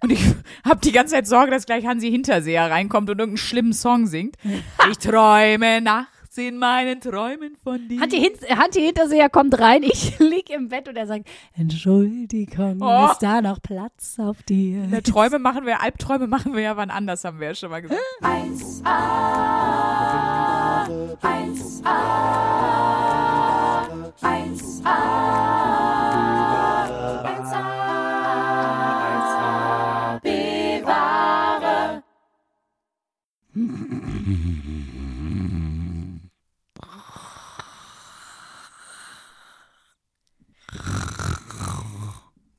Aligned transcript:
Und 0.00 0.12
ich 0.12 0.20
habe 0.64 0.80
die 0.82 0.92
ganze 0.92 1.14
Zeit 1.14 1.26
Sorge, 1.26 1.50
dass 1.50 1.66
gleich 1.66 1.86
Hansi 1.86 2.10
Hinterseher 2.10 2.70
reinkommt 2.70 3.10
und 3.10 3.18
irgendeinen 3.18 3.36
schlimmen 3.38 3.72
Song 3.72 4.06
singt. 4.06 4.36
Ich 4.90 4.98
träume 4.98 5.80
nachts 5.80 6.36
in 6.36 6.58
meinen 6.58 7.00
Träumen 7.00 7.56
von 7.64 7.88
dir. 7.88 7.98
Hanti, 8.00 8.18
Hin 8.20 8.32
Hanti 8.58 8.80
Hinterseher 8.82 9.28
kommt 9.30 9.58
rein, 9.58 9.82
ich 9.82 10.18
lieg 10.20 10.50
im 10.50 10.68
Bett 10.68 10.86
und 10.86 10.94
er 10.96 11.06
sagt, 11.06 11.26
Entschuldigung, 11.54 12.78
Oh. 12.82 13.08
ist 13.10 13.20
da 13.22 13.40
noch 13.40 13.60
Platz 13.62 14.16
auf 14.18 14.42
dir? 14.42 14.86
Ne, 14.86 15.02
Träume 15.02 15.38
machen 15.38 15.64
wir, 15.66 15.80
Albträume 15.82 16.26
machen 16.26 16.54
wir 16.54 16.60
ja 16.62 16.76
wann 16.76 16.90
anders, 16.90 17.24
haben 17.24 17.40
wir 17.40 17.48
ja 17.48 17.54
schon 17.54 17.70
mal 17.70 17.80
gesagt. 17.80 17.98
1A, 18.22 18.86
1A, 21.22 21.86
1A, 24.20 24.22
1A, 24.22 25.35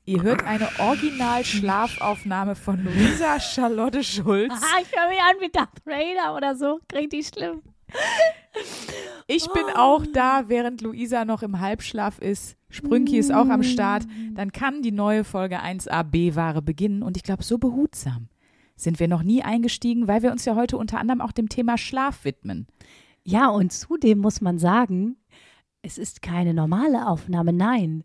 Ihr 0.08 0.22
hört 0.22 0.42
eine 0.46 0.70
Original-Schlafaufnahme 0.78 2.54
von 2.54 2.82
Luisa 2.82 3.38
Charlotte 3.38 4.02
Schulz. 4.02 4.54
Ah, 4.54 4.80
ich 4.80 4.90
höre 4.96 5.10
mich 5.10 5.20
an 5.20 5.36
wie 5.38 5.50
Darth 5.50 5.84
Vader 5.84 6.34
oder 6.34 6.56
so, 6.56 6.80
richtig 6.94 7.26
schlimm. 7.26 7.60
Ich 9.26 9.46
bin 9.52 9.64
auch 9.76 10.06
da, 10.14 10.48
während 10.48 10.80
Luisa 10.80 11.26
noch 11.26 11.42
im 11.42 11.60
Halbschlaf 11.60 12.20
ist. 12.20 12.56
Sprünki 12.70 13.18
ist 13.18 13.30
auch 13.30 13.50
am 13.50 13.62
Start. 13.62 14.06
Dann 14.32 14.50
kann 14.50 14.80
die 14.80 14.92
neue 14.92 15.24
Folge 15.24 15.60
1a 15.60 16.04
B-Ware 16.04 16.62
beginnen. 16.62 17.02
Und 17.02 17.18
ich 17.18 17.22
glaube, 17.22 17.42
so 17.42 17.58
behutsam 17.58 18.30
sind 18.76 19.00
wir 19.00 19.08
noch 19.08 19.22
nie 19.22 19.42
eingestiegen, 19.42 20.08
weil 20.08 20.22
wir 20.22 20.32
uns 20.32 20.46
ja 20.46 20.54
heute 20.54 20.78
unter 20.78 21.00
anderem 21.00 21.20
auch 21.20 21.32
dem 21.32 21.50
Thema 21.50 21.76
Schlaf 21.76 22.24
widmen. 22.24 22.66
Ja, 23.24 23.50
und 23.50 23.74
zudem 23.74 24.20
muss 24.20 24.40
man 24.40 24.58
sagen, 24.58 25.18
es 25.82 25.98
ist 25.98 26.22
keine 26.22 26.54
normale 26.54 27.06
Aufnahme, 27.06 27.52
nein. 27.52 28.04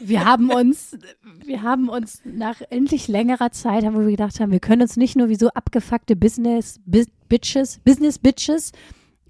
Wir 0.00 0.24
haben 0.24 0.50
uns, 0.50 0.96
wir 1.44 1.62
haben 1.62 1.88
uns 1.88 2.22
nach 2.24 2.60
endlich 2.70 3.08
längerer 3.08 3.50
Zeit, 3.52 3.84
haben 3.84 3.98
wir 3.98 4.10
gedacht 4.10 4.40
haben, 4.40 4.52
wir 4.52 4.60
können 4.60 4.82
uns 4.82 4.96
nicht 4.96 5.16
nur 5.16 5.28
wie 5.28 5.36
so 5.36 5.48
abgefuckte 5.48 6.16
Business 6.16 6.80
Bis- 6.86 7.10
Bitches, 7.28 7.80
Business 7.84 8.18
Bitches 8.18 8.72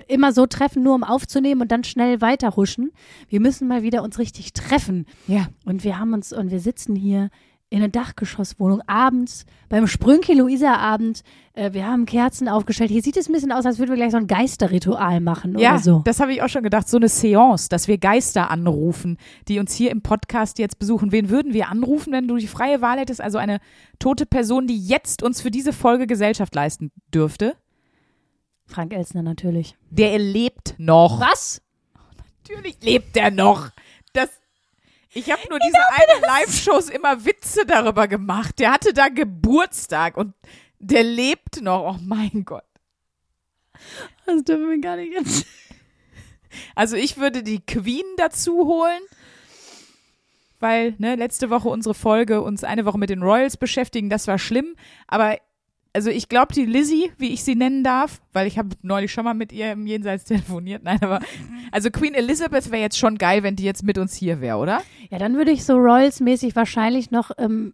immer 0.08 0.32
so 0.32 0.46
treffen, 0.46 0.82
nur 0.82 0.94
um 0.94 1.02
aufzunehmen 1.02 1.62
und 1.62 1.72
dann 1.72 1.82
schnell 1.82 2.20
weiterhuschen. 2.20 2.92
Wir 3.28 3.40
müssen 3.40 3.66
mal 3.66 3.82
wieder 3.82 4.02
uns 4.02 4.18
richtig 4.18 4.52
treffen. 4.52 5.06
Ja. 5.26 5.48
Und 5.64 5.82
wir 5.84 5.98
haben 5.98 6.12
uns, 6.12 6.32
und 6.32 6.50
wir 6.50 6.60
sitzen 6.60 6.94
hier 6.94 7.30
in 7.68 7.78
einer 7.78 7.88
Dachgeschosswohnung 7.88 8.80
abends 8.86 9.44
beim 9.68 9.88
Sprünki-Luisa-Abend. 9.88 11.22
Äh, 11.54 11.72
wir 11.72 11.84
haben 11.86 12.06
Kerzen 12.06 12.48
aufgestellt. 12.48 12.90
Hier 12.92 13.02
sieht 13.02 13.16
es 13.16 13.28
ein 13.28 13.32
bisschen 13.32 13.50
aus, 13.50 13.66
als 13.66 13.78
würden 13.78 13.90
wir 13.90 13.96
gleich 13.96 14.12
so 14.12 14.18
ein 14.18 14.28
Geisterritual 14.28 15.20
machen 15.20 15.58
Ja, 15.58 15.72
oder 15.72 15.78
so. 15.80 16.02
das 16.04 16.20
habe 16.20 16.32
ich 16.32 16.42
auch 16.42 16.48
schon 16.48 16.62
gedacht. 16.62 16.88
So 16.88 16.96
eine 16.96 17.08
Seance, 17.08 17.68
dass 17.68 17.88
wir 17.88 17.98
Geister 17.98 18.50
anrufen, 18.52 19.18
die 19.48 19.58
uns 19.58 19.74
hier 19.74 19.90
im 19.90 20.00
Podcast 20.00 20.60
jetzt 20.60 20.78
besuchen. 20.78 21.10
Wen 21.10 21.28
würden 21.28 21.52
wir 21.54 21.68
anrufen, 21.68 22.12
wenn 22.12 22.28
du 22.28 22.36
die 22.36 22.46
freie 22.46 22.80
Wahl 22.82 22.98
hättest? 23.00 23.20
Also 23.20 23.38
eine 23.38 23.58
tote 23.98 24.26
Person, 24.26 24.68
die 24.68 24.78
jetzt 24.78 25.24
uns 25.24 25.40
für 25.40 25.50
diese 25.50 25.72
Folge 25.72 26.06
Gesellschaft 26.06 26.54
leisten 26.54 26.92
dürfte. 27.12 27.54
Frank 28.66 28.92
Elsner 28.92 29.22
natürlich. 29.22 29.76
Der 29.90 30.18
lebt 30.20 30.74
noch. 30.78 31.20
Was? 31.20 31.62
Natürlich 32.44 32.76
lebt 32.80 33.16
er 33.16 33.32
noch. 33.32 33.70
Das, 34.12 34.28
ich 35.16 35.30
habe 35.30 35.42
nur 35.48 35.58
diese 35.58 35.78
eine 35.92 36.26
Live-Shows 36.26 36.90
immer 36.90 37.24
Witze 37.24 37.64
darüber 37.64 38.06
gemacht. 38.06 38.58
Der 38.58 38.72
hatte 38.72 38.92
da 38.92 39.08
Geburtstag 39.08 40.16
und 40.16 40.34
der 40.78 41.02
lebt 41.02 41.62
noch. 41.62 41.94
Oh 41.94 41.98
mein 42.02 42.44
Gott. 42.44 42.64
Das 44.26 44.44
dürfen 44.44 44.68
wir 44.68 44.80
gar 44.80 44.96
nicht 44.96 45.12
jetzt. 45.12 45.46
Also 46.74 46.96
ich 46.96 47.18
würde 47.18 47.42
die 47.42 47.64
Queen 47.64 48.04
dazu 48.16 48.66
holen, 48.66 49.02
weil 50.58 50.94
ne, 50.98 51.14
letzte 51.14 51.50
Woche 51.50 51.68
unsere 51.68 51.94
Folge 51.94 52.40
uns 52.40 52.64
eine 52.64 52.84
Woche 52.84 52.98
mit 52.98 53.10
den 53.10 53.22
Royals 53.22 53.56
beschäftigen, 53.56 54.08
das 54.08 54.26
war 54.26 54.38
schlimm. 54.38 54.76
Aber 55.06 55.36
also 55.96 56.10
ich 56.10 56.28
glaube 56.28 56.52
die 56.52 56.66
Lizzie, 56.66 57.10
wie 57.16 57.30
ich 57.30 57.42
sie 57.42 57.54
nennen 57.54 57.82
darf, 57.82 58.20
weil 58.34 58.46
ich 58.46 58.58
habe 58.58 58.68
neulich 58.82 59.10
schon 59.10 59.24
mal 59.24 59.32
mit 59.32 59.50
ihr 59.50 59.72
im 59.72 59.86
Jenseits 59.86 60.24
telefoniert. 60.24 60.84
Nein, 60.84 60.98
aber 61.00 61.20
also 61.72 61.90
Queen 61.90 62.12
Elizabeth 62.12 62.70
wäre 62.70 62.82
jetzt 62.82 62.98
schon 62.98 63.16
geil, 63.16 63.42
wenn 63.42 63.56
die 63.56 63.64
jetzt 63.64 63.82
mit 63.82 63.96
uns 63.96 64.14
hier 64.14 64.42
wäre, 64.42 64.58
oder? 64.58 64.82
Ja, 65.10 65.18
dann 65.18 65.36
würde 65.36 65.52
ich 65.52 65.64
so 65.64 65.72
Royals-mäßig 65.74 66.54
wahrscheinlich 66.54 67.10
noch, 67.10 67.30
ähm, 67.38 67.72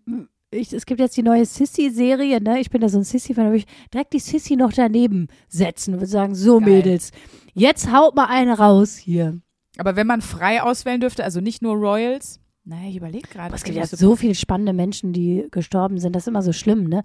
ich, 0.52 0.72
es 0.72 0.86
gibt 0.86 1.00
jetzt 1.00 1.16
die 1.16 1.24
neue 1.24 1.44
Sissy-Serie, 1.44 2.40
ne? 2.40 2.60
Ich 2.60 2.70
bin 2.70 2.80
da 2.80 2.88
so 2.88 2.98
ein 2.98 3.04
Sissy-Fan, 3.04 3.44
da 3.44 3.50
würde 3.50 3.64
ich 3.64 3.90
direkt 3.92 4.12
die 4.12 4.20
Sissy 4.20 4.54
noch 4.54 4.72
daneben 4.72 5.26
setzen 5.48 5.94
und 5.94 6.00
würde 6.00 6.10
sagen, 6.10 6.36
so 6.36 6.60
Geil. 6.60 6.68
Mädels, 6.68 7.10
jetzt 7.54 7.92
haut 7.92 8.14
mal 8.14 8.26
eine 8.26 8.56
raus 8.56 8.96
hier. 8.96 9.40
Aber 9.78 9.96
wenn 9.96 10.06
man 10.06 10.20
frei 10.20 10.62
auswählen 10.62 11.00
dürfte, 11.00 11.24
also 11.24 11.40
nicht 11.40 11.60
nur 11.60 11.74
Royals. 11.74 12.38
Naja, 12.64 12.88
ich 12.88 12.96
überlege 12.96 13.28
gerade. 13.28 13.52
Es 13.52 13.64
gibt 13.64 13.76
ja 13.76 13.86
so 13.86 14.14
viele 14.14 14.36
spannende 14.36 14.72
Menschen, 14.72 15.12
die 15.12 15.48
gestorben 15.50 15.98
sind. 15.98 16.14
Das 16.14 16.24
ist 16.24 16.28
immer 16.28 16.42
so 16.42 16.52
schlimm, 16.52 16.84
ne? 16.84 17.02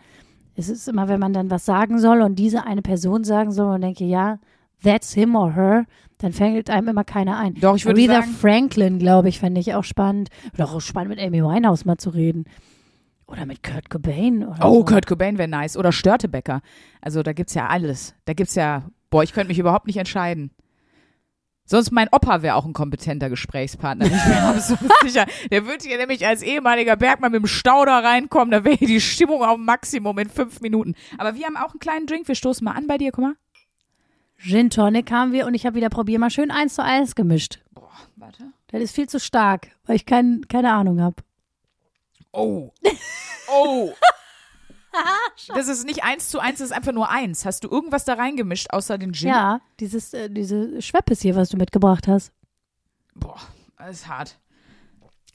Es 0.60 0.70
ist 0.70 0.88
immer, 0.88 1.08
wenn 1.08 1.20
man 1.20 1.34
dann 1.34 1.52
was 1.52 1.66
sagen 1.66 2.00
soll 2.00 2.22
und 2.22 2.36
diese 2.36 2.66
eine 2.66 2.82
Person 2.82 3.24
sagen 3.24 3.52
soll 3.52 3.76
und 3.76 3.82
denke, 3.82 4.06
ja, 4.06 4.40
that's 4.84 5.14
him 5.14 5.36
or 5.36 5.54
her, 5.54 5.86
dann 6.18 6.34
fällt 6.34 6.70
einem 6.72 6.88
immer 6.90 7.04
keiner 7.04 7.38
ein. 7.38 7.54
Doch, 7.54 7.76
ich 7.76 7.86
würde 7.86 8.02
Aretha 8.02 8.22
sagen- 8.22 8.36
Franklin, 8.36 8.98
glaube 9.00 9.30
ich, 9.30 9.40
fände 9.40 9.62
ich 9.62 9.76
auch 9.76 9.84
spannend. 9.84 10.30
Oder 10.56 10.72
auch 10.72 10.82
spannend, 10.82 11.10
mit 11.12 11.20
Amy 11.20 11.44
Winehouse 11.44 11.86
mal 11.86 11.98
zu 11.98 12.10
reden. 12.10 12.46
Oder 13.28 13.46
mit 13.46 13.62
Kurt 13.62 13.90
Cobain. 13.92 14.48
Oh, 14.62 14.80
so. 14.80 14.84
Kurt 14.86 15.06
Cobain 15.06 15.38
wäre 15.38 15.48
nice. 15.48 15.78
Oder 15.78 15.92
Störtebecker. 15.92 16.62
Also 17.02 17.22
da 17.22 17.34
gibt's 17.34 17.54
ja 17.54 17.68
alles. 17.68 18.16
Da 18.26 18.34
gibt's 18.34 18.56
ja, 18.56 18.84
boah, 19.12 19.22
ich 19.22 19.34
könnte 19.34 19.50
mich 19.50 19.60
überhaupt 19.60 19.86
nicht 19.86 19.98
entscheiden. 19.98 20.50
Sonst 21.68 21.92
mein 21.92 22.08
Opa 22.12 22.42
wäre 22.42 22.56
auch 22.56 22.66
ein 22.66 22.72
kompetenter 22.74 23.30
Gesprächspartner. 23.30 24.06
Ich 24.06 24.12
bin 24.12 24.34
absolut 24.42 24.92
sicher. 25.04 25.26
Der 25.52 25.66
würde 25.66 25.86
hier 25.86 25.98
nämlich 25.98 26.26
als 26.26 26.42
ehemaliger 26.42 26.96
Bergmann 26.96 27.34
mit 27.34 27.42
dem 27.42 27.48
Stauder 27.48 28.04
reinkommen. 28.04 28.52
Da 28.52 28.64
wäre 28.64 28.78
die 28.78 29.02
Stimmung 29.02 29.44
auf 29.44 29.58
Maximum 29.58 30.18
in 30.18 30.30
fünf 30.30 30.62
Minuten. 30.62 30.96
Aber 31.18 31.36
wir 31.36 31.46
haben 31.46 31.58
auch 31.58 31.72
einen 31.72 31.80
kleinen 31.80 32.08
Drink. 32.08 32.28
Wir 32.28 32.36
stoßen 32.36 32.64
mal 32.64 32.72
an 32.72 32.88
bei 32.88 32.98
dir. 32.98 33.12
Guck 33.12 33.26
mal. 33.26 33.36
Gin 34.40 34.70
Tonic 34.70 35.12
haben 35.12 35.34
wir 35.34 35.46
und 35.46 35.56
ich 35.56 35.66
habe 35.66 35.76
wieder 35.76 35.90
probier 35.90 36.20
mal 36.20 36.30
schön 36.30 36.52
eins 36.52 36.76
zu 36.76 36.84
eins 36.84 37.16
gemischt. 37.16 37.60
Warte. 38.16 38.52
Das 38.68 38.82
ist 38.82 38.96
viel 38.96 39.10
zu 39.10 39.20
stark, 39.20 39.68
weil 39.86 39.96
ich 39.98 40.06
kein, 40.06 40.48
keine 40.48 40.72
Ahnung 40.72 41.02
habe. 41.02 41.16
Oh. 42.32 42.72
Oh. 43.50 43.94
Das 45.54 45.68
ist 45.68 45.86
nicht 45.86 46.04
eins 46.04 46.30
zu 46.30 46.40
eins, 46.40 46.60
das 46.60 46.70
ist 46.70 46.76
einfach 46.76 46.94
nur 46.94 47.10
eins. 47.10 47.46
Hast 47.46 47.64
du 47.64 47.70
irgendwas 47.70 48.06
da 48.06 48.14
reingemischt 48.14 48.68
außer 48.72 48.98
den 48.98 49.14
Gin? 49.14 49.30
Ja, 49.30 49.62
dieses, 49.80 50.14
äh, 50.14 50.30
diese 50.30 50.82
Schweppes 50.82 51.22
hier, 51.22 51.36
was 51.36 51.50
du 51.50 51.58
mitgebracht 51.58 52.08
hast. 52.08 52.32
Boah, 53.16 53.40
das 53.78 53.92
ist 53.92 54.08
hart. 54.08 54.38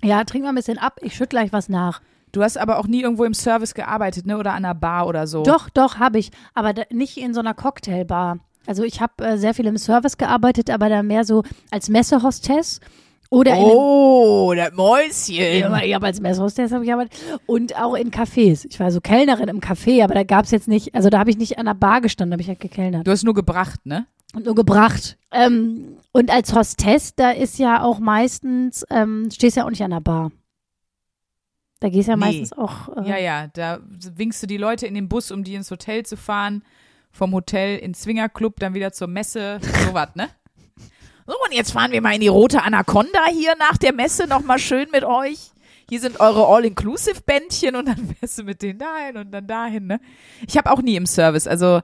Ja, 0.02 0.24
trink 0.24 0.44
mal 0.44 0.50
ein 0.50 0.56
bisschen 0.56 0.78
ab. 0.78 0.98
Ich 1.02 1.14
schütt 1.14 1.30
gleich 1.30 1.52
was 1.52 1.68
nach. 1.68 2.00
Du 2.32 2.42
hast 2.42 2.56
aber 2.56 2.78
auch 2.78 2.86
nie 2.86 3.02
irgendwo 3.02 3.24
im 3.24 3.34
Service 3.34 3.74
gearbeitet, 3.74 4.26
ne? 4.26 4.38
Oder 4.38 4.52
an 4.52 4.64
einer 4.64 4.74
Bar 4.74 5.06
oder 5.06 5.26
so. 5.26 5.42
Doch, 5.42 5.68
doch, 5.68 5.98
habe 5.98 6.18
ich. 6.18 6.30
Aber 6.54 6.72
nicht 6.90 7.18
in 7.18 7.34
so 7.34 7.40
einer 7.40 7.54
Cocktailbar. 7.54 8.38
Also 8.66 8.84
ich 8.84 9.00
habe 9.00 9.24
äh, 9.24 9.38
sehr 9.38 9.54
viel 9.54 9.66
im 9.66 9.76
Service 9.76 10.16
gearbeitet, 10.16 10.70
aber 10.70 10.88
da 10.88 11.02
mehr 11.02 11.24
so 11.24 11.42
als 11.70 11.88
Messehostess 11.88 12.80
oder 13.32 13.56
Oh, 13.58 14.52
das 14.54 14.68
in 14.70 14.76
Mäuschen. 14.76 15.34
ja, 15.72 15.82
ich 15.82 15.94
habe 15.94 16.06
als 16.06 16.20
Messehostess 16.20 16.70
habe 16.72 16.84
ich 16.84 16.88
gearbeitet 16.88 17.18
und 17.46 17.76
auch 17.80 17.94
in 17.94 18.10
Cafés. 18.10 18.66
Ich 18.68 18.78
war 18.78 18.90
so 18.90 19.00
Kellnerin 19.00 19.48
im 19.48 19.60
Café, 19.60 20.04
aber 20.04 20.14
da 20.14 20.22
gab 20.22 20.44
es 20.44 20.50
jetzt 20.50 20.68
nicht, 20.68 20.94
also 20.94 21.08
da 21.10 21.18
habe 21.18 21.30
ich 21.30 21.38
nicht 21.38 21.58
an 21.58 21.66
der 21.66 21.74
Bar 21.74 22.00
gestanden, 22.00 22.32
habe 22.34 22.42
ich 22.42 22.48
halt 22.48 22.60
gekellnert 22.60 23.06
Du 23.06 23.10
hast 23.10 23.24
nur 23.24 23.34
gebracht, 23.34 23.80
ne? 23.84 24.06
und 24.34 24.46
nur 24.46 24.54
gebracht. 24.54 25.18
Ähm, 25.30 25.96
und 26.12 26.30
als 26.30 26.54
Hostess, 26.54 27.14
da 27.14 27.30
ist 27.30 27.58
ja 27.58 27.82
auch 27.82 27.98
meistens, 27.98 28.84
ähm, 28.90 29.28
stehst 29.32 29.56
ja 29.56 29.64
auch 29.66 29.70
nicht 29.70 29.82
an 29.82 29.90
der 29.90 30.00
Bar. 30.00 30.30
Da 31.80 31.88
gehst 31.88 32.08
ja 32.08 32.16
Nee. 32.16 32.20
meistens 32.26 32.52
auch. 32.52 32.96
Äh, 32.96 33.08
Ja, 33.08 33.18
ja, 33.18 33.46
da 33.48 33.80
winkst 34.14 34.42
du 34.42 34.46
die 34.46 34.56
Leute 34.56 34.86
in 34.86 34.94
den 34.94 35.08
Bus, 35.08 35.30
um 35.30 35.42
die 35.44 35.54
ins 35.54 35.70
Hotel 35.70 36.04
zu 36.06 36.16
fahren. 36.16 36.62
Vom 37.10 37.32
Hotel 37.34 37.78
ins 37.78 38.02
Swingerclub, 38.02 38.58
dann 38.60 38.72
wieder 38.74 38.92
zur 38.92 39.08
Messe, 39.08 39.58
sowas, 39.86 40.08
ne? 40.14 40.28
So, 41.26 41.34
und 41.46 41.54
jetzt 41.54 41.72
fahren 41.72 41.92
wir 41.92 42.00
mal 42.02 42.14
in 42.14 42.20
die 42.20 42.28
rote 42.28 42.62
Anaconda 42.62 43.26
hier 43.30 43.54
nach 43.58 43.76
der 43.76 43.92
Messe 43.92 44.26
nochmal 44.26 44.58
schön 44.58 44.88
mit 44.90 45.04
euch. 45.04 45.50
Hier 45.88 46.00
sind 46.00 46.20
eure 46.20 46.46
All-Inclusive-Bändchen 46.46 47.76
und 47.76 47.86
dann 47.86 48.14
fährst 48.18 48.38
du 48.38 48.44
mit 48.44 48.62
denen 48.62 48.78
dahin 48.78 49.16
und 49.16 49.30
dann 49.30 49.46
dahin, 49.46 49.86
ne? 49.86 50.00
Ich 50.46 50.56
habe 50.56 50.70
auch 50.70 50.82
nie 50.82 50.96
im 50.96 51.06
Service, 51.06 51.46
also, 51.46 51.80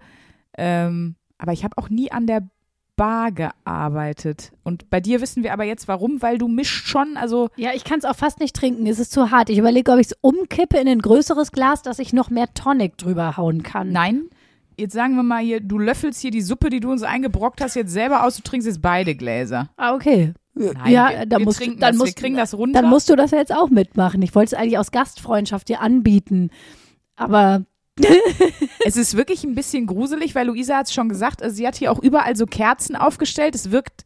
ähm, 0.57 1.17
aber 1.37 1.53
ich 1.53 1.63
habe 1.63 1.77
auch 1.79 1.89
nie 1.89 2.11
an 2.11 2.27
der 2.27 2.49
Bar 2.97 3.31
gearbeitet. 3.31 4.51
Und 4.65 4.91
bei 4.91 5.01
dir 5.01 5.21
wissen 5.21 5.45
wir 5.45 5.53
aber 5.53 5.63
jetzt 5.63 5.87
warum, 5.87 6.21
weil 6.21 6.37
du 6.37 6.49
mischt 6.49 6.89
schon, 6.89 7.17
also 7.17 7.49
Ja, 7.55 7.71
ich 7.73 7.85
kann 7.85 8.01
es 8.01 8.05
auch 8.05 8.17
fast 8.17 8.41
nicht 8.41 8.57
trinken. 8.57 8.87
Es 8.89 8.99
ist 8.99 9.13
zu 9.13 9.31
hart. 9.31 9.51
Ich 9.51 9.59
überlege, 9.59 9.93
ob 9.93 10.01
ich 10.01 10.09
es 10.09 10.17
umkippe 10.21 10.79
in 10.79 10.89
ein 10.89 10.99
größeres 11.01 11.53
Glas, 11.53 11.83
dass 11.83 12.01
ich 12.01 12.13
noch 12.13 12.29
mehr 12.29 12.53
Tonic 12.55 12.99
drüber 12.99 13.37
hauen 13.37 13.63
kann. 13.63 13.93
Nein, 13.93 14.25
jetzt 14.79 14.95
sagen 14.95 15.17
wir 15.17 15.23
mal 15.23 15.43
hier, 15.43 15.61
du 15.61 15.79
löffelst 15.79 16.21
hier 16.21 16.31
die 16.31 16.41
Suppe, 16.41 16.71
die 16.71 16.81
du 16.81 16.91
uns 16.91 17.03
eingebrockt 17.03 17.61
hast, 17.61 17.75
jetzt 17.75 17.93
selber 17.93 18.25
aus, 18.25 18.37
du 18.37 18.43
trinkst 18.43 18.67
jetzt 18.67 18.83
beide 18.83 19.15
Gläser. 19.15 19.71
Ah, 19.77 19.95
okay. 19.95 20.33
Nein, 20.55 20.93
ja, 20.93 21.11
wir, 21.11 21.27
dann 21.27 21.41
wir 21.41 21.45
musst, 21.45 21.59
trinken 21.59 21.79
dann 21.81 21.93
das, 21.93 21.99
musst, 21.99 22.17
wir 22.17 22.23
kriegen 22.23 22.37
das 22.37 22.55
runter. 22.55 22.81
Dann 22.81 22.91
musst 22.91 23.09
du 23.09 23.17
das 23.17 23.31
ja 23.31 23.39
jetzt 23.39 23.55
auch 23.55 23.71
mitmachen. 23.71 24.23
Ich 24.23 24.35
wollte 24.35 24.55
es 24.55 24.61
eigentlich 24.61 24.79
aus 24.79 24.91
Gastfreundschaft 24.91 25.69
dir 25.69 25.81
anbieten. 25.81 26.51
Aber 27.15 27.65
Es 28.85 28.97
ist 28.97 29.17
wirklich 29.17 29.45
ein 29.45 29.55
bisschen 29.55 29.87
gruselig, 29.87 30.35
weil 30.35 30.47
Luisa 30.47 30.77
hat 30.77 30.87
es 30.87 30.95
schon 30.95 31.09
gesagt, 31.09 31.43
also 31.43 31.55
sie 31.55 31.67
hat 31.67 31.77
hier 31.77 31.93
auch 31.93 31.99
überall 31.99 32.37
so 32.37 32.47
Kerzen 32.47 32.97
aufgestellt. 32.97 33.55
Es 33.55 33.71
wirkt, 33.71 34.05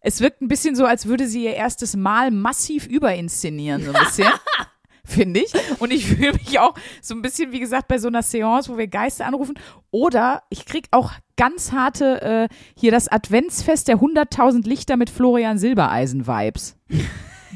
es 0.00 0.20
wirkt 0.20 0.42
ein 0.42 0.48
bisschen 0.48 0.76
so, 0.76 0.84
als 0.84 1.06
würde 1.06 1.26
sie 1.26 1.44
ihr 1.44 1.54
erstes 1.54 1.96
Mal 1.96 2.30
massiv 2.30 2.86
überinszenieren, 2.86 3.84
so 3.84 3.92
ein 3.92 4.04
bisschen. 4.04 4.28
Finde 5.04 5.40
ich. 5.40 5.52
Und 5.80 5.92
ich 5.92 6.06
fühle 6.14 6.32
mich 6.32 6.58
auch 6.58 6.74
so 7.00 7.14
ein 7.14 7.22
bisschen, 7.22 7.52
wie 7.52 7.60
gesagt, 7.60 7.88
bei 7.88 7.98
so 7.98 8.08
einer 8.08 8.22
Seance, 8.22 8.72
wo 8.72 8.78
wir 8.78 8.86
Geister 8.86 9.26
anrufen. 9.26 9.54
Oder 9.90 10.42
ich 10.48 10.64
krieg 10.64 10.86
auch 10.90 11.12
ganz 11.36 11.72
harte, 11.72 12.22
äh, 12.22 12.54
hier 12.78 12.92
das 12.92 13.08
Adventsfest 13.08 13.88
der 13.88 13.98
100.000 13.98 14.66
Lichter 14.68 14.96
mit 14.96 15.10
Florian 15.10 15.58
Silbereisen-Vibes. 15.58 16.76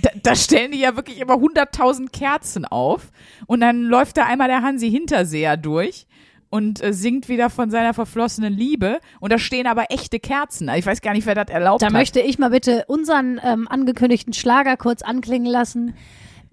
Da, 0.03 0.11
da 0.23 0.37
stellen 0.37 0.73
die 0.73 0.81
ja 0.81 0.95
wirklich 0.95 1.19
immer 1.21 1.37
100.000 1.37 2.11
Kerzen 2.11 2.67
auf. 2.67 3.11
Und 3.47 3.61
dann 3.61 3.83
läuft 3.83 4.19
da 4.19 4.27
einmal 4.27 4.47
der 4.47 4.61
Hansi 4.61 4.91
Hinterseher 4.91 5.57
durch 5.57 6.07
und 6.51 6.83
äh, 6.83 6.93
singt 6.93 7.29
wieder 7.29 7.51
von 7.51 7.71
seiner 7.71 7.95
verflossenen 7.95 8.53
Liebe. 8.53 9.01
Und 9.21 9.33
da 9.33 9.39
stehen 9.39 9.67
aber 9.67 9.87
echte 9.91 10.21
Kerzen. 10.21 10.69
Ich 10.69 10.87
weiß 10.87 11.01
gar 11.01 11.13
nicht, 11.15 11.27
wer 11.27 11.35
das 11.35 11.49
erlaubt 11.49 11.83
da 11.83 11.87
hat. 11.87 11.93
möchte 11.93 12.21
ich 12.21 12.39
mal 12.39 12.51
bitte 12.51 12.85
unseren 12.89 13.41
ähm, 13.43 13.69
angekündigten 13.69 14.33
Schlager 14.33 14.77
kurz 14.77 15.03
anklingen 15.03 15.51
lassen. 15.51 15.95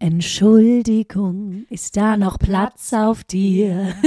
Entschuldigung, 0.04 1.66
ist 1.70 1.96
da 1.96 2.18
noch 2.18 2.38
Platz 2.38 2.92
auf 2.92 3.24
dir? 3.24 3.96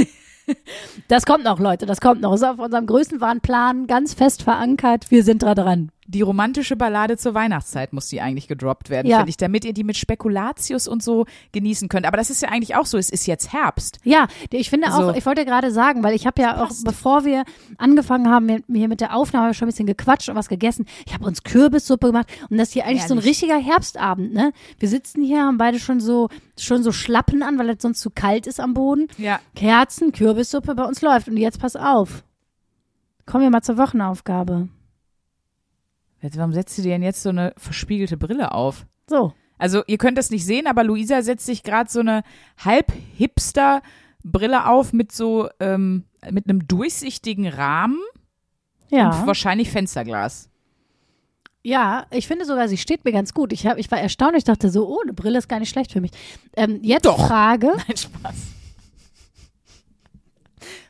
Das 1.09 1.27
kommt 1.27 1.43
noch, 1.43 1.59
Leute, 1.59 1.87
das 1.87 2.01
kommt 2.01 2.21
noch. 2.21 2.33
Ist 2.33 2.45
auf 2.45 2.61
unserem 2.61 2.87
Größenwahnplan 2.87 3.89
ganz 3.89 4.15
fest 4.15 4.45
verankert. 4.45 5.11
Wir 5.11 5.25
sind 5.25 5.43
da 5.43 5.57
dran. 5.57 5.91
Die 6.09 6.23
romantische 6.23 6.77
Ballade 6.77 7.17
zur 7.17 7.35
Weihnachtszeit 7.35 7.93
muss 7.93 8.09
die 8.09 8.21
eigentlich 8.21 8.49
gedroppt 8.49 8.91
werden, 8.91 9.09
Ja. 9.09 9.19
finde 9.19 9.31
ich, 9.31 9.37
damit 9.37 9.65
ihr 9.65 9.73
die 9.73 9.83
mit 9.85 9.97
Spekulatius 9.97 10.87
und 10.89 11.03
so 11.03 11.27
genießen 11.53 11.89
könnt. 11.89 12.07
Aber 12.07 12.17
das 12.17 12.31
ist 12.31 12.43
ja 12.43 12.49
eigentlich 12.51 12.77
auch 12.77 12.87
so. 12.87 12.97
Es 12.97 13.11
ist 13.11 13.27
jetzt 13.27 13.53
Herbst. 13.53 13.99
Ja, 14.05 14.29
ich 14.51 14.71
finde 14.71 14.89
auch, 14.95 15.13
So. 15.13 15.15
ich 15.15 15.27
wollte 15.27 15.45
gerade 15.45 15.71
sagen, 15.71 16.03
weil 16.05 16.15
ich 16.15 16.27
habe 16.27 16.41
ja 16.41 16.63
auch, 16.63 16.71
bevor 16.85 17.25
wir 17.25 17.45
angefangen 17.79 18.29
haben 18.31 18.63
hier 18.73 18.89
mit 18.89 19.01
der 19.01 19.17
Aufnahme, 19.17 19.53
schon 19.55 19.67
ein 19.67 19.71
bisschen 19.71 19.87
gequatscht 19.87 20.29
und 20.29 20.37
was 20.37 20.49
gegessen. 20.49 20.87
Ich 21.07 21.13
habe 21.15 21.25
uns 21.25 21.43
Kürbissuppe 21.43 22.07
gemacht 22.09 22.29
und 22.51 22.59
das 22.59 22.69
ist 22.69 22.75
hier 22.75 22.87
eigentlich 22.87 23.07
so 23.07 23.15
ein 23.15 23.19
richtiger 23.19 23.59
Herbstabend, 23.59 24.33
ne? 24.33 24.53
Wir 24.79 24.89
sitzen 24.89 25.23
hier, 25.25 25.41
haben 25.43 25.59
beide 25.59 25.79
schon 25.81 26.01
so, 26.01 26.29
schon 26.59 26.83
so 26.83 26.93
Schlappen 26.93 27.43
an, 27.43 27.59
weil 27.59 27.71
es 27.71 27.83
sonst 27.83 28.01
zu 28.01 28.11
kalt 28.11 28.47
ist 28.47 28.61
am 28.61 28.75
Boden. 28.75 29.09
Ja. 29.19 29.41
Kerzen, 29.55 30.13
Kürbissuppe 30.13 30.75
bei 30.75 30.85
uns 30.85 31.03
läuft. 31.03 31.29
Und 31.29 31.37
jetzt 31.37 31.59
pass 31.61 31.75
auf. 31.77 32.23
Kommen 33.27 33.43
wir 33.43 33.51
mal 33.51 33.63
zur 33.63 33.77
Wochenaufgabe. 33.77 34.69
Jetzt, 36.27 36.39
Warum 36.39 36.53
setzt 36.53 36.77
du 36.79 36.83
dir 36.83 36.91
denn 36.91 37.03
jetzt 37.03 37.23
so 37.23 37.31
eine 37.31 37.53
verspiegelte 37.57 38.17
Brille 38.17 38.53
auf? 38.53 38.87
So. 39.09 39.33
Also 39.59 39.83
ihr 39.87 39.99
könnt 39.99 40.19
das 40.19 40.31
nicht 40.31 40.45
sehen, 40.45 40.67
aber 40.67 40.85
Luisa 40.85 41.23
setzt 41.23 41.47
sich 41.47 41.63
gerade 41.63 41.91
so 41.91 42.01
eine 42.01 42.23
halb-Hipster-Brille 42.65 44.69
auf 44.69 44.93
mit 44.93 45.13
so 45.13 45.49
ähm, 45.61 46.05
mit 46.31 46.49
einem 46.49 46.67
durchsichtigen 46.67 47.47
Rahmen 47.49 47.99
und 48.91 48.99
Ja. 48.99 49.27
wahrscheinlich 49.27 49.71
Fensterglas. 49.71 50.51
Ja, 51.63 52.07
ich 52.11 52.29
finde 52.29 52.45
sogar, 52.45 52.69
sie 52.69 52.77
steht 52.77 53.05
mir 53.05 53.13
ganz 53.13 53.35
gut. 53.35 53.53
Ich, 53.53 53.67
hab, 53.67 53.77
ich 53.79 53.91
war 53.91 53.99
erstaunt, 53.99 54.37
ich 54.37 54.45
dachte 54.45 54.71
so, 54.71 54.87
oh, 54.89 55.01
eine 55.03 55.13
Brille 55.13 55.39
ist 55.39 55.49
gar 55.49 55.59
nicht 55.59 55.71
schlecht 55.71 55.93
für 55.93 56.01
mich. 56.01 56.13
Ähm, 56.57 56.79
jetzt 56.83 57.07
Doch. 57.07 57.27
Frage. 57.27 57.67
Nein, 57.89 57.97
Spaß. 57.97 58.35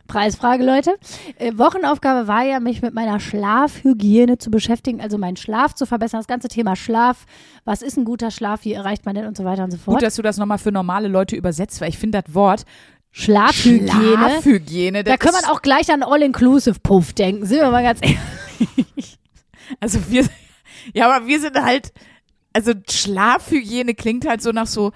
Preisfrage, 0.06 0.64
Leute. 0.64 0.96
Äh, 1.38 1.52
Wochenaufgabe 1.56 2.28
war 2.28 2.44
ja, 2.44 2.60
mich 2.60 2.82
mit 2.82 2.94
meiner 2.94 3.20
Schlafhygiene 3.20 4.38
zu 4.38 4.50
beschäftigen, 4.50 5.00
also 5.00 5.18
meinen 5.18 5.36
Schlaf 5.36 5.74
zu 5.74 5.86
verbessern. 5.86 6.20
Das 6.20 6.26
ganze 6.26 6.48
Thema 6.48 6.76
Schlaf. 6.76 7.26
Was 7.64 7.82
ist 7.82 7.96
ein 7.96 8.04
guter 8.04 8.30
Schlaf? 8.30 8.64
Wie 8.64 8.72
erreicht 8.72 9.06
man 9.06 9.14
den 9.14 9.26
und 9.26 9.36
so 9.36 9.44
weiter 9.44 9.64
und 9.64 9.70
so 9.70 9.78
fort. 9.78 9.96
Gut, 9.96 10.02
dass 10.02 10.16
du 10.16 10.22
das 10.22 10.36
nochmal 10.36 10.58
für 10.58 10.72
normale 10.72 11.08
Leute 11.08 11.36
übersetzt, 11.36 11.80
weil 11.80 11.88
ich 11.88 11.98
finde 11.98 12.22
das 12.22 12.34
Wort 12.34 12.64
Schlafhygiene. 13.10 13.90
Schlafhygiene, 13.90 15.04
Da 15.04 15.16
kann 15.16 15.32
man 15.32 15.44
auch 15.46 15.62
gleich 15.62 15.90
an 15.90 16.02
All-Inclusive-Puff 16.02 17.14
denken. 17.14 17.46
Sind 17.46 17.60
wir 17.60 17.70
mal 17.70 17.82
ganz 17.82 18.00
ehrlich. 18.02 19.18
Also 19.80 19.98
wir, 20.08 20.24
ja, 20.94 21.10
aber 21.10 21.26
wir 21.26 21.40
sind 21.40 21.60
halt, 21.60 21.92
also 22.52 22.72
Schlafhygiene 22.88 23.94
klingt 23.94 24.28
halt 24.28 24.40
so 24.40 24.52
nach 24.52 24.68
so, 24.68 24.92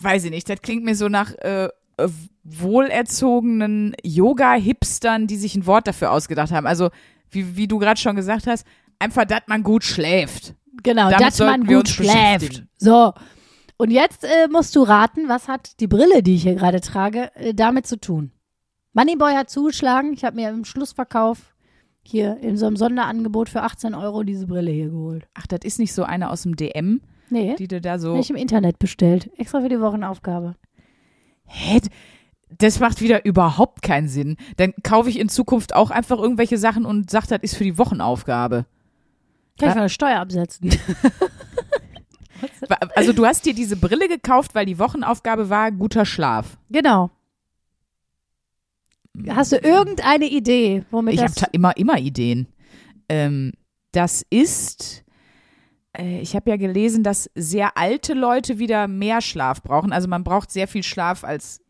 weiß 0.00 0.24
ich 0.24 0.30
nicht, 0.30 0.48
das 0.48 0.60
klingt 0.62 0.84
mir 0.84 0.96
so 0.96 1.08
nach 1.08 1.32
äh, 1.38 1.66
äh, 1.96 2.08
wohlerzogenen 2.58 3.94
Yoga-Hipstern, 4.02 5.26
die 5.26 5.36
sich 5.36 5.54
ein 5.54 5.66
Wort 5.66 5.86
dafür 5.86 6.10
ausgedacht 6.12 6.52
haben. 6.52 6.66
Also 6.66 6.90
wie, 7.30 7.56
wie 7.56 7.68
du 7.68 7.78
gerade 7.78 8.00
schon 8.00 8.16
gesagt 8.16 8.46
hast, 8.46 8.66
einfach, 8.98 9.24
dass 9.24 9.42
man 9.46 9.62
gut 9.62 9.84
schläft. 9.84 10.54
Genau, 10.82 11.10
dass 11.10 11.38
man 11.38 11.64
gut 11.66 11.88
schläft. 11.88 12.64
So. 12.76 13.12
Und 13.76 13.90
jetzt 13.90 14.24
äh, 14.24 14.48
musst 14.50 14.76
du 14.76 14.82
raten, 14.82 15.28
was 15.28 15.48
hat 15.48 15.80
die 15.80 15.86
Brille, 15.86 16.22
die 16.22 16.34
ich 16.34 16.42
hier 16.42 16.54
gerade 16.54 16.80
trage, 16.80 17.30
äh, 17.34 17.54
damit 17.54 17.86
zu 17.86 17.98
tun? 17.98 18.30
Moneyboy 18.92 19.32
hat 19.34 19.48
zugeschlagen. 19.48 20.12
Ich 20.12 20.24
habe 20.24 20.36
mir 20.36 20.50
im 20.50 20.64
Schlussverkauf 20.64 21.54
hier 22.02 22.38
in 22.40 22.56
so 22.56 22.66
einem 22.66 22.76
Sonderangebot 22.76 23.48
für 23.48 23.62
18 23.62 23.94
Euro 23.94 24.22
diese 24.22 24.46
Brille 24.46 24.70
hier 24.70 24.90
geholt. 24.90 25.28
Ach, 25.34 25.46
das 25.46 25.60
ist 25.64 25.78
nicht 25.78 25.92
so 25.94 26.02
eine 26.02 26.30
aus 26.30 26.42
dem 26.42 26.56
DM, 26.56 27.00
Nee, 27.30 27.54
die 27.56 27.68
du 27.68 27.80
da 27.80 27.98
so. 27.98 28.10
habe 28.10 28.20
ich 28.20 28.30
im 28.30 28.36
Internet 28.36 28.78
bestellt. 28.78 29.30
Extra 29.38 29.60
für 29.60 29.68
die 29.68 29.80
Wochenaufgabe. 29.80 30.56
Hä? 31.46 31.80
Das 32.58 32.80
macht 32.80 33.00
wieder 33.00 33.24
überhaupt 33.24 33.82
keinen 33.82 34.08
Sinn. 34.08 34.36
Dann 34.56 34.74
kaufe 34.82 35.08
ich 35.08 35.18
in 35.18 35.28
Zukunft 35.28 35.74
auch 35.74 35.90
einfach 35.90 36.18
irgendwelche 36.18 36.58
Sachen 36.58 36.84
und 36.84 37.10
sage, 37.10 37.26
das 37.28 37.38
ist 37.42 37.56
für 37.56 37.64
die 37.64 37.78
Wochenaufgabe. 37.78 38.66
Kann 39.58 39.66
Ja. 39.66 39.68
ich 39.68 39.74
mal 39.76 39.80
eine 39.82 39.88
Steuer 39.90 40.20
absetzen. 40.20 40.70
Also 42.94 43.12
du 43.12 43.26
hast 43.26 43.44
dir 43.44 43.52
diese 43.54 43.76
Brille 43.76 44.08
gekauft, 44.08 44.54
weil 44.54 44.64
die 44.64 44.78
Wochenaufgabe 44.78 45.50
war 45.50 45.70
guter 45.72 46.06
Schlaf. 46.06 46.56
genau. 46.70 47.10
Hast 49.28 49.52
du 49.52 49.56
irgendeine 49.56 50.26
Idee, 50.26 50.84
womit 50.90 51.14
Ich 51.14 51.20
habe 51.20 51.32
das... 51.34 51.48
immer, 51.52 51.76
immer 51.76 51.98
Ideen. 51.98 52.46
Ähm, 53.08 53.52
das 53.92 54.24
ist, 54.30 55.04
äh, 55.98 56.20
ich 56.20 56.34
habe 56.36 56.48
ja 56.48 56.56
gelesen, 56.56 57.02
dass 57.02 57.28
sehr 57.34 57.76
alte 57.76 58.14
Leute 58.14 58.58
wieder 58.58 58.86
mehr 58.88 59.20
Schlaf 59.20 59.62
brauchen. 59.62 59.92
Also 59.92 60.06
man 60.08 60.22
braucht 60.24 60.50
sehr 60.52 60.68
viel 60.68 60.84
Schlaf 60.84 61.24
als 61.24 61.60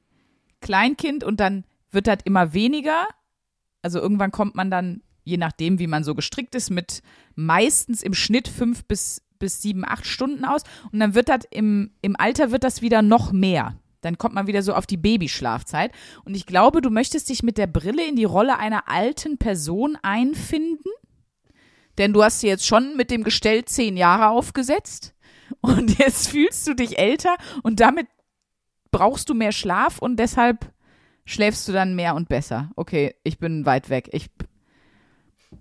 Kleinkind 0.60 1.24
und 1.24 1.40
dann 1.40 1.64
wird 1.90 2.06
das 2.06 2.18
immer 2.24 2.52
weniger. 2.52 3.06
Also 3.82 3.98
irgendwann 3.98 4.30
kommt 4.30 4.54
man 4.54 4.70
dann, 4.70 5.02
je 5.24 5.36
nachdem, 5.36 5.78
wie 5.78 5.86
man 5.86 6.04
so 6.04 6.14
gestrickt 6.14 6.54
ist, 6.54 6.70
mit 6.70 7.02
meistens 7.34 8.02
im 8.02 8.14
Schnitt 8.14 8.48
fünf 8.48 8.84
bis, 8.84 9.22
bis 9.38 9.62
sieben, 9.62 9.84
acht 9.84 10.06
Stunden 10.06 10.44
aus. 10.44 10.62
Und 10.92 11.00
dann 11.00 11.14
wird 11.14 11.28
das 11.28 11.40
im, 11.50 11.92
im 12.02 12.16
Alter 12.18 12.50
wird 12.50 12.64
das 12.64 12.82
wieder 12.82 13.02
noch 13.02 13.32
mehr. 13.32 13.76
Dann 14.02 14.18
kommt 14.18 14.34
man 14.34 14.46
wieder 14.46 14.62
so 14.62 14.74
auf 14.74 14.86
die 14.86 14.96
Babyschlafzeit. 14.96 15.92
Und 16.24 16.34
ich 16.34 16.46
glaube, 16.46 16.80
du 16.80 16.90
möchtest 16.90 17.28
dich 17.28 17.42
mit 17.42 17.58
der 17.58 17.66
Brille 17.66 18.06
in 18.06 18.16
die 18.16 18.24
Rolle 18.24 18.58
einer 18.58 18.88
alten 18.88 19.38
Person 19.38 19.98
einfinden. 20.02 20.90
Denn 21.98 22.12
du 22.12 22.22
hast 22.22 22.40
sie 22.40 22.48
jetzt 22.48 22.66
schon 22.66 22.96
mit 22.96 23.10
dem 23.10 23.24
Gestell 23.24 23.64
zehn 23.64 23.96
Jahre 23.96 24.28
aufgesetzt. 24.28 25.14
Und 25.60 25.98
jetzt 25.98 26.28
fühlst 26.28 26.66
du 26.66 26.74
dich 26.74 26.98
älter 26.98 27.36
und 27.62 27.80
damit 27.80 28.06
brauchst 28.90 29.28
du 29.28 29.34
mehr 29.34 29.52
Schlaf 29.52 29.98
und 29.98 30.16
deshalb 30.16 30.72
schläfst 31.24 31.66
du 31.68 31.72
dann 31.72 31.94
mehr 31.94 32.14
und 32.14 32.28
besser. 32.28 32.70
Okay, 32.76 33.14
ich 33.24 33.38
bin 33.38 33.66
weit 33.66 33.90
weg. 33.90 34.08
Ich, 34.12 34.26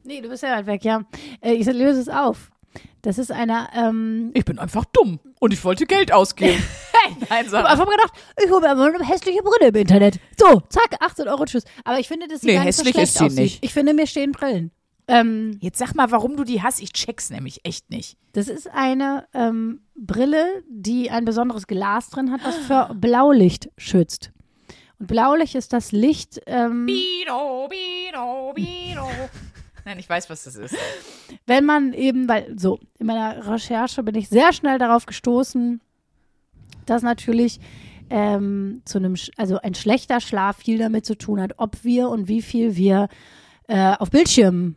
Nee, 0.03 0.21
du 0.21 0.29
bist 0.29 0.43
ja 0.43 0.55
weit 0.55 0.65
weg, 0.67 0.83
ja. 0.85 1.01
Äh, 1.41 1.53
Ich 1.53 1.65
löse 1.65 1.99
es 2.01 2.09
auf. 2.09 2.51
Das 3.01 3.17
ist 3.17 3.31
eine, 3.31 3.67
ähm, 3.73 4.31
ich 4.35 4.45
bin 4.45 4.59
einfach 4.59 4.85
dumm 4.85 5.19
und 5.39 5.53
ich 5.53 5.63
wollte 5.63 5.85
Geld 5.85 6.11
ausgeben. 6.11 6.61
Nein, 7.29 7.45
Ich 7.47 7.53
habe 7.53 7.67
einfach 7.67 7.87
gedacht, 7.89 8.13
ich 8.43 8.51
hole 8.51 8.61
mir 8.61 8.75
mal 8.75 8.93
eine 8.93 9.05
hässliche 9.07 9.41
Brille 9.41 9.69
im 9.69 9.75
Internet. 9.75 10.19
So, 10.37 10.61
zack, 10.69 10.95
18 10.99 11.27
Euro, 11.27 11.45
tschüss. 11.45 11.63
Aber 11.85 11.97
ich 11.99 12.07
finde, 12.07 12.27
dass 12.27 12.41
sie 12.41 12.47
Nee, 12.47 12.53
gar 12.55 12.65
nicht 12.65 12.75
so 12.75 12.81
hässlich 12.83 12.93
schlecht 12.95 13.09
ist 13.09 13.17
sie 13.17 13.25
aussieht. 13.25 13.39
nicht. 13.39 13.63
Ich 13.65 13.73
finde, 13.73 13.93
mir 13.93 14.05
stehen 14.05 14.31
Brillen. 14.33 14.71
Ähm, 15.09 15.57
Jetzt 15.59 15.79
sag 15.79 15.95
mal, 15.95 16.11
warum 16.11 16.37
du 16.37 16.43
die 16.43 16.61
hast. 16.61 16.81
Ich 16.81 16.93
check's 16.93 17.29
nämlich 17.29 17.61
echt 17.65 17.89
nicht. 17.89 18.17
das 18.33 18.47
ist 18.47 18.69
eine 18.69 19.25
ähm, 19.33 19.81
Brille, 19.95 20.63
die 20.69 21.09
ein 21.09 21.25
besonderes 21.25 21.67
Glas 21.67 22.09
drin 22.09 22.31
hat, 22.31 22.41
was 22.43 22.55
für 22.57 22.93
Blaulicht 22.93 23.69
schützt. 23.77 24.31
Und 24.99 25.07
Blaulicht 25.07 25.55
ist 25.55 25.73
das 25.73 25.91
Licht, 25.91 26.39
ähm, 26.45 26.85
Bido, 26.85 27.67
bido, 27.69 28.53
bido. 28.53 29.07
Nein, 29.85 29.97
ich 29.97 30.09
weiß, 30.09 30.29
was 30.29 30.43
das 30.43 30.55
ist. 30.55 30.75
wenn 31.47 31.65
man 31.65 31.93
eben, 31.93 32.27
weil 32.29 32.53
so, 32.59 32.79
in 32.99 33.07
meiner 33.07 33.47
Recherche 33.47 34.03
bin 34.03 34.15
ich 34.15 34.29
sehr 34.29 34.53
schnell 34.53 34.77
darauf 34.77 35.05
gestoßen, 35.05 35.81
dass 36.85 37.01
natürlich 37.01 37.59
ähm, 38.09 38.81
zu 38.85 38.97
einem, 38.97 39.15
also 39.37 39.59
ein 39.59 39.73
schlechter 39.73 40.19
Schlaf 40.19 40.57
viel 40.57 40.77
damit 40.77 41.05
zu 41.05 41.17
tun 41.17 41.41
hat, 41.41 41.53
ob 41.57 41.83
wir 41.83 42.09
und 42.09 42.27
wie 42.27 42.41
viel 42.41 42.75
wir 42.75 43.07
äh, 43.67 43.95
auf 43.97 44.09
Bildschirmen, 44.11 44.75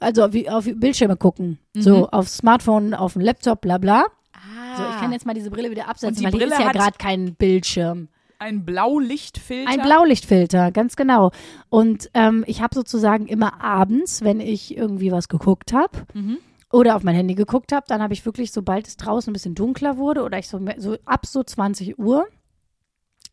also 0.00 0.32
wie, 0.32 0.48
auf 0.48 0.64
Bildschirme 0.74 1.16
gucken. 1.16 1.58
Mhm. 1.74 1.80
So 1.82 2.08
auf 2.08 2.28
Smartphone, 2.28 2.94
auf 2.94 3.14
dem 3.14 3.22
Laptop, 3.22 3.60
bla 3.60 3.78
bla. 3.78 4.04
Ah, 4.32 4.76
So, 4.76 4.82
ich 4.94 5.00
kann 5.00 5.12
jetzt 5.12 5.26
mal 5.26 5.34
diese 5.34 5.50
Brille 5.50 5.70
wieder 5.70 5.88
absetzen, 5.88 6.24
weil 6.24 6.32
Brille 6.32 6.52
ist 6.54 6.60
ja 6.60 6.72
gerade 6.72 6.98
kein 6.98 7.34
Bildschirm. 7.34 8.08
ein 8.38 8.64
Blaulichtfilter. 8.66 9.70
Ein 9.70 9.80
Blaulichtfilter, 9.82 10.70
ganz 10.72 10.96
genau. 10.96 11.30
Und 11.70 12.10
ähm, 12.14 12.44
ich 12.46 12.60
habe 12.60 12.74
sozusagen 12.74 13.26
immer 13.26 13.62
abends, 13.62 14.22
wenn 14.22 14.40
ich 14.40 14.76
irgendwie 14.76 15.10
was 15.12 15.28
geguckt 15.28 15.72
habe 15.72 15.98
Mhm. 16.12 16.38
oder 16.70 16.96
auf 16.96 17.02
mein 17.02 17.14
Handy 17.14 17.34
geguckt 17.34 17.72
habe, 17.72 17.86
dann 17.88 18.02
habe 18.02 18.12
ich 18.12 18.26
wirklich, 18.26 18.52
sobald 18.52 18.86
es 18.86 18.96
draußen 18.98 19.30
ein 19.30 19.32
bisschen 19.32 19.54
dunkler 19.54 19.96
wurde 19.96 20.22
oder 20.22 20.38
ich 20.38 20.48
so, 20.48 20.60
so 20.76 20.96
ab 21.06 21.24
so 21.24 21.42
20 21.42 21.98
Uhr, 21.98 22.26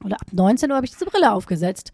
oder 0.06 0.16
ab 0.16 0.28
19 0.32 0.70
Uhr 0.70 0.76
habe 0.78 0.86
ich 0.86 0.92
diese 0.94 1.06
Brille 1.06 1.32
aufgesetzt. 1.34 1.92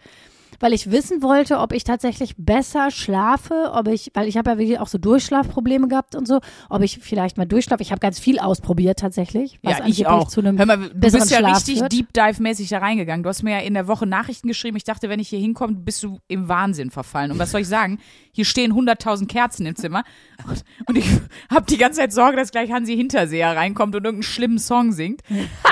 Weil 0.59 0.73
ich 0.73 0.91
wissen 0.91 1.21
wollte, 1.21 1.59
ob 1.59 1.73
ich 1.73 1.83
tatsächlich 1.83 2.35
besser 2.37 2.91
schlafe, 2.91 3.71
ob 3.73 3.87
ich, 3.87 4.11
weil 4.13 4.27
ich 4.27 4.37
habe 4.37 4.51
ja 4.51 4.57
wirklich 4.57 4.79
auch 4.79 4.87
so 4.87 4.97
Durchschlafprobleme 4.97 5.87
gehabt 5.87 6.15
und 6.15 6.27
so, 6.27 6.39
ob 6.69 6.81
ich 6.81 6.99
vielleicht 6.99 7.37
mal 7.37 7.45
durchschlafe. 7.45 7.81
Ich 7.81 7.91
habe 7.91 7.99
ganz 7.99 8.19
viel 8.19 8.39
ausprobiert 8.39 8.99
tatsächlich, 8.99 9.59
was 9.63 9.79
ja, 9.79 9.85
ich 9.85 10.07
auch. 10.07 10.27
zu 10.27 10.41
einem 10.41 10.57
Hör 10.57 10.65
mal, 10.65 10.77
du 10.77 10.93
bist 10.93 11.31
ja 11.31 11.39
Schlaf 11.39 11.57
richtig 11.57 11.79
führt. 11.79 11.91
Deep 11.91 12.13
Dive-mäßig 12.13 12.69
da 12.69 12.79
reingegangen. 12.79 13.23
Du 13.23 13.29
hast 13.29 13.43
mir 13.43 13.51
ja 13.51 13.59
in 13.59 13.73
der 13.73 13.87
Woche 13.87 14.05
Nachrichten 14.05 14.47
geschrieben. 14.47 14.77
Ich 14.77 14.83
dachte, 14.83 15.09
wenn 15.09 15.19
ich 15.19 15.29
hier 15.29 15.39
hinkomme, 15.39 15.73
bist 15.73 16.03
du 16.03 16.19
im 16.27 16.47
Wahnsinn 16.47 16.91
verfallen. 16.91 17.31
Und 17.31 17.39
was 17.39 17.51
soll 17.51 17.61
ich 17.61 17.67
sagen? 17.67 17.99
Hier 18.31 18.45
stehen 18.45 18.73
100.000 18.73 19.27
Kerzen 19.27 19.65
im 19.65 19.75
Zimmer. 19.75 20.03
Und, 20.47 20.63
und 20.87 20.97
ich 20.97 21.05
habe 21.49 21.65
die 21.69 21.77
ganze 21.77 21.99
Zeit 21.99 22.13
Sorge, 22.13 22.37
dass 22.37 22.51
gleich 22.51 22.71
Hansi 22.71 22.95
Hinterseher 22.95 23.55
reinkommt 23.55 23.95
und 23.95 24.03
irgendeinen 24.03 24.23
schlimmen 24.23 24.59
Song 24.59 24.91
singt. 24.91 25.21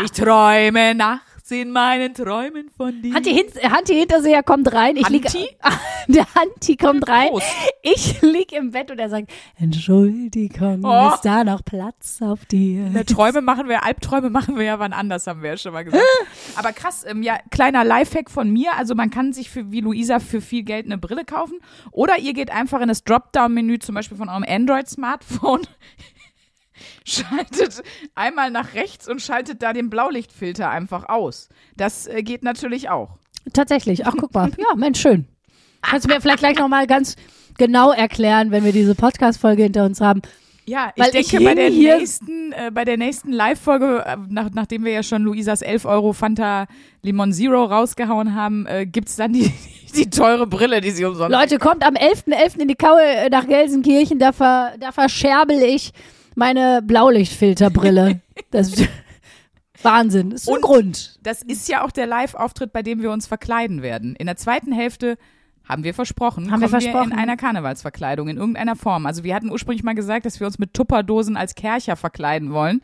Ich 0.03 0.12
träume 0.12 0.96
nachts 0.96 1.26
in 1.51 1.72
meinen 1.72 2.13
Träumen 2.13 2.70
von 2.75 3.01
dir. 3.01 3.13
Hanti, 3.13 3.34
Hin 3.34 3.46
Hanti 3.72 3.94
Hinterseher 3.96 4.44
kommt 4.44 4.72
rein. 4.74 4.96
Ich 4.96 5.10
lieg, 5.10 5.25
Hanti? 5.25 5.48
der 6.08 6.25
Hanti 6.36 6.75
kommt 6.77 7.08
rein. 7.08 7.30
Prost. 7.30 7.46
Ich 7.82 8.22
lieg 8.22 8.51
im 8.51 8.72
Bett 8.72 8.92
und 8.92 9.00
er 9.00 9.10
sagt, 9.10 9.32
Entschuldigung, 9.58 10.84
Oh. 10.84 11.12
ist 11.13 11.22
da 11.22 11.44
noch 11.44 11.63
Platz 11.63 12.22
auf 12.22 12.46
dir? 12.46 12.88
Ja, 12.94 13.04
Träume 13.04 13.42
machen 13.42 13.68
wir, 13.70 13.84
Albträume 13.84 14.30
machen 14.30 14.58
wir 14.58 14.63
ja 14.66 14.80
wann 14.80 14.94
anders, 14.94 15.27
haben 15.27 15.42
wir 15.42 15.51
ja 15.51 15.58
schon 15.58 15.74
mal 15.74 15.84
gesagt. 15.84 16.04
Aber 16.56 16.72
krass, 16.74 17.06
ähm, 17.08 17.24
ja, 17.24 17.38
kleiner 17.51 17.84
Lifehack 17.84 18.30
von 18.30 18.50
mir. 18.50 18.74
Also 18.77 18.96
man 18.96 19.10
kann 19.10 19.34
sich 19.34 19.50
für, 19.50 19.72
wie 19.72 19.82
Luisa, 19.82 20.20
für 20.20 20.42
viel 20.42 20.63
Geld 20.63 20.86
eine 20.86 20.98
Brille 20.98 21.25
kaufen. 21.25 21.60
Oder 21.92 22.20
ihr 22.20 22.34
geht 22.34 22.51
einfach 22.51 22.82
in 22.82 22.88
das 22.88 23.04
Dropdown-Menü, 23.04 23.80
zum 23.80 23.96
Beispiel 23.96 24.18
von 24.18 24.30
eurem 24.30 24.46
Android-Smartphone. 24.48 25.62
Schaltet 27.05 27.84
einmal 28.15 28.51
nach 28.51 28.74
rechts 28.74 29.07
und 29.07 29.22
schaltet 29.22 29.62
da 29.62 29.74
den 29.74 29.89
Blaulichtfilter 29.89 30.69
einfach 30.69 31.10
aus. 31.10 31.50
Das 31.75 32.07
äh, 32.07 32.24
geht 32.24 32.43
natürlich 32.43 32.89
auch. 32.89 33.17
Tatsächlich. 33.53 34.05
Ach, 34.05 34.15
guck 34.17 34.34
mal. 34.34 34.51
Ja, 34.57 34.75
Mensch, 34.75 35.00
schön. 35.00 35.25
Kannst 35.81 36.07
du 36.07 36.13
mir 36.13 36.22
vielleicht 36.22 36.39
gleich 36.39 36.57
nochmal 36.57 36.88
ganz 36.88 37.15
genau 37.57 37.91
erklären, 37.91 38.51
wenn 38.51 38.63
wir 38.63 38.72
diese 38.72 38.96
Podcast-Folge 38.96 39.63
hinter 39.63 39.86
uns 39.86 40.01
haben? 40.01 40.22
Ja, 40.65 40.91
ich 40.93 41.01
Weil 41.01 41.12
denke, 41.12 41.38
ich 41.38 41.46
bei 41.46 41.55
der 41.55 41.69
nächsten, 41.69 42.51
äh, 42.51 42.72
bei 42.74 42.84
der 42.84 42.98
nächsten 42.98 43.31
Live-Folge, 43.31 44.03
äh, 44.05 44.17
nach, 44.27 44.50
nachdem 44.53 44.84
wir 44.84 44.91
ja 44.91 45.01
schon 45.01 45.24
Luisas 45.24 45.62
11 45.62 45.86
Euro 45.86 46.12
Fanta 46.12 46.67
Limon 47.03 47.31
Zero 47.31 47.63
rausgehauen 47.63 48.36
haben, 48.36 48.65
äh, 48.65 48.86
gibt's 48.86 49.15
dann 49.15 49.31
die, 49.31 49.50
die 49.96 50.10
teure 50.10 50.46
Brille, 50.46 50.81
die 50.81 50.91
sie 50.91 51.05
umsonst 51.05 51.31
Leute, 51.31 51.57
kommt 51.57 51.86
am 51.86 51.93
11.11. 51.96 52.60
in 52.60 52.67
die 52.67 52.75
Kaue 52.75 53.01
äh, 53.01 53.29
nach 53.29 53.48
Gelsenkirchen, 53.48 54.19
da, 54.19 54.34
ver, 54.34 54.74
da 54.77 54.91
verscherbel 54.91 55.63
ich 55.63 55.93
meine 56.38 56.82
Blaulichtfilterbrille. 56.82 58.22
Das 58.51 58.72
ist 58.72 58.88
Wahnsinn. 59.82 60.29
Das 60.29 60.44
ist 60.44 60.48
ein 60.48 60.56
Und- 60.56 60.62
Grund. 60.62 61.20
Das 61.24 61.41
ist 61.41 61.67
ja 61.67 61.84
auch 61.84 61.91
der 61.91 62.06
Live-Auftritt, 62.08 62.72
bei 62.72 62.84
dem 62.84 63.01
wir 63.01 63.12
uns 63.12 63.25
verkleiden 63.27 63.82
werden. 63.82 64.15
In 64.15 64.27
der 64.27 64.38
zweiten 64.38 64.72
Hälfte 64.72 65.17
haben 65.67 65.84
wir 65.84 65.94
versprochen, 65.94 66.51
Haben 66.51 66.62
wir 66.62 66.70
versprochen. 66.70 67.12
in 67.12 67.17
einer 67.17 67.36
Karnevalsverkleidung, 67.36 68.29
in 68.29 68.38
irgendeiner 68.38 68.75
Form. 68.75 69.06
Also 69.06 69.24
wir 69.24 69.36
hatten 69.36 69.51
ursprünglich 69.51 69.84
mal 69.84 69.96
gesagt, 69.96 70.25
dass 70.25 70.39
wir 70.39 70.48
uns 70.48 70.60
mit 70.60 70.74
Tupperdosen 70.74 71.36
als 71.36 71.56
Kercher 71.56 71.96
verkleiden 71.96 72.53
wollen. 72.53 72.82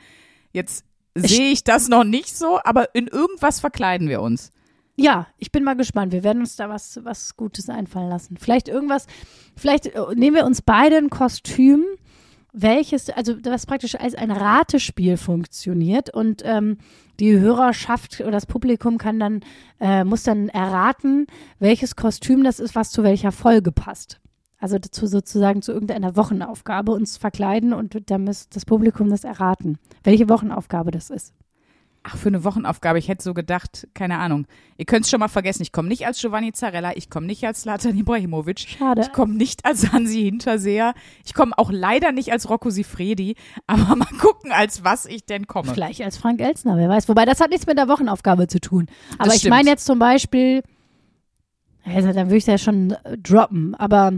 Jetzt 0.52 0.86
sehe 1.16 1.52
ich 1.52 1.64
das 1.64 1.88
noch 1.88 2.04
nicht 2.04 2.36
so, 2.36 2.60
aber 2.64 2.94
in 2.96 3.08
irgendwas 3.08 3.60
verkleiden 3.60 4.10
wir 4.10 4.22
uns. 4.22 4.52
Ja, 4.96 5.28
ich 5.38 5.52
bin 5.52 5.64
mal 5.64 5.76
gespannt. 5.76 6.12
Wir 6.14 6.24
werden 6.24 6.40
uns 6.42 6.56
da 6.56 6.68
was, 6.70 7.00
was 7.04 7.38
Gutes 7.38 7.70
einfallen 7.70 8.10
lassen. 8.10 8.38
Vielleicht 8.38 8.68
irgendwas, 8.68 9.08
vielleicht 9.56 9.86
äh, 9.88 10.00
nehmen 10.16 10.36
wir 10.36 10.46
uns 10.46 10.62
beide 10.62 10.98
ein 10.98 11.10
Kostüm, 11.10 11.84
welches, 12.54 13.10
also 13.10 13.36
was 13.44 13.66
praktisch 13.66 13.96
als 13.96 14.16
ein 14.16 14.32
Ratespiel 14.32 15.18
funktioniert 15.18 16.14
und 16.14 16.44
ähm, 16.46 16.78
die 17.20 17.38
Hörerschaft 17.38 18.22
oder 18.22 18.32
das 18.32 18.46
Publikum 18.46 18.98
kann 18.98 19.20
dann, 19.20 19.42
äh, 19.80 20.04
muss 20.04 20.24
dann 20.24 20.50
erraten, 20.50 21.28
welches 21.60 21.96
Kostüm 21.96 22.44
das 22.44 22.60
ist, 22.60 22.76
was 22.76 22.92
zu 22.92 23.04
welcher 23.04 23.32
Folge 23.32 23.72
passt. 23.72 24.20
Also 24.60 24.78
dazu 24.78 25.08
sozusagen 25.08 25.62
zu 25.62 25.74
irgendeiner 25.74 26.16
Wochenaufgabe 26.16 26.94
uns 26.94 27.18
verkleiden 27.18 27.74
und 27.74 28.10
dann 28.10 28.24
muss 28.24 28.48
das 28.50 28.66
Publikum 28.66 29.10
das 29.10 29.26
erraten, 29.26 29.78
welche 30.04 30.30
Wochenaufgabe 30.30 30.92
das 30.92 31.10
ist. 31.10 31.34
Ach, 32.06 32.18
für 32.18 32.28
eine 32.28 32.44
Wochenaufgabe, 32.44 33.00
ich 33.00 33.08
hätte 33.08 33.24
so 33.24 33.34
gedacht, 33.34 33.88
keine 33.94 34.18
Ahnung. 34.18 34.46
Ihr 34.78 34.84
könnt 34.84 35.06
es 35.06 35.12
schon 35.12 35.22
mal 35.22 35.30
vergessen, 35.30 35.62
ich 35.62 35.72
komme 35.72 35.88
nicht 35.88 36.06
als 36.06 36.20
Giovanni 36.20 36.52
Zarella, 36.52 36.92
ich 36.96 37.10
komme 37.10 37.28
nicht 37.28 37.46
als 37.46 37.64
Latan 37.64 37.98
Ibrahimovic, 37.98 38.60
Schade. 38.60 39.02
ich 39.02 39.14
komme 39.14 39.36
nicht 39.36 39.64
als 39.66 39.94
Hansi 39.94 40.24
Hinterseher, 40.24 40.96
ich 41.26 41.34
komme 41.34 41.58
auch 41.58 41.72
leider 41.72 42.12
nicht 42.12 42.34
als 42.34 42.50
Rocco 42.50 42.70
Sifredi, 42.70 43.36
aber 43.68 43.96
mal 43.96 44.06
gucken, 44.20 44.52
als 44.52 44.84
was 44.84 45.06
ich 45.06 45.26
denn 45.26 45.48
komme. 45.48 45.72
Vielleicht 45.72 46.02
als 46.02 46.18
Frank 46.18 46.42
Elsner, 46.42 46.76
wer 46.76 46.90
weiß. 46.90 47.08
Wobei, 47.08 47.24
das 47.24 47.40
hat 47.40 47.52
nichts 47.52 47.68
mit 47.68 47.78
der 47.78 47.88
Wochenaufgabe 47.88 48.48
zu 48.48 48.60
tun. 48.60 48.88
Aber 49.18 49.34
ich 49.34 49.48
meine 49.48 49.70
jetzt 49.70 49.86
zum 49.86 49.98
Beispiel, 49.98 50.62
also 51.86 52.12
dann 52.12 52.28
würde 52.28 52.38
ich 52.38 52.44
es 52.44 52.48
ja 52.48 52.58
schon 52.58 52.98
droppen, 53.22 53.76
aber 53.76 54.12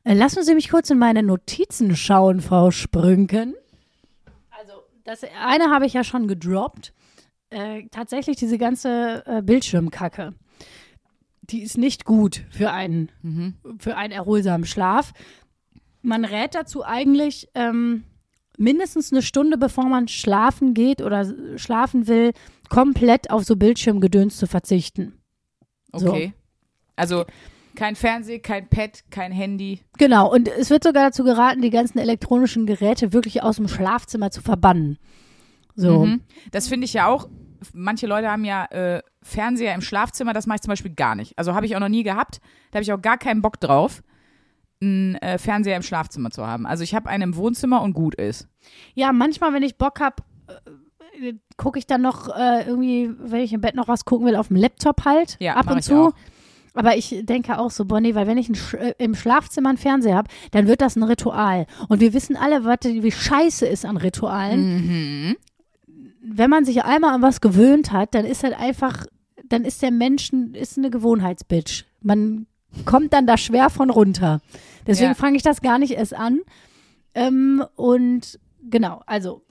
Äh, 0.03 0.13
Lassen 0.13 0.43
Sie 0.43 0.53
mich 0.53 0.69
kurz 0.69 0.91
in 0.91 0.99
meine 0.99 1.23
Notizen 1.23 1.95
schauen, 1.95 2.39
Frau 2.39 2.69
Sprünken. 2.69 3.55
Also, 4.51 4.73
das 5.05 5.21
eine 5.43 5.71
habe 5.71 5.87
ich 5.87 5.93
ja 5.93 6.03
schon 6.03 6.27
gedroppt. 6.27 6.93
Äh, 7.53 7.87
tatsächlich 7.91 8.37
diese 8.37 8.57
ganze 8.57 9.23
äh, 9.27 9.41
Bildschirmkacke. 9.43 10.33
Die 11.41 11.61
ist 11.61 11.77
nicht 11.77 12.03
gut 12.03 12.45
für 12.49 12.71
einen, 12.71 13.11
für 13.77 13.95
einen 13.95 14.13
erholsamen 14.13 14.65
Schlaf. 14.65 15.11
Man 16.01 16.25
rät 16.25 16.55
dazu 16.55 16.83
eigentlich, 16.83 17.49
ähm, 17.53 18.05
mindestens 18.57 19.11
eine 19.11 19.21
Stunde 19.21 19.57
bevor 19.57 19.85
man 19.85 20.07
schlafen 20.07 20.73
geht 20.73 21.01
oder 21.01 21.31
schlafen 21.57 22.07
will, 22.07 22.31
komplett 22.69 23.29
auf 23.29 23.43
so 23.43 23.55
Bildschirmgedöns 23.55 24.37
zu 24.37 24.47
verzichten. 24.47 25.19
So. 25.91 26.09
Okay. 26.09 26.33
Also 26.95 27.25
kein 27.75 27.95
Fernseh, 27.95 28.39
kein 28.39 28.67
Pad, 28.69 29.03
kein 29.09 29.31
Handy. 29.31 29.81
Genau, 29.97 30.31
und 30.31 30.47
es 30.47 30.69
wird 30.69 30.83
sogar 30.83 31.05
dazu 31.05 31.23
geraten, 31.23 31.61
die 31.61 31.71
ganzen 31.71 31.99
elektronischen 31.99 32.65
Geräte 32.65 33.13
wirklich 33.13 33.43
aus 33.43 33.57
dem 33.57 33.67
Schlafzimmer 33.67 34.31
zu 34.31 34.41
verbannen. 34.41 34.97
So. 35.75 36.05
Mhm. 36.05 36.21
Das 36.51 36.67
finde 36.67 36.85
ich 36.85 36.93
ja 36.93 37.07
auch. 37.07 37.27
Manche 37.73 38.07
Leute 38.07 38.29
haben 38.29 38.45
ja 38.45 38.65
äh, 38.65 39.01
Fernseher 39.21 39.73
im 39.75 39.81
Schlafzimmer, 39.81 40.33
das 40.33 40.47
mache 40.47 40.55
ich 40.55 40.61
zum 40.61 40.69
Beispiel 40.71 40.93
gar 40.93 41.15
nicht. 41.15 41.37
Also 41.37 41.53
habe 41.55 41.65
ich 41.65 41.75
auch 41.75 41.79
noch 41.79 41.89
nie 41.89 42.03
gehabt. 42.03 42.39
Da 42.71 42.77
habe 42.77 42.83
ich 42.83 42.93
auch 42.93 43.01
gar 43.01 43.17
keinen 43.17 43.41
Bock 43.41 43.59
drauf, 43.59 44.01
einen 44.81 45.15
äh, 45.15 45.37
Fernseher 45.37 45.77
im 45.77 45.83
Schlafzimmer 45.83 46.31
zu 46.31 46.45
haben. 46.45 46.65
Also 46.65 46.83
ich 46.83 46.93
habe 46.95 47.09
einen 47.09 47.23
im 47.23 47.35
Wohnzimmer 47.35 47.81
und 47.81 47.93
gut 47.93 48.15
ist. 48.15 48.47
Ja, 48.93 49.13
manchmal, 49.13 49.53
wenn 49.53 49.63
ich 49.63 49.77
Bock 49.77 49.99
habe, 49.99 50.17
äh, 51.21 51.33
gucke 51.57 51.79
ich 51.79 51.87
dann 51.87 52.01
noch 52.01 52.27
äh, 52.35 52.63
irgendwie, 52.67 53.11
wenn 53.19 53.41
ich 53.41 53.53
im 53.53 53.61
Bett 53.61 53.75
noch 53.75 53.87
was 53.87 54.05
gucken 54.05 54.25
will, 54.27 54.35
auf 54.35 54.47
dem 54.47 54.57
Laptop 54.57 55.05
halt 55.05 55.37
Ja, 55.39 55.55
ab 55.55 55.69
und 55.69 55.81
zu. 55.83 56.07
auch. 56.07 56.13
Aber 56.75 56.97
ich 56.97 57.21
denke 57.23 57.59
auch 57.59 57.69
so, 57.69 57.85
Bonnie, 57.85 58.15
weil 58.15 58.25
wenn 58.25 58.39
ich 58.39 58.47
Sch 58.57 58.73
äh, 58.73 58.95
im 58.97 59.13
Schlafzimmer 59.13 59.69
einen 59.69 59.77
Fernseher 59.77 60.15
habe, 60.15 60.29
dann 60.51 60.67
wird 60.67 60.81
das 60.81 60.95
ein 60.95 61.03
Ritual. 61.03 61.67
Und 61.87 62.01
wir 62.01 62.13
wissen 62.13 62.35
alle, 62.35 62.63
wie 62.65 63.11
scheiße 63.11 63.65
ist 63.67 63.85
an 63.85 63.97
Ritualen. 63.97 65.27
Mhm. 65.27 65.35
Wenn 66.25 66.49
man 66.49 66.63
sich 66.65 66.83
einmal 66.83 67.13
an 67.13 67.21
was 67.21 67.41
gewöhnt 67.41 67.91
hat, 67.91 68.15
dann 68.15 68.25
ist 68.25 68.43
halt 68.43 68.57
einfach, 68.57 69.05
dann 69.49 69.65
ist 69.65 69.81
der 69.81 69.91
Mensch 69.91 70.31
ein- 70.31 70.53
ist 70.53 70.77
eine 70.77 70.89
Gewohnheitsbitch. 70.89 71.85
Man 72.01 72.47
kommt 72.85 73.11
dann 73.13 73.27
da 73.27 73.37
schwer 73.37 73.69
von 73.69 73.89
runter. 73.89 74.41
Deswegen 74.87 75.09
Ja. 75.11 75.15
fange 75.15 75.35
ich 75.35 75.43
das 75.43 75.61
gar 75.61 75.79
nicht 75.79 75.91
erst 75.91 76.13
an. 76.15 76.39
Ähm, 77.13 77.63
und 77.75 78.39
genau, 78.69 79.01
also 79.05 79.43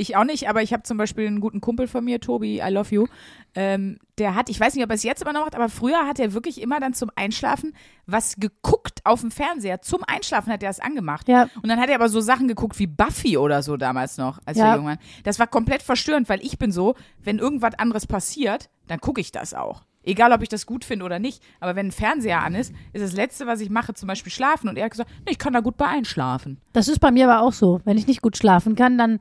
Ich 0.00 0.16
auch 0.16 0.24
nicht, 0.24 0.48
aber 0.48 0.62
ich 0.62 0.72
habe 0.72 0.82
zum 0.82 0.96
Beispiel 0.96 1.26
einen 1.26 1.40
guten 1.40 1.60
Kumpel 1.60 1.86
von 1.86 2.02
mir, 2.02 2.20
Tobi, 2.20 2.60
I 2.60 2.70
love 2.70 2.94
you. 2.94 3.06
Ähm, 3.54 3.98
der 4.16 4.34
hat, 4.34 4.48
ich 4.48 4.58
weiß 4.58 4.74
nicht, 4.74 4.82
ob 4.82 4.90
er 4.90 4.94
es 4.94 5.02
jetzt 5.02 5.20
immer 5.20 5.34
noch 5.34 5.42
macht, 5.42 5.54
aber 5.54 5.68
früher 5.68 6.06
hat 6.06 6.18
er 6.18 6.32
wirklich 6.32 6.60
immer 6.62 6.80
dann 6.80 6.94
zum 6.94 7.10
Einschlafen 7.16 7.74
was 8.06 8.36
geguckt 8.36 9.00
auf 9.04 9.20
dem 9.20 9.30
Fernseher. 9.30 9.82
Zum 9.82 10.00
Einschlafen 10.06 10.50
hat 10.52 10.62
er 10.62 10.70
es 10.70 10.80
angemacht. 10.80 11.28
Ja. 11.28 11.48
Und 11.62 11.68
dann 11.68 11.78
hat 11.78 11.90
er 11.90 11.96
aber 11.96 12.08
so 12.08 12.20
Sachen 12.20 12.48
geguckt 12.48 12.78
wie 12.78 12.86
Buffy 12.86 13.36
oder 13.36 13.62
so 13.62 13.76
damals 13.76 14.16
noch, 14.16 14.38
als 14.46 14.56
Ja. 14.56 14.72
wir 14.72 14.76
jung 14.76 14.86
waren. 14.86 14.98
Das 15.24 15.38
war 15.38 15.46
komplett 15.46 15.82
verstörend, 15.82 16.30
weil 16.30 16.40
ich 16.40 16.58
bin 16.58 16.72
so, 16.72 16.94
wenn 17.22 17.38
irgendwas 17.38 17.74
anderes 17.78 18.06
passiert, 18.06 18.70
dann 18.86 19.00
gucke 19.00 19.20
ich 19.20 19.32
das 19.32 19.52
auch. 19.52 19.82
Egal, 20.02 20.32
ob 20.32 20.40
ich 20.40 20.48
das 20.48 20.64
gut 20.64 20.86
finde 20.86 21.04
oder 21.04 21.18
nicht. 21.18 21.42
Aber 21.60 21.76
wenn 21.76 21.88
ein 21.88 21.92
Fernseher 21.92 22.42
an 22.42 22.54
ist, 22.54 22.72
ist 22.94 23.04
das 23.04 23.12
Letzte, 23.12 23.46
was 23.46 23.60
ich 23.60 23.68
mache, 23.68 23.92
zum 23.92 24.06
Beispiel 24.06 24.32
schlafen. 24.32 24.70
Und 24.70 24.78
er 24.78 24.84
hat 24.86 24.92
gesagt, 24.92 25.10
nee, 25.26 25.32
ich 25.32 25.38
kann 25.38 25.52
da 25.52 25.60
gut 25.60 25.76
bei 25.76 25.84
einschlafen. 25.86 26.58
Das 26.72 26.88
ist 26.88 27.00
bei 27.00 27.10
mir 27.10 27.30
aber 27.30 27.46
auch 27.46 27.52
so. 27.52 27.82
Wenn 27.84 27.98
ich 27.98 28.06
nicht 28.06 28.22
gut 28.22 28.38
schlafen 28.38 28.76
kann, 28.76 28.96
dann 28.96 29.18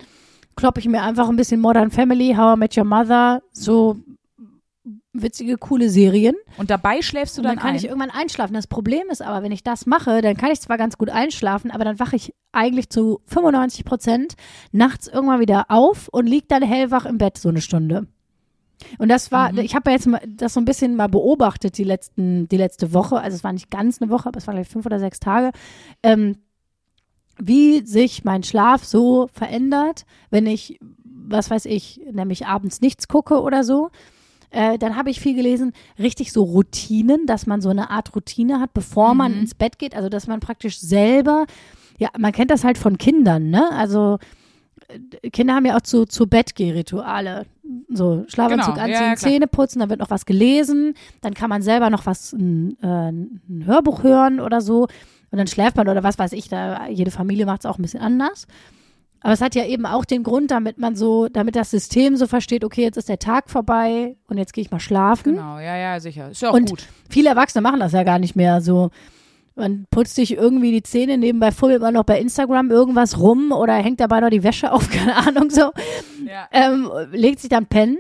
kloppe 0.56 0.80
ich 0.80 0.88
mir 0.88 1.02
einfach 1.02 1.30
ein 1.30 1.36
bisschen 1.36 1.60
Modern 1.62 1.92
Family, 1.92 2.36
How 2.38 2.56
I 2.56 2.60
Met 2.60 2.78
Your 2.78 2.86
Mother, 2.86 3.42
so 3.52 3.98
witzige, 5.14 5.58
coole 5.58 5.90
Serien. 5.90 6.36
Und 6.58 6.70
dabei 6.70 7.02
schläfst 7.02 7.38
du 7.38 7.42
Und 7.42 7.46
dann, 7.46 7.56
dann 7.56 7.62
kann 7.62 7.72
ein. 7.72 7.76
ich 7.78 7.86
irgendwann 7.86 8.12
einschlafen. 8.12 8.54
Das 8.54 8.68
Problem 8.68 9.10
ist 9.10 9.22
aber, 9.22 9.44
wenn 9.44 9.52
ich 9.52 9.64
das 9.64 9.86
mache, 9.86 10.22
dann 10.22 10.38
kann 10.38 10.52
ich 10.52 10.62
zwar 10.62 10.78
ganz 10.78 10.98
gut 10.98 11.10
einschlafen, 11.10 11.72
aber 11.72 11.84
dann 11.84 12.00
wache 12.00 12.16
ich 12.16 12.34
eigentlich 12.52 12.90
zu 12.90 13.22
95 13.28 13.86
Prozent 13.86 14.36
nachts 14.72 15.08
irgendwann 15.08 15.40
wieder 15.40 15.66
auf 15.70 16.08
und 16.10 16.28
liege 16.28 16.46
dann 16.48 16.64
hellwach 16.64 17.06
im 17.06 17.18
Bett 17.18 17.38
so 17.38 17.50
eine 17.50 17.62
Stunde. 17.62 18.08
Und 18.98 19.10
das 19.10 19.32
war, 19.32 19.54
ich 19.58 19.76
habe 19.76 19.90
ja 19.90 19.98
jetzt 19.98 20.08
mal 20.08 20.22
das 20.26 20.54
so 20.54 20.62
ein 20.62 20.66
bisschen 20.66 20.96
mal 20.96 21.10
beobachtet 21.10 21.78
die 21.78 21.84
letzten, 21.84 22.48
die 22.48 22.58
letzte 22.58 22.94
Woche. 22.94 23.20
Also 23.20 23.36
es 23.36 23.44
war 23.44 23.52
nicht 23.52 23.70
ganz 23.70 24.02
eine 24.02 24.10
Woche, 24.10 24.30
aber 24.30 24.38
es 24.38 24.48
war 24.48 24.54
gleich 24.54 24.70
fünf 24.70 24.86
oder 24.86 25.00
sechs 25.00 25.20
Tage. 25.20 25.52
Ähm, 26.02 26.38
wie 27.42 27.86
sich 27.86 28.24
mein 28.24 28.44
Schlaf 28.44 28.84
so 28.84 29.30
verändert, 29.34 30.06
wenn 30.30 30.46
ich, 30.46 30.80
was 31.04 31.50
weiß 31.50 31.66
ich, 31.66 32.02
nämlich 32.12 32.48
abends 32.48 32.82
nichts 32.82 33.08
gucke 33.08 33.42
oder 33.42 33.64
so. 33.64 33.90
Äh, 34.52 34.78
dann 34.80 34.96
habe 34.96 35.12
ich 35.12 35.20
viel 35.20 35.36
gelesen, 35.36 35.74
richtig 36.00 36.34
so 36.34 36.44
Routinen, 36.44 37.28
dass 37.28 37.46
man 37.46 37.62
so 37.62 37.70
eine 37.70 37.92
Art 37.92 38.16
Routine 38.16 38.60
hat, 38.60 38.74
bevor 38.74 39.14
man 39.14 39.34
ins 39.34 39.54
Bett 39.54 39.78
geht. 39.78 39.96
Also, 39.96 40.10
dass 40.10 40.26
man 40.26 40.40
praktisch 40.40 40.80
selber, 40.80 41.46
ja, 42.00 42.10
man 42.18 42.32
kennt 42.32 42.50
das 42.50 42.64
halt 42.64 42.78
von 42.80 42.98
Kindern, 42.98 43.52
ne? 43.52 43.70
Also, 43.72 44.18
äh, 44.88 45.30
Kinder 45.30 45.54
haben 45.54 45.66
ja 45.66 45.78
auch 45.78 45.82
zu, 45.82 46.06
zu 46.06 46.26
Bettgehrituale. 46.26 47.46
So, 47.90 48.24
Schlafanzug 48.28 48.74
Genau, 48.74 48.86
anziehen, 48.88 49.10
ja. 49.10 49.16
Zähne 49.16 49.48
putzen, 49.48 49.80
dann 49.80 49.92
wird 49.92 50.00
noch 50.00 50.10
was 50.10 50.26
gelesen, 50.26 50.96
dann 51.22 51.36
kann 51.36 51.50
man 51.52 51.62
selber 51.62 51.92
noch 51.92 52.08
was, 52.08 52.34
ein, 52.34 52.76
äh, 52.82 53.12
ein 53.12 53.64
Hörbuch 53.66 54.02
hören 54.02 54.40
oder 54.40 54.62
so. 54.62 54.88
Und 55.32 55.38
dann 55.38 55.48
schläft 55.48 55.78
man 55.78 55.88
oder 55.88 56.04
was 56.04 56.18
weiß 56.18 56.34
ich, 56.34 56.50
da 56.50 56.88
jede 56.88 57.12
Familie 57.12 57.46
macht 57.46 57.62
es 57.62 57.66
auch 57.66 57.78
ein 57.78 57.82
bisschen 57.82 58.02
anders. 58.02 58.48
Aber 59.22 59.34
es 59.34 59.42
hat 59.42 59.54
ja 59.54 59.66
eben 59.66 59.86
auch 59.86 60.06
den 60.06 60.24
Grund, 60.24 60.50
damit 60.50 60.78
man 60.78 60.96
so, 60.96 61.28
damit 61.28 61.56
das 61.56 61.72
System 61.72 62.16
so 62.16 62.26
versteht, 62.26 62.64
okay, 62.64 62.84
jetzt 62.84 62.98
ist 62.98 63.10
der 63.10 63.20
Tag 63.20 63.50
vorbei 63.50 64.16
und 64.28 64.38
jetzt 64.38 64.54
gehe 64.54 64.62
ich 64.64 64.72
mal 64.72 64.80
schlafen. 64.80 65.36
Genau, 65.36 65.60
ja, 65.60 65.76
ja, 65.76 66.00
sicher. 66.00 66.32
Ist 66.32 66.42
ja 66.42 66.50
auch 66.52 66.54
Und 66.54 66.70
gut. 66.70 66.88
viele 67.10 67.30
Erwachsene 67.30 67.62
machen 67.62 67.82
das 67.82 67.92
ja 67.92 68.04
gar 68.04 68.18
nicht 68.20 68.36
mehr 68.36 68.62
so. 68.62 68.92
Man 69.56 69.88
putzt 69.92 70.16
sich 70.16 70.38
irgendwie 70.38 70.72
die 70.72 70.84
Zähne, 70.84 71.18
nebenbei 71.18 71.52
fummelt 71.52 71.82
man 71.82 71.94
noch 71.94 72.06
bei 72.06 72.18
Instagram 72.18 72.72
irgendwas 72.72 73.20
rum 73.20 73.52
oder 73.52 73.74
hängt 73.74 74.00
dabei 74.00 74.22
noch 74.22 74.30
die 74.30 74.44
Wäsche 74.44 74.72
auf, 74.72 74.90
keine 74.92 75.18
Ahnung 75.18 75.50
so. 75.50 75.72
Ja. 76.26 76.48
Ähm, 76.54 76.90
legt 77.12 77.42
sich 77.42 77.50
dann 77.50 77.66
pennen. 77.66 77.98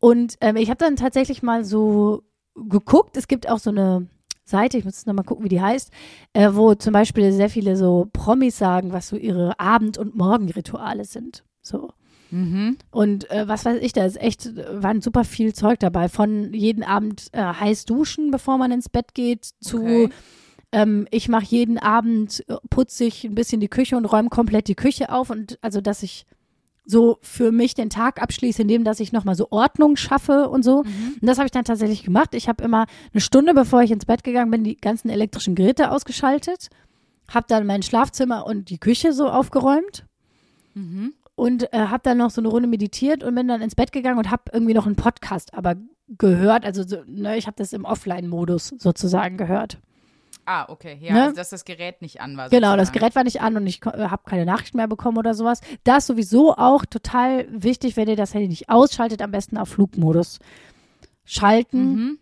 Und 0.00 0.34
ähm, 0.40 0.56
ich 0.56 0.68
habe 0.68 0.78
dann 0.78 0.96
tatsächlich 0.96 1.44
mal 1.44 1.64
so 1.64 2.24
geguckt. 2.56 3.16
Es 3.16 3.28
gibt 3.28 3.48
auch 3.48 3.58
so 3.58 3.70
eine 3.70 4.08
Seite, 4.50 4.78
ich 4.78 4.84
muss 4.84 4.96
jetzt 4.96 5.06
nochmal 5.06 5.24
gucken, 5.24 5.44
wie 5.44 5.48
die 5.48 5.60
heißt, 5.60 5.90
äh, 6.32 6.50
wo 6.52 6.74
zum 6.74 6.92
Beispiel 6.92 7.32
sehr 7.32 7.48
viele 7.50 7.76
so 7.76 8.08
Promis 8.12 8.58
sagen, 8.58 8.92
was 8.92 9.08
so 9.08 9.16
ihre 9.16 9.58
Abend- 9.58 9.98
und 9.98 10.16
Morgenrituale 10.16 11.04
sind. 11.04 11.44
So. 11.62 11.90
Mhm. 12.30 12.76
Und 12.90 13.30
äh, 13.30 13.48
was 13.48 13.64
weiß 13.64 13.78
ich, 13.80 13.92
da 13.92 14.04
ist 14.04 14.20
echt, 14.20 14.46
äh, 14.46 14.82
war 14.82 15.00
super 15.00 15.24
viel 15.24 15.54
Zeug 15.54 15.78
dabei. 15.80 16.08
Von 16.08 16.52
jeden 16.52 16.82
Abend 16.82 17.28
äh, 17.32 17.42
heiß 17.42 17.84
duschen, 17.84 18.30
bevor 18.30 18.58
man 18.58 18.70
ins 18.70 18.88
Bett 18.88 19.14
geht, 19.14 19.50
zu 19.60 19.78
Okay. 19.78 20.08
ähm, 20.72 21.08
ich 21.10 21.28
mache 21.28 21.46
jeden 21.46 21.78
Abend, 21.78 22.44
äh, 22.48 22.56
putze 22.68 23.04
ich 23.04 23.24
ein 23.24 23.34
bisschen 23.34 23.60
die 23.60 23.68
Küche 23.68 23.96
und 23.96 24.04
räume 24.04 24.28
komplett 24.28 24.68
die 24.68 24.76
Küche 24.76 25.12
auf. 25.12 25.30
Und 25.30 25.58
also, 25.62 25.80
dass 25.80 26.02
ich 26.02 26.26
so 26.84 27.18
für 27.22 27.52
mich 27.52 27.74
den 27.74 27.90
Tag 27.90 28.20
abschließe, 28.22 28.62
indem 28.62 28.84
dass 28.84 29.00
ich 29.00 29.12
nochmal 29.12 29.34
so 29.34 29.48
Ordnung 29.50 29.96
schaffe 29.96 30.48
und 30.48 30.62
so. 30.64 30.78
Und 30.78 31.22
das 31.22 31.38
habe 31.38 31.46
ich 31.46 31.52
dann 31.52 31.64
tatsächlich 31.64 32.02
gemacht. 32.02 32.34
Ich 32.34 32.48
habe 32.48 32.64
immer 32.64 32.86
eine 33.12 33.20
Stunde, 33.20 33.54
bevor 33.54 33.82
ich 33.82 33.90
ins 33.90 34.06
Bett 34.06 34.24
gegangen 34.24 34.50
bin, 34.50 34.64
die 34.64 34.76
ganzen 34.76 35.08
elektrischen 35.10 35.54
Geräte 35.54 35.90
ausgeschaltet, 35.90 36.68
habe 37.28 37.46
dann 37.48 37.66
mein 37.66 37.82
Schlafzimmer 37.82 38.46
und 38.46 38.70
die 38.70 38.78
Küche 38.78 39.12
so 39.12 39.28
aufgeräumt 39.28 40.04
Mhm. 40.74 41.14
und 41.34 41.72
äh, 41.72 41.78
habe 41.78 42.00
dann 42.04 42.18
noch 42.18 42.30
so 42.30 42.40
eine 42.40 42.48
Runde 42.48 42.68
meditiert 42.68 43.24
und 43.24 43.34
bin 43.34 43.48
dann 43.48 43.60
ins 43.60 43.74
Bett 43.74 43.92
gegangen 43.92 44.18
und 44.18 44.30
habe 44.30 44.44
irgendwie 44.52 44.74
noch 44.74 44.86
einen 44.86 44.96
Podcast 44.96 45.52
aber 45.54 45.74
gehört. 46.18 46.64
Also 46.64 46.82
so, 46.84 46.98
ne, 47.06 47.36
ich 47.36 47.46
habe 47.46 47.56
das 47.56 47.72
im 47.72 47.84
Offline-Modus 47.84 48.74
sozusagen 48.78 49.36
gehört. 49.36 49.78
Ah, 50.52 50.66
okay. 50.68 50.98
Ja, 51.00 51.12
Ne? 51.14 51.22
also, 51.22 51.36
dass 51.36 51.50
das 51.50 51.64
Gerät 51.64 52.02
nicht 52.02 52.20
an 52.20 52.36
war. 52.36 52.48
Genau, 52.48 52.76
das 52.76 52.88
sozusagen. 52.88 52.98
Gerät 52.98 53.14
war 53.14 53.22
nicht 53.22 53.40
an 53.40 53.56
und 53.56 53.66
ich 53.68 53.80
habe 53.84 54.22
keine 54.26 54.44
Nachrichten 54.44 54.78
mehr 54.78 54.88
bekommen 54.88 55.16
oder 55.16 55.32
sowas. 55.32 55.60
Das 55.84 55.98
ist 55.98 56.06
sowieso 56.08 56.56
auch 56.56 56.84
total 56.84 57.46
wichtig, 57.50 57.96
wenn 57.96 58.08
ihr 58.08 58.16
das 58.16 58.34
Handy 58.34 58.48
nicht 58.48 58.68
ausschaltet, 58.68 59.22
am 59.22 59.30
besten 59.30 59.56
auf 59.56 59.68
Flugmodus 59.68 60.40
schalten. 61.24 61.92
Mhm. 61.94 62.18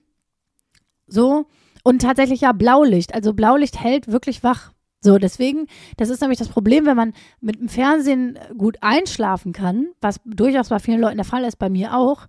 So. 1.06 1.46
Und 1.84 2.02
tatsächlich 2.02 2.42
ja 2.42 2.52
Blaulicht. 2.52 3.14
Also 3.14 3.32
Blaulicht 3.32 3.80
hält 3.80 4.08
wirklich 4.08 4.42
wach. 4.42 4.72
So, 5.00 5.16
deswegen, 5.16 5.66
das 5.96 6.10
ist 6.10 6.20
nämlich 6.20 6.38
das 6.38 6.48
Problem, 6.48 6.84
wenn 6.84 6.96
man 6.98 7.14
mit 7.40 7.58
dem 7.58 7.70
Fernsehen 7.70 8.38
gut 8.58 8.76
einschlafen 8.82 9.54
kann, 9.54 9.86
was 10.02 10.20
durchaus 10.26 10.68
bei 10.68 10.80
vielen 10.80 11.00
Leuten 11.00 11.16
der 11.16 11.24
Fall 11.24 11.44
ist, 11.44 11.56
bei 11.56 11.70
mir 11.70 11.96
auch. 11.96 12.26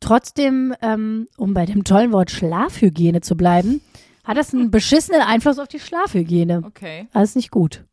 Trotzdem, 0.00 0.74
ähm, 0.82 1.26
um 1.38 1.54
bei 1.54 1.64
dem 1.64 1.84
tollen 1.84 2.12
Wort 2.12 2.30
Schlafhygiene 2.30 3.22
zu 3.22 3.34
bleiben, 3.34 3.80
hat 4.24 4.36
das 4.36 4.52
einen 4.54 4.70
beschissenen 4.70 5.20
Einfluss 5.22 5.58
auf 5.58 5.68
die 5.68 5.80
Schlafhygiene. 5.80 6.62
Okay. 6.64 7.08
Ist 7.14 7.36
nicht 7.36 7.50
gut. 7.50 7.84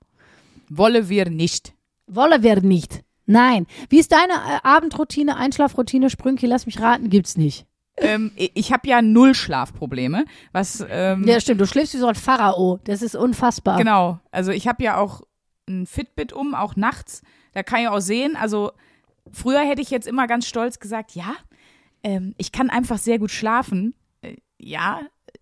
Wolle 0.70 1.10
wir 1.10 1.30
nicht. 1.30 1.74
Wolle 2.08 2.44
wir 2.44 2.62
nicht. 2.62 3.02
Nein. 3.26 3.68
Wie 3.90 4.00
ist 4.00 4.12
deine 4.12 4.34
äh, 4.34 4.60
Abendroutine, 4.64 5.38
Einschlafroutine, 5.38 6.10
Sprünki? 6.10 6.46
Lass 6.48 6.66
mich 6.66 6.80
raten, 6.80 7.10
gibt's 7.10 7.38
nicht. 7.38 7.66
ähm, 7.98 8.32
ich 8.36 8.52
ich 8.56 8.72
habe 8.74 8.88
ja 8.88 9.02
null 9.02 9.36
Schlafprobleme. 9.36 10.26
Was, 10.52 10.84
ähm, 10.90 11.28
Ja, 11.28 11.40
stimmt. 11.40 11.62
Du 11.62 11.68
schläfst 11.68 11.94
wie 11.94 11.98
so 11.98 12.08
ein 12.08 12.16
Pharao. 12.16 12.80
Das 12.86 13.02
ist 13.02 13.16
unfassbar. 13.16 13.78
Genau. 13.78 14.20
Also 14.32 14.52
ich 14.52 14.68
habe 14.68 14.84
ja 14.84 14.98
auch 14.98 15.22
ein 15.68 15.86
Fitbit 15.86 16.34
um, 16.34 16.56
auch 16.56 16.76
nachts. 16.76 17.22
Da 17.54 17.62
kann 17.64 17.82
ich 17.82 17.88
auch 17.88 18.00
sehen. 18.00 18.36
Also 18.36 18.72
früher 19.32 19.62
hätte 19.62 19.82
ich 19.82 19.90
jetzt 19.92 20.08
immer 20.08 20.26
ganz 20.28 20.48
stolz 20.48 20.80
gesagt, 20.80 21.12
ja, 21.16 21.36
ähm, 22.04 22.34
ich 22.38 22.52
kann 22.52 22.70
einfach 22.70 22.98
sehr 22.98 23.20
gut 23.20 23.32
schlafen. 23.32 23.94
Äh, 24.22 24.38
ja, 24.58 25.02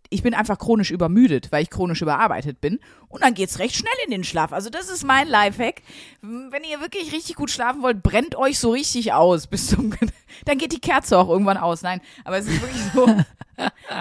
ich 0.10 0.24
bin 0.24 0.34
einfach 0.34 0.58
chronisch 0.58 0.92
übermüdet, 0.92 1.52
weil 1.52 1.64
ich 1.64 1.70
chronisch 1.70 2.02
überarbeitet 2.02 2.62
bin. 2.62 2.80
Und 3.10 3.24
dann 3.24 3.34
geht's 3.34 3.60
recht 3.60 3.76
schnell 3.76 3.94
in 4.06 4.12
den 4.12 4.24
Schlaf. 4.24 4.54
Also 4.54 4.70
das 4.70 4.90
ist 4.90 5.04
mein 5.04 5.28
Lifehack. 5.28 5.82
Wenn 6.22 6.64
ihr 6.64 6.82
wirklich 6.82 7.12
richtig 7.14 7.36
gut 7.36 7.52
schlafen 7.52 7.82
wollt, 7.82 8.04
brennt 8.04 8.36
euch 8.36 8.60
so 8.60 8.72
richtig 8.72 9.14
aus 9.14 9.48
bis 9.48 9.68
zum, 9.68 9.94
dann 10.46 10.58
geht 10.58 10.74
die 10.74 10.82
Kerze 10.82 11.18
auch 11.18 11.30
irgendwann 11.30 11.58
aus. 11.58 11.82
Nein, 11.82 12.02
aber 12.24 12.38
es 12.38 12.48
ist 12.48 12.62
wirklich 12.62 12.82
so. 12.94 13.08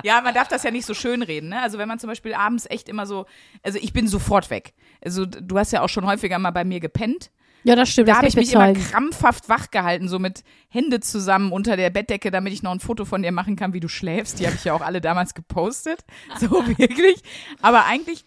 Ja, 0.02 0.20
man 0.20 0.34
darf 0.34 0.48
das 0.48 0.64
ja 0.64 0.70
nicht 0.70 0.84
so 0.84 0.92
schön 0.92 1.22
reden, 1.22 1.48
ne? 1.48 1.62
Also 1.62 1.78
wenn 1.78 1.88
man 1.88 1.98
zum 1.98 2.08
Beispiel 2.08 2.34
abends 2.34 2.66
echt 2.68 2.90
immer 2.90 3.06
so, 3.06 3.24
also 3.62 3.78
ich 3.80 3.94
bin 3.94 4.06
sofort 4.06 4.50
weg. 4.50 4.74
Also 5.02 5.24
du 5.24 5.58
hast 5.58 5.72
ja 5.72 5.80
auch 5.80 5.88
schon 5.88 6.04
häufiger 6.04 6.38
mal 6.38 6.50
bei 6.50 6.62
mir 6.64 6.78
gepennt. 6.78 7.30
Ja, 7.66 7.74
das 7.74 7.90
stimmt. 7.90 8.08
Da 8.08 8.16
habe 8.16 8.28
ich 8.28 8.36
mich 8.36 8.52
immer 8.52 8.68
bezeugen. 8.68 8.90
krampfhaft 8.90 9.48
wach 9.48 9.72
gehalten, 9.72 10.08
so 10.08 10.20
mit 10.20 10.44
Hände 10.68 11.00
zusammen 11.00 11.50
unter 11.50 11.76
der 11.76 11.90
Bettdecke, 11.90 12.30
damit 12.30 12.52
ich 12.52 12.62
noch 12.62 12.70
ein 12.70 12.78
Foto 12.78 13.04
von 13.04 13.22
dir 13.22 13.32
machen 13.32 13.56
kann, 13.56 13.72
wie 13.72 13.80
du 13.80 13.88
schläfst. 13.88 14.38
Die 14.38 14.46
habe 14.46 14.54
ich 14.54 14.64
ja 14.64 14.72
auch 14.72 14.82
alle 14.82 15.00
damals 15.00 15.34
gepostet. 15.34 16.04
So 16.38 16.50
wirklich. 16.50 17.22
Aber 17.62 17.86
eigentlich, 17.86 18.24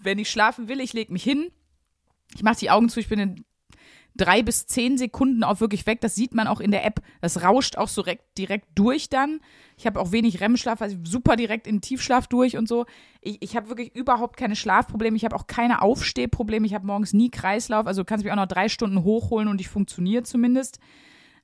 wenn 0.00 0.18
ich 0.18 0.30
schlafen 0.30 0.68
will, 0.68 0.80
ich 0.80 0.92
lege 0.92 1.12
mich 1.12 1.22
hin, 1.22 1.50
ich 2.34 2.42
mache 2.42 2.58
die 2.58 2.70
Augen 2.70 2.88
zu, 2.88 3.00
ich 3.00 3.08
bin 3.08 3.18
in 3.18 3.44
drei 4.14 4.42
bis 4.42 4.66
zehn 4.66 4.98
Sekunden 4.98 5.44
auch 5.44 5.60
wirklich 5.60 5.86
weg. 5.86 6.00
Das 6.00 6.14
sieht 6.14 6.34
man 6.34 6.46
auch 6.46 6.60
in 6.60 6.70
der 6.70 6.84
App. 6.84 7.00
Das 7.20 7.42
rauscht 7.42 7.76
auch 7.76 7.88
so 7.88 8.04
direkt, 8.36 8.66
durch 8.74 9.08
dann. 9.08 9.40
Ich 9.76 9.86
habe 9.86 10.00
auch 10.00 10.12
wenig 10.12 10.40
REM-Schlaf, 10.40 10.82
also 10.82 10.96
super 11.04 11.36
direkt 11.36 11.66
in 11.66 11.80
Tiefschlaf 11.80 12.26
durch 12.26 12.56
und 12.56 12.68
so. 12.68 12.86
Ich, 13.20 13.42
ich 13.42 13.56
habe 13.56 13.68
wirklich 13.68 13.94
überhaupt 13.94 14.36
keine 14.36 14.56
Schlafprobleme. 14.56 15.16
Ich 15.16 15.24
habe 15.24 15.36
auch 15.36 15.46
keine 15.46 15.82
Aufstehprobleme. 15.82 16.66
Ich 16.66 16.74
habe 16.74 16.86
morgens 16.86 17.12
nie 17.12 17.30
Kreislauf. 17.30 17.86
Also 17.86 18.02
du 18.02 18.04
kannst 18.04 18.24
mich 18.24 18.32
auch 18.32 18.36
noch 18.36 18.46
drei 18.46 18.68
Stunden 18.68 19.02
hochholen 19.02 19.48
und 19.48 19.60
ich 19.60 19.68
funktioniere 19.68 20.22
zumindest. 20.22 20.78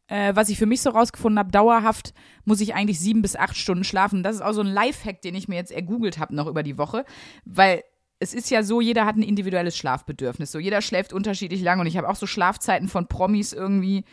Äh, 0.08 0.34
was 0.34 0.48
ich 0.48 0.58
für 0.58 0.66
mich 0.66 0.80
so 0.80 0.90
rausgefunden 0.90 1.38
habe, 1.38 1.50
dauerhaft 1.50 2.14
muss 2.44 2.60
ich 2.60 2.74
eigentlich 2.74 2.98
sieben 2.98 3.22
bis 3.22 3.36
acht 3.36 3.56
Stunden 3.56 3.84
schlafen. 3.84 4.22
Das 4.22 4.36
ist 4.36 4.42
auch 4.42 4.52
so 4.52 4.62
ein 4.62 4.66
Lifehack, 4.66 5.20
den 5.20 5.34
ich 5.34 5.48
mir 5.48 5.56
jetzt 5.56 5.70
ergoogelt 5.70 6.18
habe 6.18 6.34
noch 6.34 6.46
über 6.46 6.62
die 6.62 6.78
Woche, 6.78 7.04
weil 7.44 7.82
es 8.20 8.34
ist 8.34 8.50
ja 8.50 8.62
so, 8.62 8.80
jeder 8.80 9.06
hat 9.06 9.16
ein 9.16 9.22
individuelles 9.22 9.76
Schlafbedürfnis. 9.76 10.50
So 10.52 10.58
jeder 10.58 10.82
schläft 10.82 11.12
unterschiedlich 11.12 11.62
lang 11.62 11.80
und 11.80 11.86
ich 11.86 11.96
habe 11.96 12.08
auch 12.08 12.16
so 12.16 12.26
Schlafzeiten 12.26 12.88
von 12.88 13.06
Promis 13.06 13.52
irgendwie. 13.52 14.04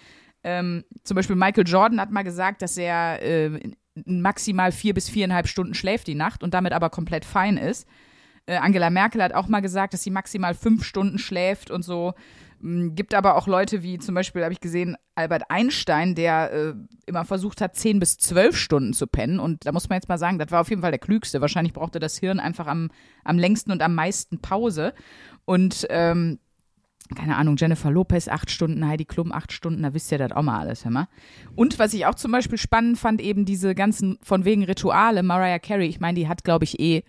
Ähm, 0.44 0.84
zum 1.04 1.15
Beispiel 1.15 1.36
Michael 1.36 1.68
Jordan 1.68 2.00
hat 2.00 2.12
mal 2.12 2.24
gesagt, 2.24 2.62
dass 2.62 2.78
er 2.78 3.22
äh, 3.22 3.60
maximal 4.06 4.72
vier 4.72 4.94
bis 4.94 5.10
viereinhalb 5.10 5.48
Stunden 5.48 5.74
schläft 5.74 6.08
die 6.08 6.15
Nacht 6.15 6.44
und 6.44 6.54
damit 6.54 6.74
aber 6.74 6.89
komplett 6.89 7.26
fein 7.26 7.58
ist. 7.58 7.88
Äh, 8.46 8.58
Angela 8.58 8.91
Merkel 8.91 9.24
hat 9.24 9.34
auch 9.34 9.48
mal 9.48 9.62
gesagt, 9.62 9.94
dass 9.94 10.04
sie 10.04 10.12
maximal 10.12 10.54
fünf 10.54 10.84
Stunden 10.84 11.18
schläft 11.18 11.72
und 11.72 11.84
so. 11.84 12.13
M, 12.65 12.95
Gibt 12.95 13.13
aber 13.13 13.36
auch 13.36 13.47
Leute 13.47 13.84
wie 13.84 13.99
zum 13.99 14.15
Beispiel, 14.15 14.43
habe 14.43 14.54
ich 14.54 14.60
gesehen, 14.60 14.97
Albert 15.13 15.43
Einstein, 15.49 16.15
der 16.15 16.51
äh, 16.51 16.73
immer 17.06 17.23
versucht 17.23 17.62
hat, 17.62 17.75
10 17.75 17.99
bis 17.99 18.17
12 18.17 18.58
Stunden 18.58 18.93
zu 18.93 19.08
pennen. 19.08 19.39
Und 19.39 19.65
da 19.65 19.71
muss 19.71 19.88
man 19.88 19.97
jetzt 19.97 20.10
mal 20.10 20.17
sagen, 20.17 20.39
das 20.39 20.51
war 20.51 20.62
auf 20.62 20.69
jeden 20.69 20.82
Fall 20.82 20.91
der 20.91 20.99
Klügste. 20.99 21.41
Wahrscheinlich 21.41 21.73
brauchte 21.73 21.99
das 21.99 22.17
Hirn 22.17 22.39
einfach 22.39 22.67
am, 22.67 22.89
am 23.23 23.38
längsten 23.38 23.71
und 23.71 23.82
am 23.82 23.95
meisten 23.95 24.39
Pause. 24.39 24.93
Und 25.45 25.86
ähm, 25.89 26.39
keine 27.13 27.36
Ahnung, 27.36 27.56
Jennifer 27.58 27.91
Lopez 27.91 28.28
acht 28.28 28.49
Stunden, 28.49 28.88
Heidi 28.88 29.06
Klum 29.06 29.32
acht 29.32 29.51
Stunden, 29.51 29.84
da 29.84 29.93
wisst 29.93 30.12
ihr 30.12 30.17
das 30.17 30.32
auch 30.32 30.41
mal 30.41 30.60
alles, 30.60 30.86
hör 30.86 30.91
mal. 30.91 31.08
Und 31.56 31.78
was 31.78 31.93
ich 31.93 32.08
auch 32.08 32.15
zum 32.15 32.32
Beispiel 32.32 32.58
spannend 32.58 32.97
fand, 32.97 33.21
eben 33.21 33.45
diese 33.45 33.75
ganzen 33.75 34.17
von 34.23 34.43
wegen 34.43 34.63
Rituale, 34.63 35.21
Mariah 35.21 35.60
Carey, 35.60 35.88
ich 35.88 35.99
meine, 35.99 36.15
die 36.17 36.28
hat, 36.28 36.43
glaube 36.43 36.63
ich, 36.63 36.80
eh, 36.80 37.04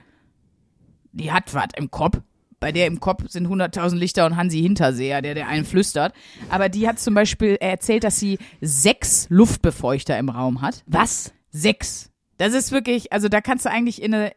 die 1.12 1.32
hat 1.32 1.54
was 1.54 1.68
im 1.76 1.90
Kopf. 1.90 2.20
Bei 2.58 2.72
der 2.72 2.86
im 2.86 3.00
Kopf 3.00 3.28
sind 3.28 3.46
100.000 3.48 3.96
Lichter 3.96 4.24
und 4.26 4.36
Hansi 4.36 4.60
Hinterseher, 4.60 5.20
der 5.20 5.34
der 5.34 5.48
einen 5.48 5.64
flüstert. 5.66 6.14
Aber 6.48 6.68
die 6.68 6.88
hat 6.88 6.98
zum 6.98 7.14
Beispiel 7.14 7.56
erzählt, 7.60 8.02
dass 8.04 8.18
sie 8.18 8.38
sechs 8.60 9.26
Luftbefeuchter 9.28 10.18
im 10.18 10.28
Raum 10.30 10.62
hat. 10.62 10.82
Was? 10.86 11.32
Sechs. 11.50 12.10
Das 12.38 12.54
ist 12.54 12.72
wirklich, 12.72 13.12
also 13.12 13.28
da 13.28 13.40
kannst 13.40 13.64
du 13.66 13.70
eigentlich 13.70 14.00
in 14.02 14.14
eine, 14.14 14.32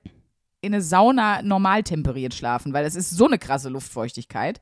in 0.61 0.73
eine 0.73 0.81
Sauna 0.81 1.41
normal 1.41 1.83
temperiert 1.83 2.33
schlafen, 2.33 2.73
weil 2.73 2.83
das 2.83 2.95
ist 2.95 3.11
so 3.11 3.25
eine 3.25 3.37
krasse 3.39 3.69
Luftfeuchtigkeit. 3.69 4.61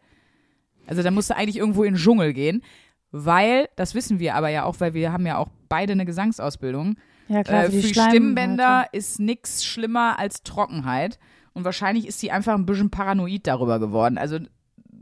Also 0.86 1.02
da 1.04 1.10
musst 1.12 1.30
du 1.32 1.36
eigentlich 1.36 1.58
irgendwo 1.58 1.84
in 1.84 1.94
den 1.96 2.00
Dschungel 2.00 2.34
gehen, 2.34 2.64
weil, 3.12 3.70
das 3.76 3.96
wissen 3.96 4.20
wir 4.20 4.36
aber 4.36 4.50
ja 4.50 4.64
auch, 4.66 4.80
weil 4.80 4.94
wir 4.94 5.12
haben 5.12 5.26
ja 5.26 5.38
auch 5.38 5.48
beide 5.70 5.94
eine 5.94 6.06
Gesangsausbildung. 6.06 6.96
Ja, 7.28 7.44
klar, 7.44 7.64
Äh, 7.64 7.66
für 7.68 7.72
für 7.82 7.88
die 7.88 7.94
Schleim- 7.94 8.10
Stimmbänder 8.12 8.86
ist 8.92 9.20
nichts 9.20 9.66
schlimmer 9.66 10.18
als 10.20 10.44
Trockenheit. 10.44 11.18
Und 11.58 11.64
wahrscheinlich 11.64 12.06
ist 12.06 12.20
sie 12.20 12.30
einfach 12.30 12.54
ein 12.54 12.68
bisschen 12.68 12.92
paranoid 12.92 13.48
darüber 13.48 13.80
geworden. 13.80 14.20
Also 14.20 14.38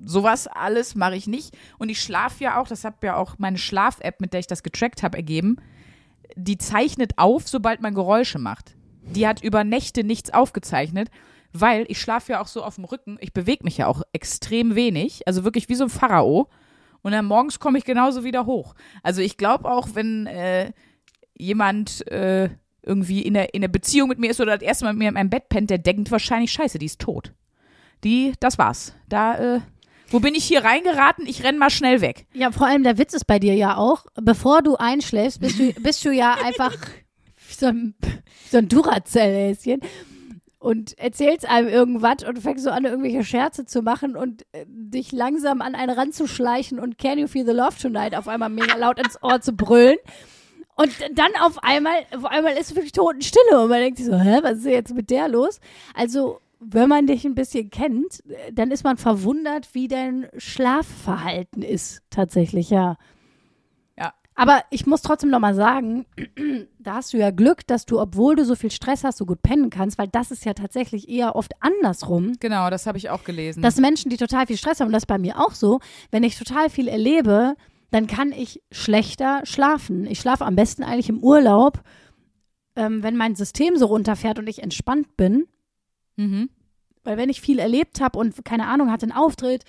sowas 0.05 0.47
alles 0.47 0.95
mache 0.95 1.17
ich 1.17 1.27
nicht. 1.27 1.53
Und 1.79 1.89
ich 1.89 1.99
schlafe 1.99 2.45
ja 2.45 2.61
auch, 2.61 2.67
das 2.69 2.85
hat 2.85 3.03
ja 3.03 3.17
auch 3.17 3.37
meine 3.39 3.57
Schlaf-App, 3.57 4.21
mit 4.21 4.31
der 4.31 4.39
ich 4.39 4.47
das 4.47 4.63
getrackt 4.63 5.03
habe, 5.03 5.17
ergeben. 5.17 5.57
Die 6.37 6.57
zeichnet 6.57 7.17
auf, 7.17 7.49
sobald 7.49 7.81
man 7.81 7.93
Geräusche 7.93 8.39
macht. 8.39 8.77
Die 9.01 9.27
hat 9.27 9.43
über 9.43 9.65
Nächte 9.65 10.05
nichts 10.05 10.33
aufgezeichnet, 10.33 11.09
weil 11.51 11.83
ich 11.89 11.99
schlafe 11.99 12.31
ja 12.31 12.41
auch 12.41 12.47
so 12.47 12.63
auf 12.63 12.75
dem 12.75 12.85
Rücken. 12.85 13.17
Ich 13.19 13.33
bewege 13.33 13.65
mich 13.65 13.75
ja 13.75 13.87
auch 13.87 14.03
extrem 14.13 14.75
wenig, 14.75 15.27
also 15.27 15.43
wirklich 15.43 15.67
wie 15.67 15.75
so 15.75 15.83
ein 15.83 15.89
Pharao. 15.89 16.47
Und 17.01 17.11
dann 17.11 17.25
morgens 17.25 17.59
komme 17.59 17.77
ich 17.77 17.83
genauso 17.83 18.23
wieder 18.23 18.45
hoch. 18.45 18.75
Also 19.03 19.19
ich 19.19 19.35
glaube 19.35 19.69
auch, 19.69 19.89
wenn 19.93 20.25
äh, 20.27 20.71
jemand 21.37 22.07
äh, 22.07 22.49
irgendwie 22.85 23.21
in 23.21 23.33
der, 23.33 23.53
in 23.53 23.61
der 23.61 23.67
Beziehung 23.67 24.09
mit 24.09 24.19
mir 24.19 24.31
ist 24.31 24.39
oder 24.39 24.57
das 24.57 24.65
erste 24.65 24.85
Mal 24.85 24.93
mit 24.93 24.99
mir 24.99 25.07
in 25.09 25.13
meinem 25.15 25.29
Bett 25.29 25.49
pennt, 25.49 25.69
der 25.69 25.77
denkt 25.77 26.11
wahrscheinlich, 26.11 26.51
scheiße, 26.51 26.79
die 26.79 26.85
ist 26.85 27.01
tot. 27.01 27.33
Die, 28.03 28.33
das 28.39 28.57
war's. 28.57 28.93
Da, 29.09 29.55
äh, 29.55 29.59
wo 30.09 30.19
bin 30.19 30.35
ich 30.35 30.45
hier 30.45 30.63
reingeraten? 30.63 31.25
Ich 31.27 31.43
renn 31.43 31.57
mal 31.57 31.69
schnell 31.69 32.01
weg. 32.01 32.27
Ja, 32.33 32.51
vor 32.51 32.67
allem 32.67 32.83
der 32.83 32.97
Witz 32.97 33.13
ist 33.13 33.25
bei 33.25 33.39
dir 33.39 33.55
ja 33.55 33.77
auch, 33.77 34.05
bevor 34.15 34.61
du 34.61 34.75
einschläfst, 34.75 35.39
bist 35.39 35.59
du, 35.59 35.73
bist 35.81 36.05
du 36.05 36.11
ja 36.11 36.35
einfach 36.43 36.75
so 37.49 37.67
ein, 37.67 37.95
so 38.51 38.57
ein 38.57 38.67
Duracell-Häschen 38.67 39.81
und 40.59 40.97
erzählst 40.97 41.47
einem 41.47 41.67
irgendwas 41.67 42.23
und 42.27 42.39
fängst 42.39 42.63
so 42.63 42.69
an, 42.69 42.85
irgendwelche 42.85 43.23
Scherze 43.23 43.65
zu 43.65 43.81
machen 43.81 44.15
und 44.15 44.43
äh, 44.51 44.65
dich 44.67 45.11
langsam 45.11 45.61
an 45.61 45.75
einen 45.75 45.91
ranzuschleichen 45.91 46.79
und 46.79 46.97
Can 46.97 47.19
You 47.19 47.27
Feel 47.27 47.45
the 47.45 47.51
Love 47.51 47.75
Tonight 47.79 48.15
auf 48.15 48.27
einmal 48.27 48.49
mega 48.49 48.75
laut 48.75 48.99
ins 48.99 49.21
Ohr 49.21 49.41
zu 49.41 49.53
brüllen. 49.53 49.97
Und 50.75 50.91
dann 51.13 51.31
auf 51.41 51.63
einmal, 51.63 52.05
auf 52.15 52.25
einmal 52.25 52.57
ist 52.57 52.75
wirklich 52.75 52.91
Totenstille 52.91 53.61
und 53.61 53.69
man 53.69 53.79
denkt 53.79 53.97
sich 53.97 54.07
so, 54.07 54.17
hä, 54.17 54.39
was 54.41 54.59
ist 54.59 54.65
jetzt 54.65 54.93
mit 54.93 55.09
der 55.09 55.29
los? 55.29 55.59
Also, 55.93 56.39
wenn 56.59 56.89
man 56.89 57.07
dich 57.07 57.25
ein 57.25 57.35
bisschen 57.35 57.69
kennt, 57.69 58.21
dann 58.51 58.71
ist 58.71 58.83
man 58.83 58.97
verwundert, 58.97 59.73
wie 59.73 59.87
dein 59.87 60.27
Schlafverhalten 60.37 61.61
ist, 61.61 62.01
tatsächlich, 62.09 62.69
ja. 62.69 62.97
Ja. 63.97 64.13
Aber 64.35 64.63
ich 64.69 64.85
muss 64.85 65.01
trotzdem 65.01 65.29
nochmal 65.29 65.55
sagen, 65.55 66.05
da 66.79 66.95
hast 66.95 67.13
du 67.13 67.17
ja 67.17 67.31
Glück, 67.31 67.65
dass 67.67 67.85
du, 67.85 68.01
obwohl 68.01 68.35
du 68.35 68.43
so 68.43 68.55
viel 68.55 68.71
Stress 68.71 69.05
hast, 69.05 69.17
so 69.17 69.25
gut 69.25 69.41
pennen 69.41 69.69
kannst, 69.69 69.97
weil 69.97 70.09
das 70.09 70.31
ist 70.31 70.43
ja 70.43 70.53
tatsächlich 70.53 71.07
eher 71.07 71.37
oft 71.37 71.53
andersrum. 71.61 72.33
Genau, 72.41 72.69
das 72.69 72.85
habe 72.85 72.97
ich 72.97 73.09
auch 73.09 73.23
gelesen. 73.23 73.61
Dass 73.61 73.77
Menschen, 73.77 74.09
die 74.09 74.17
total 74.17 74.45
viel 74.47 74.57
Stress 74.57 74.81
haben, 74.81 74.87
und 74.87 74.93
das 74.93 75.03
ist 75.03 75.07
bei 75.07 75.19
mir 75.19 75.39
auch 75.39 75.53
so, 75.53 75.79
wenn 76.11 76.23
ich 76.23 76.37
total 76.37 76.69
viel 76.69 76.89
erlebe, 76.89 77.55
dann 77.91 78.07
kann 78.07 78.31
ich 78.31 78.61
schlechter 78.71 79.41
schlafen. 79.45 80.05
Ich 80.05 80.19
schlafe 80.19 80.45
am 80.45 80.55
besten 80.55 80.83
eigentlich 80.83 81.09
im 81.09 81.23
Urlaub, 81.23 81.81
ähm, 82.75 83.03
wenn 83.03 83.15
mein 83.15 83.35
System 83.35 83.77
so 83.77 83.87
runterfährt 83.87 84.39
und 84.39 84.47
ich 84.47 84.61
entspannt 84.63 85.15
bin. 85.17 85.47
mhm. 86.15 86.49
Weil 87.03 87.17
wenn 87.17 87.29
ich 87.29 87.39
viel 87.39 87.59
erlebt 87.59 88.01
habe 88.01 88.17
und 88.17 88.43
keine 88.45 88.65
Ahnung, 88.65 88.91
hatte 88.91 89.03
einen 89.03 89.11
Auftritt, 89.11 89.63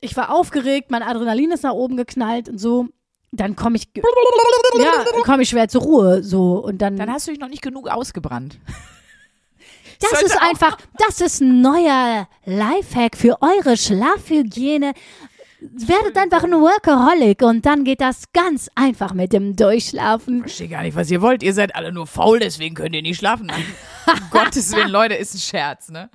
ich 0.00 0.16
war 0.16 0.34
aufgeregt, 0.34 0.90
mein 0.90 1.02
Adrenalin 1.02 1.50
ist 1.50 1.62
nach 1.62 1.72
oben 1.72 1.98
geknallt 1.98 2.48
und 2.48 2.58
so, 2.58 2.88
dann 3.32 3.56
komme 3.56 3.76
ich, 3.76 3.88
ja, 3.94 5.04
komme 5.24 5.42
ich 5.42 5.48
schwer 5.48 5.68
zur 5.68 5.82
Ruhe, 5.82 6.22
so 6.22 6.64
und 6.64 6.78
dann. 6.78 6.96
Dann 6.96 7.10
hast 7.10 7.26
du 7.26 7.32
dich 7.32 7.40
noch 7.40 7.48
nicht 7.48 7.62
genug 7.62 7.88
ausgebrannt. 7.88 8.58
das 10.00 10.10
sollte 10.10 10.26
ist 10.26 10.40
einfach, 10.40 10.78
das 10.98 11.20
ist 11.20 11.40
ein 11.40 11.60
neuer 11.60 12.28
Lifehack 12.44 13.16
für 13.16 13.38
eure 13.42 13.76
Schlafhygiene. 13.76 14.92
Werdet 15.72 16.16
einfach 16.18 16.44
ein 16.44 16.52
Workaholic 16.52 17.42
und 17.42 17.64
dann 17.64 17.84
geht 17.84 18.00
das 18.00 18.32
ganz 18.32 18.68
einfach 18.74 19.14
mit 19.14 19.32
dem 19.32 19.56
Durchschlafen. 19.56 20.38
Ich 20.38 20.42
verstehe 20.42 20.68
gar 20.68 20.82
nicht, 20.82 20.96
was 20.96 21.10
ihr 21.10 21.22
wollt. 21.22 21.42
Ihr 21.42 21.54
seid 21.54 21.74
alle 21.74 21.92
nur 21.92 22.06
faul, 22.06 22.38
deswegen 22.38 22.74
könnt 22.74 22.94
ihr 22.94 23.02
nicht 23.02 23.18
schlafen. 23.18 23.50
um 24.06 24.30
Gottes 24.30 24.72
Willen, 24.72 24.90
Leute, 24.90 25.14
ist 25.14 25.34
ein 25.34 25.38
Scherz, 25.38 25.88
ne? 25.88 26.10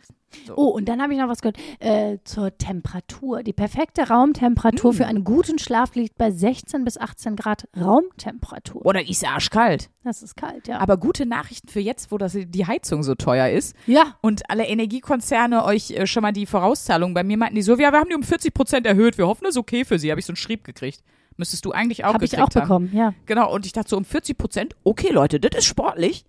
Oh, 0.56 0.68
und 0.68 0.86
dann 0.86 1.02
habe 1.02 1.14
ich 1.14 1.20
noch 1.20 1.28
was 1.28 1.42
gehört 1.42 1.58
äh, 1.80 2.18
zur 2.24 2.58
Temperatur. 2.58 3.44
Die 3.44 3.54
perfekte 3.54 4.08
Raumtemperatur 4.10 4.94
für 4.94 5.06
einen 5.06 5.24
guten 5.24 5.60
Schlaf 5.60 5.96
liegt 5.96 6.18
bei 6.18 6.32
16 6.32 6.84
bis 6.84 6.98
18 6.98 7.36
Grad 7.36 7.68
Raumtemperatur. 7.80 8.86
Oder 8.86 9.08
ist 9.08 9.26
arschkalt. 9.26 9.90
Das 10.04 10.24
ist 10.24 10.36
kalt, 10.36 10.68
ja. 10.68 10.80
Aber 10.80 10.98
gute 10.98 11.26
Nachrichten 11.26 11.68
für 11.68 11.80
jetzt, 11.80 12.12
wo 12.12 12.18
das, 12.18 12.36
die 12.36 12.66
Heizung 12.66 13.04
so 13.04 13.16
teuer 13.16 13.50
ist 13.50 13.76
ja, 13.86 14.16
und 14.22 14.50
alle 14.50 14.66
Energiekonzerne 14.66 15.64
euch 15.66 15.92
äh, 15.92 16.08
schon 16.08 16.24
mal 16.24 16.32
die 16.32 16.46
Vorauszahlungen 16.46 17.14
bei 17.14 17.24
mir 17.24 17.38
meinten, 17.38 17.56
die 17.56 17.62
so, 17.62 17.76
ja, 17.76 17.92
wir 17.92 18.00
haben 18.00 18.10
die 18.10 18.16
um 18.16 18.24
40 18.24 18.54
Prozent 18.54 18.86
erhöht, 18.86 19.18
wir 19.18 19.28
hoffen, 19.28 19.44
das 19.44 19.52
ist 19.52 19.58
okay 19.58 19.86
für 19.86 20.00
sie. 20.00 20.10
Habe 20.12 20.20
ich 20.20 20.26
so 20.26 20.32
einen 20.32 20.38
Schrieb 20.38 20.64
gekriegt. 20.64 21.04
Müsstest 21.38 21.64
du 21.66 21.72
eigentlich 21.72 22.04
auch 22.04 22.14
habe 22.14 22.26
ich 22.26 22.38
auch 22.38 22.42
haben. 22.42 22.54
bekommen, 22.54 22.90
ja. 22.94 23.14
Genau, 23.26 23.54
und 23.54 23.66
ich 23.66 23.72
dachte 23.72 23.90
so 23.90 23.98
um 23.98 24.06
40 24.06 24.38
Prozent, 24.38 24.76
okay 24.84 25.12
Leute, 25.12 25.40
das 25.40 25.60
ist 25.60 25.66
sportlich. 25.66 26.26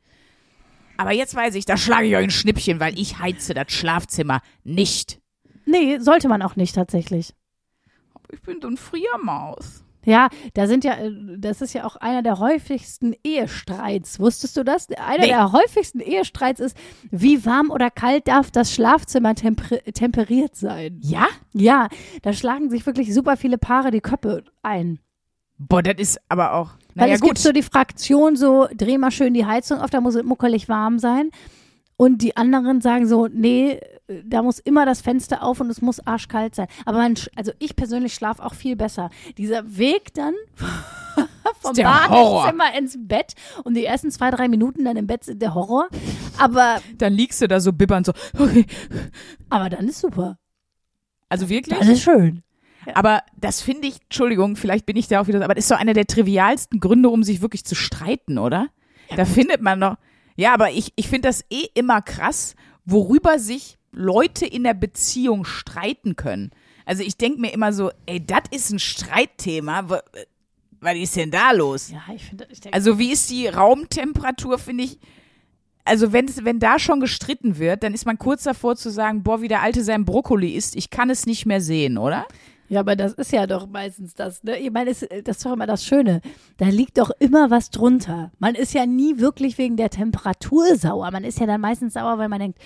Aber 1.01 1.13
jetzt 1.13 1.35
weiß 1.35 1.55
ich, 1.55 1.65
da 1.65 1.79
schlage 1.79 2.09
ich 2.09 2.15
euch 2.15 2.25
ein 2.25 2.31
Schnippchen, 2.31 2.79
weil 2.79 2.99
ich 2.99 3.19
heize 3.19 3.55
das 3.55 3.73
Schlafzimmer 3.73 4.43
nicht. 4.65 5.19
Nee, 5.65 5.99
sollte 5.99 6.29
man 6.29 6.43
auch 6.43 6.57
nicht 6.57 6.75
tatsächlich. 6.75 7.33
Ich 8.31 8.43
bin 8.43 8.61
so 8.61 8.69
ein 8.69 8.77
Friermaus. 8.77 9.83
Ja, 10.05 10.29
da 10.53 10.67
sind 10.67 10.85
ja, 10.85 10.99
äh, 10.99 11.11
das 11.39 11.63
ist 11.63 11.73
ja 11.73 11.85
auch 11.87 11.97
einer 11.97 12.23
der 12.23 12.39
häufigsten 12.39 13.15
Ehestreits. 13.25 14.21
Wusstest 14.21 14.59
du 14.59 14.63
das? 14.63 14.91
Einer 14.91 15.23
Nee. 15.23 15.29
der 15.29 15.53
häufigsten 15.53 16.01
Ehestreits 16.01 16.61
ist, 16.61 16.77
wie 17.11 17.47
warm 17.47 17.71
oder 17.71 17.91
kalt 17.91 18.29
darf 18.29 18.51
das 18.51 18.75
Schlafzimmer 18.75 19.35
temper 19.35 19.79
temperiert 19.95 20.55
sein? 20.55 20.99
Ja? 21.03 21.29
Ja, 21.55 21.89
da 22.21 22.35
schlagen 22.35 22.69
sich 22.69 22.85
wirklich 22.85 23.15
super 23.15 23.39
viele 23.39 23.57
Paare 23.57 23.91
die 23.91 24.01
Köpfe 24.03 24.45
ein. 24.63 25.01
Boah, 25.69 25.83
das 25.83 25.97
ist 25.99 26.21
aber 26.29 26.55
auch. 26.55 26.71
Weil 26.95 27.07
Naja, 27.07 27.15
es 27.15 27.21
gut. 27.21 27.31
gibt 27.31 27.39
so 27.39 27.53
die 27.53 27.63
Fraktion 27.63 28.35
so, 28.35 28.67
dreh 28.75 28.97
mal 28.97 29.11
schön 29.11 29.35
die 29.35 29.45
Heizung 29.45 29.81
auf, 29.81 29.91
da 29.91 30.01
muss 30.01 30.15
es 30.15 30.25
muckelig 30.25 30.69
warm 30.69 30.99
sein. 30.99 31.31
Und 31.97 32.23
die 32.23 32.35
anderen 32.35 32.81
sagen 32.81 33.07
so, 33.07 33.29
nee, 33.31 33.79
da 34.25 34.43
muss 34.43 34.59
immer 34.59 34.87
das 34.87 35.03
Fenster 35.03 35.43
auf 35.43 35.61
und 35.61 35.69
es 35.69 35.83
muss 35.83 36.01
arschkalt 36.01 36.55
sein. 36.55 36.67
Aber 36.87 36.97
man, 36.97 37.15
also 37.37 37.53
ich 37.59 37.77
persönlich 37.77 38.15
schlafe 38.15 38.43
auch 38.43 38.55
viel 38.55 38.75
besser. 38.75 39.11
Dieser 39.37 39.77
Weg 39.77 40.15
dann 40.15 40.33
vom. 41.61 41.75
Badezimmer 41.77 42.75
ins 42.79 42.97
Bett 42.99 43.35
und 43.65 43.75
die 43.75 43.85
ersten 43.85 44.11
zwei, 44.11 44.31
drei 44.31 44.49
Minuten 44.49 44.85
dann 44.87 44.97
im 44.97 45.07
Bett 45.07 45.25
sind 45.25 45.43
der 45.43 45.55
Horror. 45.55 45.89
Aber, 46.39 46.81
Dann 46.97 47.13
liegst 47.13 47.43
du 47.43 47.49
da 47.49 47.61
so 47.61 47.71
bibbernd 47.71 48.07
so, 48.07 48.13
okay. 48.39 48.65
aber 49.51 49.69
dann 49.69 49.87
ist 49.87 50.01
super. 50.01 50.39
Also 51.29 51.51
wirklich? 51.51 51.79
Das 51.79 51.87
ist 51.87 52.03
schön. 52.03 52.43
Aber 52.95 53.23
das 53.37 53.61
finde 53.61 53.89
ich, 53.89 54.01
Entschuldigung, 54.05 54.57
vielleicht 54.57 54.87
bin 54.87 54.97
ich 54.97 55.09
da 55.09 55.21
auch 55.21 55.27
wieder, 55.27 55.43
aber 55.45 55.55
das 55.55 55.65
ist 55.65 55.69
so 55.69 55.75
einer 55.75 55.93
der 55.93 56.07
trivialsten 56.07 56.81
Gründe, 56.81 57.09
um 57.09 57.23
sich 57.23 57.41
wirklich 57.43 57.65
zu 57.65 57.75
streiten, 57.75 58.39
oder? 58.39 58.69
da 59.17 59.25
findet 59.25 59.61
man 59.61 59.81
doch. 59.81 59.97
Ja, 60.37 60.55
aber 60.55 60.71
ich, 60.71 60.93
ich 60.97 61.09
finde 61.09 61.29
das 61.29 61.45
eh 61.51 61.67
immer 61.75 62.01
krass, 62.01 62.55
worüber 62.85 63.39
sich 63.39 63.77
Leute 63.93 64.47
in 64.47 64.63
der 64.65 64.75
Beziehung 64.75 65.45
streiten 65.45 66.15
können. 66.17 66.51
Also 66.87 67.03
ich 67.03 67.17
denke 67.17 67.41
mir 67.41 67.53
immer 67.53 67.73
so, 67.73 67.91
ey, 68.07 68.25
das 68.25 68.43
ist 68.53 68.71
ein 68.71 68.79
Streitthema. 68.79 69.89
wa- 69.89 70.03
Was 70.81 70.95
ist 70.97 71.17
denn 71.17 71.31
da 71.31 71.51
los? 71.53 71.91
Ja, 71.91 72.03
ich 72.15 72.25
finde, 72.25 72.47
ich 72.51 72.61
denke, 72.61 72.75
Also 72.75 72.99
wie 72.99 73.11
ist 73.13 73.29
die 73.31 73.49
Raumtemperatur, 73.49 74.59
finde 74.59 74.85
ich. 74.85 74.99
Also 75.85 76.13
wenn, 76.13 76.27
es- 76.27 76.45
wenn 76.45 76.59
da 76.61 76.79
schon 76.79 77.01
gestritten 77.01 77.59
wird, 77.59 77.83
dann 77.83 77.93
ist 77.95 78.07
man 78.07 78.17
kurz 78.19 78.45
davor 78.45 78.77
zu 78.77 78.91
sagen, 78.91 79.23
boah, 79.23 79.43
wie 79.43 79.49
der 79.49 79.63
Alte 79.63 79.83
sein 79.83 80.05
Brokkoli 80.05 80.51
isst, 80.55 80.77
ich 80.77 80.91
kann 80.91 81.11
es 81.11 81.27
nicht 81.27 81.47
mehr 81.47 81.61
sehen, 81.61 81.99
oder? 81.99 82.27
Ja, 82.71 82.79
aber 82.81 82.95
das 82.95 83.15
ist 83.15 83.33
ja 83.33 83.49
doch 83.49 83.67
meistens 83.67 84.15
das, 84.15 84.45
ne? 84.45 84.57
Ich 84.57 84.71
meine, 84.71 84.91
das 84.91 85.03
ist 85.03 85.45
doch 85.45 85.53
immer 85.55 85.67
das 85.67 85.85
Schöne. 85.85 86.21
Da 86.57 86.67
liegt 86.67 86.99
doch 86.99 87.11
immer 87.19 87.51
was 87.51 87.71
drunter. 87.71 88.31
Man 88.39 88.55
ist 88.55 88.75
ja 88.75 88.87
nie 88.87 89.19
wirklich 89.19 89.59
wegen 89.59 89.77
der 89.77 89.91
Temperatur 89.91 90.77
sauer. 90.77 91.11
Man 91.11 91.25
ist 91.25 91.41
ja 91.41 91.47
dann 91.47 91.61
meistens 91.61 91.95
sauer, 91.95 92.19
weil 92.19 92.29
man 92.29 92.39
denkt, 92.39 92.61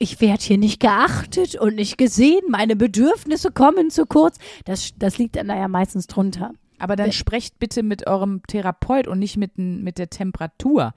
ich 0.00 0.20
werde 0.20 0.42
hier 0.42 0.58
nicht 0.58 0.80
geachtet 0.80 1.54
und 1.54 1.76
nicht 1.76 1.98
gesehen, 1.98 2.42
meine 2.48 2.74
Bedürfnisse 2.74 3.52
kommen 3.52 3.90
zu 3.90 4.06
kurz. 4.06 4.38
Das, 4.64 4.90
das 4.98 5.18
liegt 5.18 5.36
dann 5.36 5.46
da 5.46 5.56
ja 5.56 5.68
meistens 5.68 6.08
drunter. 6.08 6.50
Aber 6.80 6.96
dann 6.96 7.12
sprecht 7.12 7.60
bitte 7.60 7.84
mit 7.84 8.08
eurem 8.08 8.42
Therapeut 8.48 9.06
und 9.06 9.20
nicht 9.20 9.36
mit, 9.36 9.56
mit 9.56 9.98
der 9.98 10.10
Temperatur. 10.10 10.94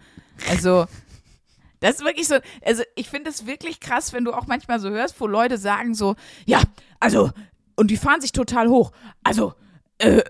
Also, 0.49 0.87
das 1.79 1.97
ist 1.97 2.05
wirklich 2.05 2.27
so, 2.27 2.37
also 2.65 2.81
ich 2.95 3.07
finde 3.07 3.29
es 3.29 3.45
wirklich 3.45 3.79
krass, 3.79 4.13
wenn 4.13 4.25
du 4.25 4.33
auch 4.33 4.47
manchmal 4.47 4.79
so 4.79 4.89
hörst, 4.89 5.21
wo 5.21 5.27
Leute 5.27 5.59
sagen 5.59 5.93
so, 5.93 6.15
ja, 6.47 6.61
also, 6.99 7.31
und 7.75 7.89
die 7.91 7.97
fahren 7.97 8.21
sich 8.21 8.31
total 8.31 8.67
hoch. 8.69 8.91
Also, 9.23 9.53
äh, 9.97 10.21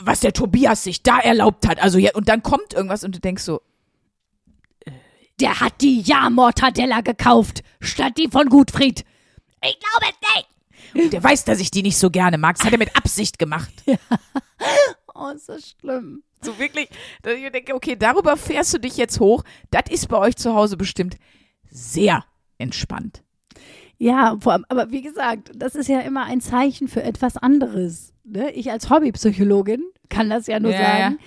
was 0.00 0.20
der 0.20 0.32
Tobias 0.32 0.84
sich 0.84 1.02
da 1.02 1.18
erlaubt 1.18 1.66
hat. 1.68 1.80
Also, 1.80 1.98
ja, 1.98 2.12
und 2.14 2.28
dann 2.28 2.42
kommt 2.42 2.72
irgendwas 2.72 3.04
und 3.04 3.14
du 3.14 3.20
denkst 3.20 3.42
so, 3.42 3.60
Der 5.40 5.60
hat 5.60 5.80
die 5.80 6.00
Ja-Mortadella 6.02 7.00
gekauft, 7.00 7.62
statt 7.80 8.16
die 8.18 8.28
von 8.28 8.48
Gutfried. 8.48 9.04
Ich 9.64 9.78
glaube 9.80 10.12
es 10.12 10.94
nicht. 10.94 11.12
der 11.12 11.22
weiß, 11.24 11.44
dass 11.44 11.58
ich 11.58 11.70
die 11.70 11.82
nicht 11.82 11.96
so 11.96 12.10
gerne 12.10 12.38
mag. 12.38 12.56
Das 12.56 12.66
hat 12.66 12.72
er 12.72 12.78
mit 12.78 12.96
Absicht 12.96 13.38
gemacht. 13.38 13.72
Oh, 15.14 15.28
ist 15.28 15.48
das 15.48 15.76
schlimm. 15.78 16.22
So 16.40 16.58
wirklich, 16.58 16.88
dass 17.22 17.34
ich 17.34 17.50
denke, 17.52 17.74
okay, 17.74 17.96
darüber 17.96 18.36
fährst 18.36 18.72
du 18.74 18.78
dich 18.78 18.96
jetzt 18.96 19.20
hoch. 19.20 19.44
Das 19.70 19.82
ist 19.90 20.08
bei 20.08 20.16
euch 20.16 20.36
zu 20.36 20.54
Hause 20.54 20.76
bestimmt 20.76 21.16
sehr 21.68 22.24
entspannt. 22.58 23.22
Ja, 24.02 24.36
vor 24.40 24.54
allem, 24.54 24.64
aber 24.68 24.90
wie 24.90 25.00
gesagt, 25.00 25.52
das 25.54 25.76
ist 25.76 25.88
ja 25.88 26.00
immer 26.00 26.24
ein 26.24 26.40
Zeichen 26.40 26.88
für 26.88 27.04
etwas 27.04 27.36
anderes. 27.36 28.12
Ne? 28.24 28.50
Ich 28.50 28.68
als 28.72 28.90
Hobbypsychologin 28.90 29.80
kann 30.08 30.28
das 30.28 30.48
ja 30.48 30.58
nur 30.58 30.72
Ja, 30.72 30.82
sagen. 30.82 31.18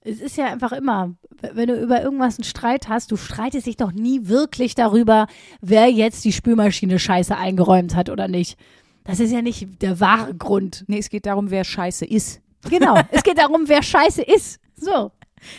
Es 0.00 0.18
ist 0.18 0.38
ja 0.38 0.46
einfach 0.46 0.72
immer, 0.72 1.14
wenn 1.52 1.68
du 1.68 1.78
über 1.78 2.02
irgendwas 2.02 2.38
einen 2.38 2.44
Streit 2.44 2.88
hast, 2.88 3.12
du 3.12 3.18
streitest 3.18 3.66
dich 3.66 3.76
doch 3.76 3.92
nie 3.92 4.28
wirklich 4.28 4.74
darüber, 4.74 5.26
wer 5.60 5.90
jetzt 5.90 6.24
die 6.24 6.32
Spülmaschine 6.32 6.98
scheiße 6.98 7.36
eingeräumt 7.36 7.94
hat 7.94 8.08
oder 8.08 8.28
nicht. 8.28 8.58
Das 9.04 9.20
ist 9.20 9.30
ja 9.30 9.42
nicht 9.42 9.82
der 9.82 10.00
wahre 10.00 10.34
Grund. 10.34 10.84
Nee, 10.86 11.00
es 11.00 11.10
geht 11.10 11.26
darum, 11.26 11.50
wer 11.50 11.64
scheiße 11.64 12.06
ist. 12.06 12.40
Genau. 12.70 12.98
es 13.10 13.24
geht 13.24 13.36
darum, 13.36 13.68
wer 13.68 13.82
scheiße 13.82 14.22
ist. 14.22 14.58
So. 14.74 15.12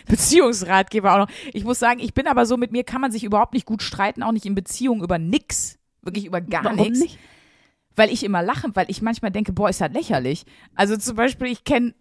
Beziehungsratgeber 0.08 1.14
auch 1.14 1.18
noch. 1.20 1.30
Ich 1.54 1.66
muss 1.66 1.78
sagen, 1.78 2.00
ich 2.00 2.16
bin 2.16 2.26
aber 2.26 2.48
so, 2.48 2.58
mit 2.58 2.72
mir 2.72 2.84
kann 2.84 3.00
man 3.00 3.12
sich 3.12 3.24
überhaupt 3.24 3.54
nicht 3.54 3.68
gut 3.68 3.84
streiten, 3.84 4.24
auch 4.24 4.32
nicht 4.32 4.48
in 4.48 4.56
Beziehungen 4.56 5.04
über 5.04 5.20
nix. 5.20 5.78
Wirklich 6.04 6.26
über 6.26 6.42
gar 6.42 6.64
Warum 6.64 6.78
nichts. 6.78 7.00
nicht? 7.00 7.20
Weil 7.96 8.12
ich 8.12 8.24
immer 8.24 8.42
lache, 8.42 8.70
weil 8.74 8.90
ich 8.90 9.02
manchmal 9.02 9.32
denke, 9.32 9.54
boah, 9.54 9.70
ist 9.70 9.82
das 9.82 9.92
lächerlich. 9.92 10.46
Also 10.76 10.98
zum 10.98 11.16
Beispiel, 11.16 11.48
ich 11.48 11.64
kenne 11.64 11.94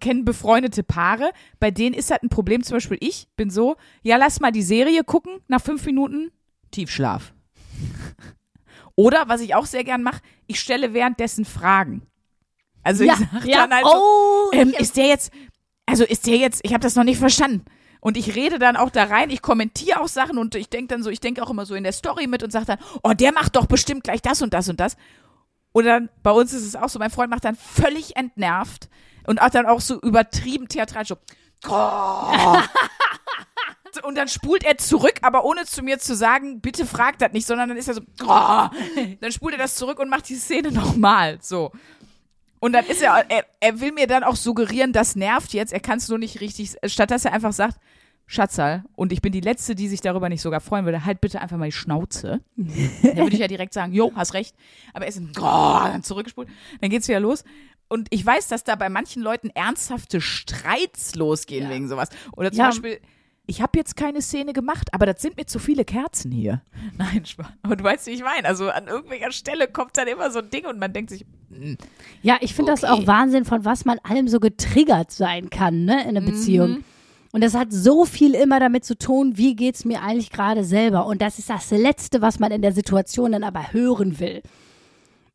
kenn 0.00 0.24
befreundete 0.24 0.82
Paare, 0.82 1.30
bei 1.60 1.70
denen 1.70 1.94
ist 1.94 2.10
das 2.10 2.22
ein 2.22 2.28
Problem. 2.28 2.62
Zum 2.62 2.76
Beispiel 2.76 2.98
ich 3.00 3.28
bin 3.36 3.50
so, 3.50 3.76
ja, 4.02 4.16
lass 4.16 4.40
mal 4.40 4.52
die 4.52 4.62
Serie 4.62 5.04
gucken, 5.04 5.40
nach 5.48 5.60
fünf 5.60 5.84
Minuten 5.86 6.32
Tiefschlaf. 6.70 7.32
Oder, 8.96 9.28
was 9.28 9.40
ich 9.40 9.54
auch 9.54 9.66
sehr 9.66 9.84
gern 9.84 10.02
mache, 10.02 10.22
ich 10.46 10.58
stelle 10.58 10.94
währenddessen 10.94 11.44
Fragen. 11.44 12.02
Also 12.82 13.04
Ja, 13.04 13.14
ich 13.14 13.18
sage 13.18 13.50
ja. 13.50 13.66
dann 13.66 13.74
halt 13.74 13.84
so, 13.84 13.92
oh, 13.92 14.50
ähm, 14.52 14.74
ist 14.78 14.96
der 14.96 15.06
jetzt, 15.06 15.32
also 15.84 16.04
ist 16.04 16.26
der 16.26 16.36
jetzt, 16.36 16.60
ich 16.64 16.72
habe 16.72 16.82
das 16.82 16.96
noch 16.96 17.04
nicht 17.04 17.18
verstanden. 17.18 17.64
Und 18.06 18.16
ich 18.16 18.36
rede 18.36 18.60
dann 18.60 18.76
auch 18.76 18.90
da 18.90 19.02
rein, 19.02 19.30
ich 19.30 19.42
kommentiere 19.42 20.00
auch 20.00 20.06
Sachen 20.06 20.38
und 20.38 20.54
ich 20.54 20.68
denke 20.68 20.94
dann 20.94 21.02
so, 21.02 21.10
ich 21.10 21.18
denke 21.18 21.42
auch 21.42 21.50
immer 21.50 21.66
so 21.66 21.74
in 21.74 21.82
der 21.82 21.90
Story 21.90 22.28
mit 22.28 22.44
und 22.44 22.52
sage 22.52 22.64
dann, 22.66 22.78
oh, 23.02 23.14
der 23.14 23.32
macht 23.32 23.56
doch 23.56 23.66
bestimmt 23.66 24.04
gleich 24.04 24.22
das 24.22 24.42
und 24.42 24.54
das 24.54 24.68
und 24.68 24.78
das. 24.78 24.96
Und 25.72 25.86
dann, 25.86 26.08
bei 26.22 26.30
uns 26.30 26.52
ist 26.52 26.62
es 26.62 26.76
auch 26.76 26.88
so, 26.88 27.00
mein 27.00 27.10
Freund 27.10 27.30
macht 27.30 27.44
dann 27.44 27.56
völlig 27.56 28.14
entnervt 28.14 28.88
und 29.26 29.42
auch 29.42 29.50
dann 29.50 29.66
auch 29.66 29.80
so 29.80 30.00
übertrieben 30.00 30.68
theatralisch 30.68 31.08
so, 31.08 31.16
oh. 31.68 32.58
Und 34.04 34.16
dann 34.16 34.28
spult 34.28 34.62
er 34.62 34.78
zurück, 34.78 35.14
aber 35.22 35.44
ohne 35.44 35.64
zu 35.64 35.82
mir 35.82 35.98
zu 35.98 36.14
sagen, 36.14 36.60
bitte 36.60 36.86
frag 36.86 37.18
das 37.18 37.32
nicht, 37.32 37.48
sondern 37.48 37.70
dann 37.70 37.76
ist 37.76 37.88
er 37.88 37.94
so, 37.94 38.02
oh. 38.22 38.68
dann 39.20 39.32
spult 39.32 39.54
er 39.54 39.58
das 39.58 39.74
zurück 39.74 39.98
und 39.98 40.08
macht 40.10 40.28
die 40.28 40.36
Szene 40.36 40.70
nochmal, 40.70 41.38
so. 41.42 41.72
Und 42.60 42.72
dann 42.72 42.86
ist 42.86 43.02
er, 43.02 43.28
er, 43.28 43.44
er 43.58 43.80
will 43.80 43.90
mir 43.90 44.06
dann 44.06 44.22
auch 44.22 44.36
suggerieren, 44.36 44.92
das 44.92 45.16
nervt 45.16 45.52
jetzt, 45.54 45.72
er 45.72 45.80
kann 45.80 45.98
es 45.98 46.08
nur 46.08 46.18
nicht 46.18 46.40
richtig, 46.40 46.76
statt 46.84 47.10
dass 47.10 47.24
er 47.24 47.32
einfach 47.32 47.52
sagt, 47.52 47.78
Schatzal, 48.28 48.84
und 48.96 49.12
ich 49.12 49.22
bin 49.22 49.30
die 49.32 49.40
Letzte, 49.40 49.74
die 49.76 49.86
sich 49.86 50.00
darüber 50.00 50.28
nicht 50.28 50.42
sogar 50.42 50.60
freuen 50.60 50.84
würde, 50.84 51.04
halt 51.04 51.20
bitte 51.20 51.40
einfach 51.40 51.56
mal 51.56 51.66
die 51.66 51.72
Schnauze. 51.72 52.40
dann 52.56 53.16
würde 53.16 53.32
ich 53.34 53.38
ja 53.38 53.46
direkt 53.48 53.72
sagen, 53.72 53.92
jo, 53.92 54.10
hast 54.16 54.34
recht. 54.34 54.56
Aber 54.94 55.04
er 55.04 55.08
ist 55.10 55.20
oh, 55.20 55.40
dann 55.40 56.02
zurückgespult, 56.02 56.48
dann 56.80 56.90
geht's 56.90 57.06
wieder 57.08 57.20
los. 57.20 57.44
Und 57.88 58.08
ich 58.10 58.26
weiß, 58.26 58.48
dass 58.48 58.64
da 58.64 58.74
bei 58.74 58.88
manchen 58.88 59.22
Leuten 59.22 59.48
ernsthafte 59.50 60.20
Streits 60.20 61.14
losgehen 61.14 61.70
wegen 61.70 61.86
sowas. 61.88 62.08
Oder 62.32 62.50
zum 62.50 62.58
Ja. 62.58 62.66
Beispiel, 62.66 62.98
ich 63.46 63.62
habe 63.62 63.78
jetzt 63.78 63.94
keine 63.96 64.20
Szene 64.22 64.52
gemacht, 64.52 64.92
aber 64.92 65.06
das 65.06 65.22
sind 65.22 65.36
mir 65.36 65.46
zu 65.46 65.60
viele 65.60 65.84
Kerzen 65.84 66.32
hier. 66.32 66.62
Nein, 66.98 67.24
Spaß. 67.24 67.46
Aber 67.62 67.76
du 67.76 67.84
weißt, 67.84 68.08
wie 68.08 68.10
ich 68.10 68.24
meine. 68.24 68.48
Also 68.48 68.70
an 68.70 68.88
irgendwelcher 68.88 69.30
Stelle 69.30 69.68
kommt 69.68 69.96
dann 69.96 70.08
immer 70.08 70.32
so 70.32 70.40
ein 70.40 70.50
Ding 70.50 70.66
und 70.66 70.80
man 70.80 70.92
denkt 70.92 71.10
sich, 71.10 71.24
Ja, 72.22 72.38
ich 72.40 72.54
finde 72.56 72.72
das 72.72 72.82
Okay. 72.82 72.92
auch 72.92 73.06
Wahnsinn, 73.06 73.44
von 73.44 73.64
was 73.64 73.84
man 73.84 74.00
allem 74.00 74.26
so 74.26 74.40
getriggert 74.40 75.12
sein 75.12 75.48
kann, 75.48 75.84
ne, 75.84 76.02
in 76.02 76.08
einer 76.08 76.22
Mhm. 76.22 76.26
Beziehung. 76.26 76.84
Und 77.36 77.44
das 77.44 77.52
hat 77.52 77.70
so 77.70 78.06
viel 78.06 78.34
immer 78.34 78.60
damit 78.60 78.86
zu 78.86 78.96
tun, 78.96 79.36
wie 79.36 79.54
geht's 79.54 79.84
mir 79.84 80.00
eigentlich 80.00 80.30
gerade 80.30 80.64
selber. 80.64 81.04
Und 81.04 81.20
das 81.20 81.38
ist 81.38 81.50
das 81.50 81.70
Letzte, 81.70 82.22
was 82.22 82.38
man 82.38 82.50
in 82.50 82.62
der 82.62 82.72
Situation 82.72 83.32
dann 83.32 83.44
aber 83.44 83.74
hören 83.74 84.18
will. 84.18 84.40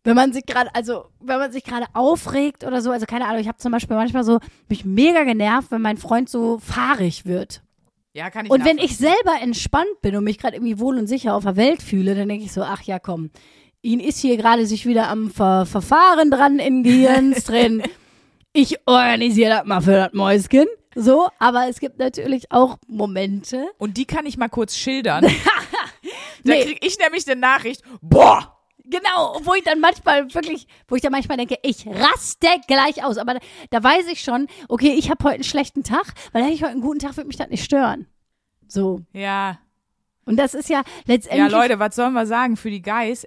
Wenn 0.04 0.16
man 0.16 0.34
sich 0.34 0.48
gerade, 0.48 0.74
also 0.74 1.06
wenn 1.20 1.38
man 1.38 1.52
sich 1.52 1.64
gerade 1.64 1.86
aufregt 1.94 2.64
oder 2.64 2.82
so, 2.82 2.90
also 2.90 3.06
keine 3.06 3.28
Ahnung, 3.28 3.40
ich 3.40 3.48
habe 3.48 3.60
zum 3.60 3.72
Beispiel 3.72 3.96
manchmal 3.96 4.24
so 4.24 4.40
mich 4.68 4.84
mega 4.84 5.26
genervt, 5.26 5.70
wenn 5.70 5.84
mein 5.84 5.98
Freund 5.98 6.28
so 6.28 6.58
fahrig 6.58 7.28
wird. 7.28 7.62
ja, 8.16 8.32
kann 8.32 8.48
ich 8.48 8.52
Und 8.52 8.66
wenn 8.66 8.80
ich 8.80 8.98
selber 8.98 9.40
entspannt 9.40 10.02
bin 10.02 10.16
und 10.16 10.24
mich 10.24 10.40
gerade 10.40 10.56
irgendwie 10.56 10.80
wohl 10.80 10.98
und 10.98 11.06
sicher 11.06 11.36
auf 11.36 11.44
der 11.44 11.56
Welt 11.56 11.84
fühle, 11.84 12.16
dann 12.16 12.30
denke 12.30 12.46
ich 12.46 12.52
so, 12.52 12.64
ach 12.64 12.82
ja, 12.82 12.98
komm, 12.98 13.30
ihn 13.84 14.00
ist 14.00 14.18
hier 14.18 14.38
gerade 14.38 14.66
sich 14.66 14.88
wieder 14.88 15.08
am 15.08 15.30
Ver 15.30 15.68
Verfahren 15.68 16.32
dran 16.32 16.58
in 16.58 16.82
Gehirns 16.82 17.44
drin. 17.44 17.84
Ich 18.54 18.80
organisiere 18.88 19.52
das 19.52 19.66
mal 19.66 19.82
für 19.82 19.92
das 19.92 20.14
Mäuschen. 20.14 20.66
So, 20.96 21.30
aber 21.40 21.70
es 21.70 21.80
gibt 21.80 22.00
natürlich 22.00 22.52
auch 22.52 22.78
Momente. 22.88 23.72
Und 23.78 23.98
die 23.98 24.06
kann 24.06 24.26
ich 24.26 24.38
mal 24.38 24.50
kurz 24.50 24.76
schildern. 24.76 25.24
da 26.44 26.54
Nee. 26.54 26.66
krieg 26.66 26.86
ich 26.86 26.98
nämlich 27.00 27.26
eine 27.30 27.40
Nachricht, 27.40 27.84
boah, 28.02 28.58
Genau, 28.84 29.40
wo 29.44 29.54
ich 29.54 29.64
dann 29.64 29.80
manchmal 29.80 30.34
wirklich, 30.34 30.68
wo 30.90 30.96
ich 30.98 31.02
dann 31.02 31.14
manchmal 31.14 31.38
denke, 31.38 31.56
ich 31.62 31.88
raste 31.88 32.48
gleich 32.68 33.06
aus. 33.06 33.18
Aber 33.18 33.36
da, 33.36 33.40
da 33.70 33.82
weiß 33.82 34.08
ich 34.08 34.22
schon, 34.22 34.48
okay, 34.68 34.94
ich 34.98 35.10
habe 35.10 35.24
heute 35.24 35.36
einen 35.36 35.44
schlechten 35.46 35.84
Tag, 35.84 36.14
weil 36.34 36.44
hätte 36.44 36.54
ich 36.56 36.62
heute 36.64 36.74
einen 36.74 36.82
guten 36.82 37.00
Tag, 37.00 37.16
würde 37.16 37.28
mich 37.28 37.38
das 37.38 37.48
nicht 37.48 37.64
stören. 37.64 38.08
So. 38.68 39.00
ja, 39.14 39.60
Und 40.26 40.36
das 40.36 40.54
ist 40.54 40.68
ja 40.68 40.80
ja 40.80 40.84
letztendlich. 41.06 41.52
Leute, 41.52 41.80
was 41.80 41.96
sollen 41.96 42.12
wir 42.14 42.26
sagen 42.26 42.58
für 42.58 42.70
die 42.70 42.82
Guys? 42.82 43.26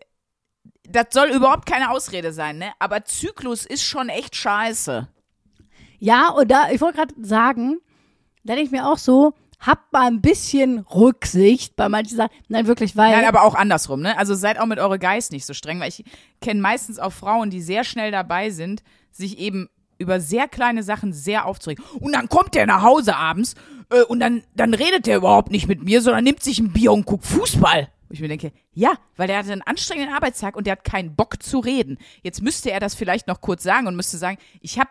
Das 0.86 1.06
soll 1.12 1.28
überhaupt 1.30 1.64
keine 1.64 1.90
Ausrede 1.90 2.34
sein, 2.34 2.58
ne? 2.58 2.72
Aber 2.78 3.04
Zyklus 3.06 3.64
ist 3.64 3.84
schon 3.84 4.10
echt 4.10 4.36
scheiße. 4.36 5.08
Ja, 6.04 6.28
und 6.28 6.50
da, 6.50 6.70
ich 6.70 6.82
wollte 6.82 6.98
gerade 6.98 7.14
sagen, 7.22 7.78
da 8.44 8.54
denke 8.54 8.66
ich 8.66 8.70
mir 8.70 8.86
auch 8.86 8.98
so, 8.98 9.32
habt 9.58 9.90
mal 9.90 10.06
ein 10.06 10.20
bisschen 10.20 10.80
Rücksicht 10.80 11.76
bei 11.76 11.88
manchen 11.88 12.18
Sachen. 12.18 12.30
Nein, 12.48 12.66
wirklich, 12.66 12.94
weil. 12.94 13.12
Nein, 13.12 13.24
aber 13.24 13.42
auch 13.42 13.54
andersrum, 13.54 14.02
ne? 14.02 14.18
Also 14.18 14.34
seid 14.34 14.58
auch 14.58 14.66
mit 14.66 14.78
eure 14.78 14.98
Guys 14.98 15.30
nicht 15.30 15.46
so 15.46 15.54
streng, 15.54 15.80
weil 15.80 15.88
ich 15.88 16.04
kenne 16.42 16.60
meistens 16.60 16.98
auch 16.98 17.12
Frauen, 17.12 17.48
die 17.48 17.62
sehr 17.62 17.84
schnell 17.84 18.10
dabei 18.10 18.50
sind, 18.50 18.82
sich 19.12 19.38
eben 19.38 19.70
über 19.96 20.20
sehr 20.20 20.46
kleine 20.46 20.82
Sachen 20.82 21.14
sehr 21.14 21.46
aufzuregen. 21.46 21.82
Und 22.00 22.14
dann 22.14 22.28
kommt 22.28 22.54
der 22.54 22.66
nach 22.66 22.82
Hause 22.82 23.16
abends 23.16 23.54
äh, 23.88 24.02
und 24.02 24.20
dann, 24.20 24.42
dann 24.54 24.74
redet 24.74 25.06
der 25.06 25.16
überhaupt 25.16 25.50
nicht 25.50 25.68
mit 25.68 25.82
mir, 25.82 26.02
sondern 26.02 26.24
nimmt 26.24 26.42
sich 26.42 26.58
ein 26.58 26.74
Bier 26.74 26.92
und 26.92 27.06
guckt 27.06 27.24
Fußball. 27.24 27.88
Wo 28.08 28.12
ich 28.12 28.20
mir 28.20 28.28
denke, 28.28 28.52
ja, 28.74 28.92
weil 29.16 29.28
der 29.28 29.38
hatte 29.38 29.52
einen 29.52 29.62
anstrengenden 29.62 30.14
Arbeitstag 30.14 30.54
und 30.54 30.66
der 30.66 30.72
hat 30.72 30.84
keinen 30.84 31.16
Bock 31.16 31.42
zu 31.42 31.60
reden. 31.60 31.96
Jetzt 32.22 32.42
müsste 32.42 32.70
er 32.70 32.80
das 32.80 32.94
vielleicht 32.94 33.26
noch 33.26 33.40
kurz 33.40 33.62
sagen 33.62 33.86
und 33.86 33.96
müsste 33.96 34.18
sagen, 34.18 34.36
ich 34.60 34.78
hab 34.78 34.88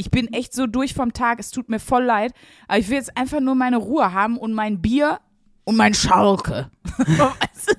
ich 0.00 0.10
bin 0.10 0.32
echt 0.32 0.54
so 0.54 0.66
durch 0.66 0.94
vom 0.94 1.12
Tag, 1.12 1.38
es 1.38 1.50
tut 1.50 1.68
mir 1.68 1.78
voll 1.78 2.04
leid, 2.04 2.32
aber 2.66 2.78
ich 2.78 2.88
will 2.88 2.96
jetzt 2.96 3.16
einfach 3.18 3.38
nur 3.40 3.54
meine 3.54 3.76
Ruhe 3.76 4.14
haben 4.14 4.38
und 4.38 4.54
mein 4.54 4.80
Bier 4.80 5.20
und 5.64 5.76
mein 5.76 5.92
Schalke. 5.92 6.70
Weißt 6.96 7.68
du? 7.68 7.74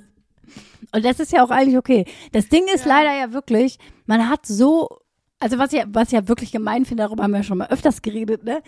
Und 0.93 1.03
das 1.03 1.19
ist 1.19 1.31
ja 1.31 1.43
auch 1.43 1.49
eigentlich 1.49 1.77
okay. 1.77 2.05
Das 2.31 2.47
Ding 2.47 2.65
ist 2.73 2.86
leider 2.86 3.12
ja 3.12 3.34
wirklich, 3.34 3.79
man 4.05 4.29
hat 4.29 4.45
so, 4.45 4.99
also 5.39 5.57
was 5.57 5.71
ja, 5.71 5.86
was 5.88 6.12
ja 6.12 6.27
wirklich 6.27 6.51
gemein 6.51 6.86
finde, 6.86 7.03
darüber 7.03 7.23
haben 7.23 7.34
wir 7.34 7.43
schon 7.43 7.57
mal 7.57 7.69
öfters 7.69 8.03
geredet, 8.03 8.43
ne? 8.43 8.62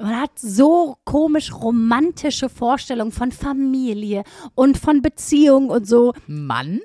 Man 0.00 0.20
hat 0.20 0.38
so 0.38 0.96
komisch 1.04 1.52
romantische 1.52 2.48
Vorstellungen 2.48 3.10
von 3.10 3.32
Familie 3.32 4.22
und 4.54 4.78
von 4.78 5.02
Beziehung 5.02 5.70
und 5.70 5.88
so. 5.88 6.12
Mann? 6.28 6.80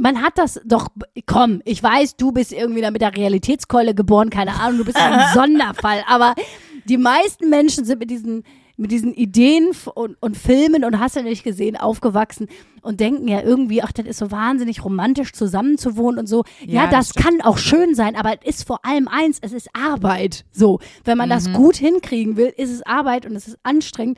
Man 0.00 0.22
hat 0.22 0.38
das 0.38 0.60
doch, 0.64 0.88
komm, 1.26 1.60
ich 1.64 1.82
weiß, 1.82 2.16
du 2.16 2.30
bist 2.30 2.52
irgendwie 2.52 2.80
da 2.80 2.90
mit 2.92 3.02
der 3.02 3.16
Realitätskeule 3.16 3.94
geboren, 3.94 4.30
keine 4.30 4.58
Ahnung, 4.60 4.78
du 4.78 4.84
bist 4.84 4.96
ein 4.96 5.20
Sonderfall, 5.34 6.04
aber 6.06 6.34
die 6.88 6.96
meisten 6.98 7.50
Menschen 7.50 7.84
sind 7.84 7.98
mit 7.98 8.08
diesen, 8.08 8.44
mit 8.76 8.92
diesen 8.92 9.12
Ideen 9.12 9.72
und, 9.96 10.16
und 10.20 10.36
Filmen 10.36 10.84
und 10.84 11.00
hast 11.00 11.16
du 11.16 11.22
nicht 11.24 11.42
gesehen, 11.42 11.76
aufgewachsen 11.76 12.46
und 12.80 13.00
denken 13.00 13.26
ja 13.26 13.42
irgendwie, 13.42 13.82
ach, 13.82 13.90
das 13.90 14.06
ist 14.06 14.18
so 14.18 14.30
wahnsinnig 14.30 14.84
romantisch 14.84 15.32
zusammenzuwohnen 15.32 16.20
und 16.20 16.26
so. 16.28 16.44
Ja, 16.64 16.84
Ja, 16.84 16.86
das, 16.86 17.08
das 17.08 17.22
kann 17.22 17.40
auch 17.40 17.58
schön 17.58 17.96
sein, 17.96 18.14
aber 18.14 18.34
es 18.44 18.60
ist 18.60 18.68
vor 18.68 18.84
allem 18.84 19.08
eins, 19.08 19.38
es 19.42 19.52
ist 19.52 19.68
Arbeit. 19.74 20.44
So, 20.52 20.78
wenn 21.04 21.18
man 21.18 21.28
das 21.28 21.52
gut 21.52 21.76
hinkriegen 21.76 22.36
will, 22.36 22.54
ist 22.56 22.70
es 22.70 22.82
Arbeit 22.86 23.26
und 23.26 23.34
es 23.34 23.48
ist 23.48 23.58
anstrengend. 23.64 24.16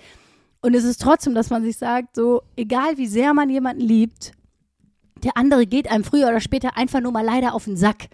Und 0.61 0.75
es 0.75 0.85
ist 0.85 1.01
trotzdem, 1.01 1.35
dass 1.35 1.49
man 1.49 1.63
sich 1.63 1.79
sagt, 1.79 2.17
so, 2.17 2.43
egal 2.55 2.99
wie 2.99 3.07
sehr 3.07 3.33
man 3.33 3.49
jemanden 3.49 3.81
liebt, 3.81 4.33
Der 5.25 5.37
andere 5.37 5.67
geht 5.67 5.91
einem 5.91 6.05
früher 6.05 6.29
oder 6.29 6.41
später 6.41 6.77
einfach 6.77 7.01
nur 7.01 7.13
mal 7.13 7.25
leider 7.25 7.55
auf 7.55 7.65
den 7.65 7.77
Sack. 7.77 8.09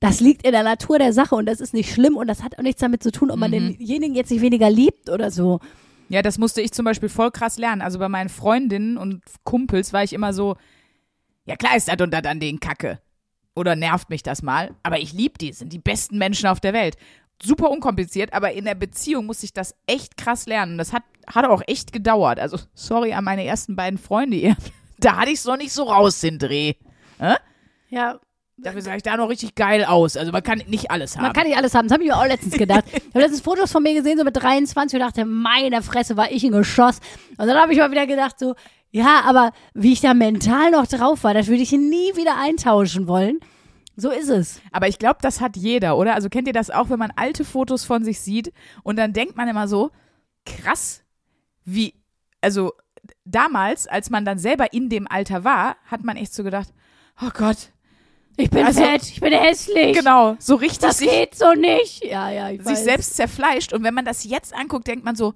Das 0.00 0.20
liegt 0.20 0.44
in 0.44 0.52
der 0.52 0.62
Natur 0.62 0.98
der 0.98 1.12
Sache 1.12 1.34
und 1.34 1.46
das 1.46 1.60
ist 1.60 1.74
nicht 1.74 1.92
schlimm 1.92 2.16
und 2.16 2.28
das 2.28 2.42
hat 2.42 2.58
auch 2.58 2.62
nichts 2.62 2.80
damit 2.80 3.02
zu 3.02 3.10
tun, 3.10 3.30
ob 3.30 3.38
man 3.38 3.50
denjenigen 3.50 4.14
jetzt 4.14 4.30
nicht 4.30 4.42
weniger 4.42 4.70
liebt 4.70 5.10
oder 5.10 5.30
so. 5.30 5.60
Ja, 6.08 6.22
das 6.22 6.38
musste 6.38 6.62
ich 6.62 6.72
zum 6.72 6.84
Beispiel 6.84 7.08
voll 7.08 7.30
krass 7.30 7.58
lernen. 7.58 7.82
Also 7.82 7.98
bei 7.98 8.08
meinen 8.08 8.28
Freundinnen 8.28 8.96
und 8.96 9.22
Kumpels 9.44 9.92
war 9.92 10.04
ich 10.04 10.12
immer 10.12 10.32
so, 10.32 10.56
ja 11.44 11.56
klar 11.56 11.76
ist 11.76 11.88
das 11.88 12.00
und 12.00 12.12
das 12.12 12.24
an 12.24 12.40
denen 12.40 12.60
Kacke. 12.60 13.00
Oder 13.54 13.74
nervt 13.74 14.08
mich 14.08 14.22
das 14.22 14.42
mal. 14.42 14.70
Aber 14.84 15.00
ich 15.00 15.12
liebe 15.12 15.36
die, 15.36 15.52
sind 15.52 15.72
die 15.72 15.80
besten 15.80 16.16
Menschen 16.16 16.46
auf 16.46 16.60
der 16.60 16.72
Welt. 16.72 16.96
Super 17.42 17.70
unkompliziert, 17.70 18.32
aber 18.32 18.52
in 18.52 18.64
der 18.64 18.76
Beziehung 18.76 19.26
musste 19.26 19.46
ich 19.46 19.52
das 19.52 19.74
echt 19.86 20.16
krass 20.16 20.46
lernen. 20.46 20.72
Und 20.72 20.78
das 20.78 20.92
hat, 20.92 21.02
hat 21.26 21.44
auch 21.44 21.62
echt 21.66 21.92
gedauert. 21.92 22.38
Also, 22.38 22.58
sorry 22.74 23.12
an 23.12 23.24
meine 23.24 23.44
ersten 23.44 23.74
beiden 23.74 23.98
Freunde 23.98 24.36
hier. 24.36 24.56
Da 24.98 25.16
hatte 25.16 25.30
ich 25.30 25.38
es 25.38 25.44
noch 25.44 25.56
nicht 25.56 25.72
so 25.72 25.84
raus, 25.84 26.20
den 26.20 26.38
Dreh. 26.38 26.74
Ja, 27.88 28.20
Dafür 28.60 28.82
sah 28.82 28.96
ich 28.96 29.04
da 29.04 29.16
noch 29.16 29.28
richtig 29.28 29.54
geil 29.54 29.84
aus. 29.84 30.16
Also 30.16 30.32
man 30.32 30.42
kann 30.42 30.60
nicht 30.66 30.90
alles 30.90 31.16
haben. 31.16 31.22
Man 31.22 31.32
kann 31.32 31.46
nicht 31.46 31.56
alles 31.56 31.74
haben. 31.74 31.86
Das 31.86 31.92
habe 31.92 32.02
ich 32.02 32.08
mir 32.10 32.16
auch 32.16 32.26
letztens 32.26 32.54
gedacht. 32.54 32.84
Ich 32.92 33.14
habe 33.14 33.20
letztens 33.20 33.40
Fotos 33.40 33.72
von 33.72 33.82
mir 33.82 33.94
gesehen, 33.94 34.18
so 34.18 34.24
mit 34.24 34.36
23 34.36 34.98
und 34.98 35.06
dachte, 35.06 35.24
meine 35.24 35.80
Fresse, 35.82 36.16
war 36.16 36.30
ich 36.30 36.44
ein 36.44 36.52
Geschoss. 36.52 36.98
Und 37.38 37.46
dann 37.46 37.56
habe 37.56 37.72
ich 37.72 37.78
mal 37.78 37.90
wieder 37.90 38.06
gedacht, 38.06 38.38
so, 38.38 38.54
ja, 38.90 39.22
aber 39.24 39.52
wie 39.74 39.92
ich 39.92 40.00
da 40.00 40.12
mental 40.12 40.72
noch 40.72 40.86
drauf 40.86 41.24
war, 41.24 41.34
das 41.34 41.46
würde 41.46 41.62
ich 41.62 41.72
nie 41.72 42.16
wieder 42.16 42.36
eintauschen 42.36 43.06
wollen. 43.06 43.38
So 43.96 44.10
ist 44.10 44.28
es. 44.28 44.60
Aber 44.72 44.88
ich 44.88 44.98
glaube, 44.98 45.18
das 45.22 45.40
hat 45.40 45.56
jeder, 45.56 45.96
oder? 45.96 46.14
Also 46.14 46.28
kennt 46.28 46.48
ihr 46.48 46.52
das 46.52 46.70
auch, 46.70 46.90
wenn 46.90 46.98
man 46.98 47.12
alte 47.16 47.44
Fotos 47.44 47.84
von 47.84 48.04
sich 48.04 48.20
sieht 48.20 48.52
und 48.82 48.96
dann 48.96 49.12
denkt 49.12 49.36
man 49.36 49.48
immer 49.48 49.68
so, 49.68 49.90
krass, 50.44 51.02
wie, 51.64 51.94
also 52.40 52.72
damals, 53.30 53.86
als 53.86 54.10
man 54.10 54.24
dann 54.24 54.38
selber 54.38 54.72
in 54.72 54.88
dem 54.88 55.06
Alter 55.08 55.44
war, 55.44 55.76
hat 55.86 56.04
man 56.04 56.16
echt 56.16 56.32
so 56.34 56.42
gedacht, 56.44 56.68
oh 57.22 57.30
Gott, 57.34 57.72
Ich 58.40 58.50
bin 58.50 58.64
Also- 58.64 58.80
fett, 58.84 59.02
ich 59.02 59.20
bin 59.20 59.32
hässlich. 59.32 59.96
genau, 59.96 60.36
so 60.38 60.54
richtig 60.54 60.78
Das 60.78 60.98
sich, 60.98 61.10
geht 61.10 61.34
so 61.34 61.54
nicht. 61.54 62.04
Ja, 62.04 62.30
ja, 62.30 62.50
ich 62.50 62.58
sich 62.62 62.66
weiß. 62.70 62.84
selbst 62.84 63.16
zerfleischt. 63.16 63.72
Und 63.72 63.82
wenn 63.82 63.94
man 63.94 64.04
das 64.04 64.22
jetzt 64.22 64.54
anguckt, 64.54 64.86
denkt 64.86 65.04
man 65.04 65.16
so, 65.16 65.34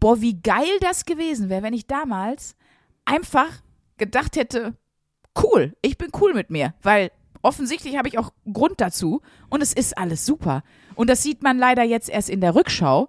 boah, 0.00 0.20
wie 0.20 0.40
geil 0.42 0.66
das 0.80 1.04
gewesen 1.04 1.48
wäre, 1.48 1.62
wenn 1.62 1.74
ich 1.74 1.86
damals 1.86 2.56
einfach 3.04 3.46
gedacht 3.98 4.34
hätte, 4.34 4.74
cool, 5.40 5.76
ich 5.80 5.96
bin 5.96 6.08
cool 6.20 6.34
mit 6.34 6.50
mir, 6.50 6.74
weil 6.82 7.12
offensichtlich 7.42 7.96
habe 7.96 8.08
ich 8.08 8.18
auch 8.18 8.32
Grund 8.52 8.80
dazu 8.80 9.20
und 9.48 9.62
es 9.62 9.72
ist 9.72 9.96
alles 9.96 10.26
super. 10.26 10.64
Und 10.96 11.08
das 11.08 11.22
sieht 11.22 11.44
man 11.44 11.56
leider 11.56 11.84
jetzt 11.84 12.08
erst 12.08 12.30
in 12.30 12.40
der 12.40 12.56
Rückschau, 12.56 13.08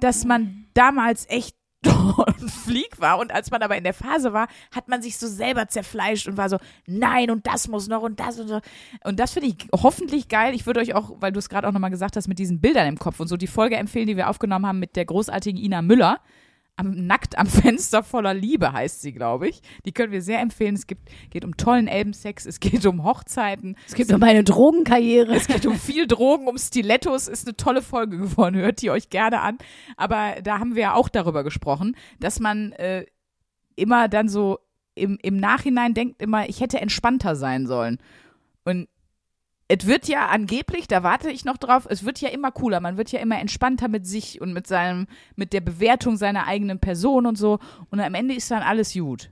dass 0.00 0.24
man 0.24 0.64
damals 0.72 1.28
echt 1.28 1.57
ein 1.84 2.48
Flieg 2.48 3.00
war 3.00 3.18
und 3.18 3.32
als 3.32 3.50
man 3.50 3.62
aber 3.62 3.76
in 3.76 3.84
der 3.84 3.94
Phase 3.94 4.32
war, 4.32 4.48
hat 4.74 4.88
man 4.88 5.00
sich 5.00 5.16
so 5.16 5.28
selber 5.28 5.68
zerfleischt 5.68 6.26
und 6.26 6.36
war 6.36 6.48
so, 6.48 6.58
nein 6.86 7.30
und 7.30 7.46
das 7.46 7.68
muss 7.68 7.88
noch 7.88 8.02
und 8.02 8.18
das 8.18 8.38
und 8.40 8.48
so. 8.48 8.60
Und 9.04 9.20
das 9.20 9.32
finde 9.32 9.48
ich 9.50 9.56
hoffentlich 9.72 10.28
geil. 10.28 10.54
Ich 10.54 10.66
würde 10.66 10.80
euch 10.80 10.94
auch, 10.94 11.12
weil 11.20 11.32
du 11.32 11.38
es 11.38 11.48
gerade 11.48 11.68
auch 11.68 11.72
nochmal 11.72 11.90
gesagt 11.90 12.16
hast, 12.16 12.26
mit 12.26 12.38
diesen 12.38 12.60
Bildern 12.60 12.88
im 12.88 12.98
Kopf 12.98 13.20
und 13.20 13.28
so 13.28 13.36
die 13.36 13.46
Folge 13.46 13.76
empfehlen, 13.76 14.08
die 14.08 14.16
wir 14.16 14.28
aufgenommen 14.28 14.66
haben 14.66 14.80
mit 14.80 14.96
der 14.96 15.04
großartigen 15.04 15.62
Ina 15.62 15.82
Müller. 15.82 16.20
Am, 16.78 17.06
Nackt 17.06 17.36
am 17.36 17.46
Fenster 17.48 18.02
voller 18.02 18.32
Liebe 18.32 18.72
heißt 18.72 19.02
sie, 19.02 19.12
glaube 19.12 19.48
ich. 19.48 19.60
Die 19.84 19.92
können 19.92 20.12
wir 20.12 20.22
sehr 20.22 20.40
empfehlen. 20.40 20.74
Es 20.74 20.86
gibt, 20.86 21.10
geht 21.30 21.44
um 21.44 21.56
tollen 21.56 21.88
Elbensex, 21.88 22.46
es 22.46 22.60
geht 22.60 22.86
um 22.86 23.04
Hochzeiten, 23.04 23.76
Es 23.86 23.94
gibt 23.94 24.10
noch 24.10 24.18
meine 24.18 24.44
Drogenkarriere. 24.44 25.34
es 25.34 25.46
geht 25.46 25.66
um 25.66 25.76
viel 25.76 26.06
Drogen, 26.06 26.46
um 26.48 26.56
Stilettos. 26.56 27.28
Ist 27.28 27.46
eine 27.46 27.56
tolle 27.56 27.82
Folge 27.82 28.16
geworden. 28.18 28.56
Hört 28.56 28.80
die 28.80 28.90
euch 28.90 29.10
gerne 29.10 29.40
an. 29.40 29.58
Aber 29.96 30.36
da 30.42 30.58
haben 30.58 30.74
wir 30.74 30.82
ja 30.82 30.94
auch 30.94 31.08
darüber 31.08 31.44
gesprochen, 31.44 31.96
dass 32.20 32.40
man 32.40 32.72
äh, 32.72 33.04
immer 33.76 34.08
dann 34.08 34.28
so 34.28 34.58
im, 34.94 35.18
im 35.22 35.36
Nachhinein 35.36 35.94
denkt 35.94 36.22
immer, 36.22 36.48
ich 36.48 36.60
hätte 36.60 36.80
entspannter 36.80 37.36
sein 37.36 37.66
sollen. 37.66 37.98
Und 38.64 38.88
es 39.68 39.86
wird 39.86 40.08
ja 40.08 40.28
angeblich, 40.28 40.88
da 40.88 41.02
warte 41.02 41.30
ich 41.30 41.44
noch 41.44 41.58
drauf, 41.58 41.86
es 41.88 42.04
wird 42.04 42.20
ja 42.20 42.30
immer 42.30 42.50
cooler, 42.50 42.80
man 42.80 42.96
wird 42.96 43.12
ja 43.12 43.20
immer 43.20 43.38
entspannter 43.38 43.88
mit 43.88 44.06
sich 44.06 44.40
und 44.40 44.54
mit 44.54 44.66
seinem, 44.66 45.06
mit 45.36 45.52
der 45.52 45.60
Bewertung 45.60 46.16
seiner 46.16 46.46
eigenen 46.46 46.78
Person 46.78 47.26
und 47.26 47.36
so. 47.36 47.58
Und 47.90 48.00
am 48.00 48.14
Ende 48.14 48.34
ist 48.34 48.50
dann 48.50 48.62
alles 48.62 48.94
gut. 48.94 49.30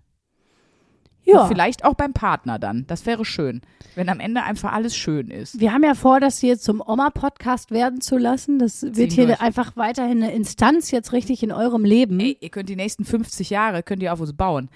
Ja. 1.24 1.42
Und 1.42 1.48
vielleicht 1.48 1.84
auch 1.84 1.94
beim 1.94 2.12
Partner 2.12 2.58
dann. 2.58 2.86
Das 2.86 3.04
wäre 3.04 3.24
schön, 3.24 3.62
wenn 3.96 4.08
am 4.08 4.20
Ende 4.20 4.44
einfach 4.44 4.72
alles 4.72 4.94
schön 4.94 5.28
ist. 5.30 5.58
Wir 5.58 5.72
haben 5.72 5.82
ja 5.82 5.94
vor, 5.94 6.20
das 6.20 6.38
hier 6.38 6.56
zum 6.56 6.80
Oma-Podcast 6.80 7.72
werden 7.72 8.00
zu 8.00 8.16
lassen. 8.16 8.60
Das 8.60 8.82
wird 8.82 9.12
hier 9.12 9.26
durch. 9.26 9.40
einfach 9.40 9.76
weiterhin 9.76 10.22
eine 10.22 10.32
Instanz 10.32 10.92
jetzt 10.92 11.12
richtig 11.12 11.42
in 11.42 11.50
eurem 11.50 11.84
Leben. 11.84 12.20
Ey, 12.20 12.36
ihr 12.40 12.50
könnt 12.50 12.68
die 12.68 12.76
nächsten 12.76 13.04
50 13.04 13.50
Jahre, 13.50 13.82
könnt 13.82 14.02
ihr 14.04 14.12
auf 14.12 14.20
uns 14.20 14.34
bauen. 14.34 14.68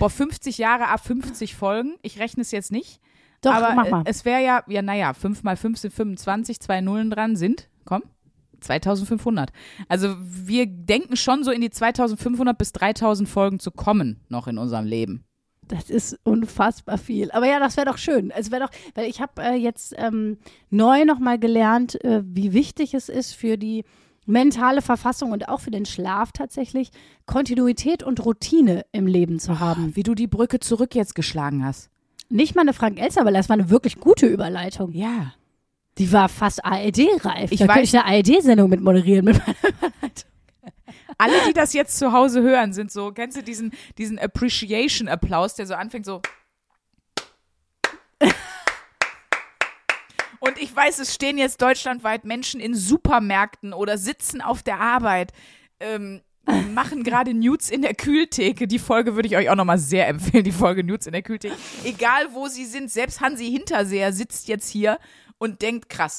Boah, 0.00 0.10
50 0.10 0.58
Jahre 0.58 0.88
ab 0.88 1.04
50 1.04 1.54
Folgen. 1.54 1.94
Ich 2.02 2.18
rechne 2.18 2.40
es 2.40 2.50
jetzt 2.50 2.72
nicht. 2.72 3.00
Doch, 3.44 3.54
aber 3.54 3.74
mach 3.74 3.90
mal. 3.90 4.00
äh, 4.02 4.04
es 4.10 4.24
wäre 4.24 4.42
ja, 4.42 4.62
ja, 4.66 4.82
naja, 4.82 5.12
5 5.14 5.42
mal 5.42 5.56
5 5.56 5.78
sind 5.78 5.94
25, 5.94 6.60
zwei 6.60 6.80
Nullen 6.80 7.10
dran 7.10 7.36
sind, 7.36 7.68
komm, 7.84 8.02
2500. 8.60 9.52
Also 9.88 10.14
wir 10.18 10.66
denken 10.66 11.16
schon 11.16 11.44
so 11.44 11.50
in 11.50 11.60
die 11.60 11.70
2500 11.70 12.56
bis 12.56 12.72
3000 12.72 13.28
Folgen 13.28 13.58
zu 13.58 13.70
kommen 13.70 14.20
noch 14.28 14.48
in 14.48 14.58
unserem 14.58 14.86
Leben. 14.86 15.24
Das 15.68 15.88
ist 15.88 16.18
unfassbar 16.24 16.98
viel. 16.98 17.30
Aber 17.30 17.46
ja, 17.46 17.58
das 17.58 17.76
wäre 17.76 17.86
doch 17.86 17.98
schön. 17.98 18.30
Es 18.30 18.50
wäre 18.50 18.64
doch, 18.64 18.70
weil 18.94 19.08
ich 19.08 19.20
habe 19.20 19.42
äh, 19.42 19.54
jetzt 19.54 19.94
ähm, 19.96 20.38
neu 20.70 21.04
nochmal 21.04 21.38
gelernt, 21.38 22.02
äh, 22.04 22.22
wie 22.24 22.52
wichtig 22.52 22.92
es 22.92 23.08
ist 23.08 23.34
für 23.34 23.56
die 23.56 23.84
mentale 24.26 24.82
Verfassung 24.82 25.32
und 25.32 25.48
auch 25.48 25.60
für 25.60 25.70
den 25.70 25.86
Schlaf 25.86 26.32
tatsächlich, 26.32 26.90
Kontinuität 27.26 28.02
und 28.02 28.24
Routine 28.24 28.84
im 28.92 29.06
Leben 29.06 29.38
zu 29.38 29.60
haben. 29.60 29.96
Wie 29.96 30.02
du 30.02 30.14
die 30.14 30.26
Brücke 30.26 30.60
zurück 30.60 30.94
jetzt 30.94 31.14
geschlagen 31.14 31.64
hast. 31.64 31.90
Nicht 32.34 32.56
mal 32.56 32.62
eine 32.62 32.72
Frank 32.72 33.00
Elster, 33.00 33.24
weil 33.24 33.32
das 33.32 33.48
war 33.48 33.54
eine 33.54 33.70
wirklich 33.70 34.00
gute 34.00 34.26
Überleitung. 34.26 34.90
Ja. 34.90 35.34
Die 35.98 36.12
war 36.12 36.28
fast 36.28 36.64
ARD-reif. 36.64 37.52
Ich 37.52 37.60
da 37.60 37.68
könnte 37.68 37.82
ich 37.82 37.96
eine 37.96 38.06
ARD-Sendung 38.06 38.68
mit 38.68 38.80
moderieren. 38.80 39.26
Mit 39.26 39.40
Alle, 41.16 41.34
die 41.46 41.52
das 41.52 41.74
jetzt 41.74 41.96
zu 41.96 42.10
Hause 42.10 42.42
hören, 42.42 42.72
sind 42.72 42.90
so, 42.90 43.12
kennst 43.12 43.36
du 43.36 43.42
diesen, 43.44 43.72
diesen 43.98 44.18
Appreciation-Applaus, 44.18 45.54
der 45.54 45.66
so 45.68 45.74
anfängt 45.74 46.06
so. 46.06 46.22
Und 50.40 50.58
ich 50.58 50.74
weiß, 50.74 50.98
es 50.98 51.14
stehen 51.14 51.38
jetzt 51.38 51.62
deutschlandweit 51.62 52.24
Menschen 52.24 52.58
in 52.58 52.74
Supermärkten 52.74 53.72
oder 53.72 53.96
sitzen 53.96 54.40
auf 54.40 54.64
der 54.64 54.80
Arbeit, 54.80 55.32
ähm, 55.78 56.20
machen 56.72 57.02
gerade 57.02 57.34
Nudes 57.34 57.70
in 57.70 57.82
der 57.82 57.94
Kühltheke. 57.94 58.66
Die 58.66 58.78
Folge 58.78 59.14
würde 59.14 59.28
ich 59.28 59.36
euch 59.36 59.48
auch 59.50 59.54
nochmal 59.56 59.78
sehr 59.78 60.08
empfehlen, 60.08 60.44
die 60.44 60.52
Folge 60.52 60.84
Nudes 60.84 61.06
in 61.06 61.12
der 61.12 61.22
Kühltheke. 61.22 61.54
Egal 61.84 62.28
wo 62.32 62.48
sie 62.48 62.64
sind, 62.64 62.90
selbst 62.90 63.20
Hansi 63.20 63.50
Hinterseher 63.50 64.12
sitzt 64.12 64.48
jetzt 64.48 64.68
hier 64.68 64.98
und 65.38 65.62
denkt, 65.62 65.88
krass, 65.88 66.18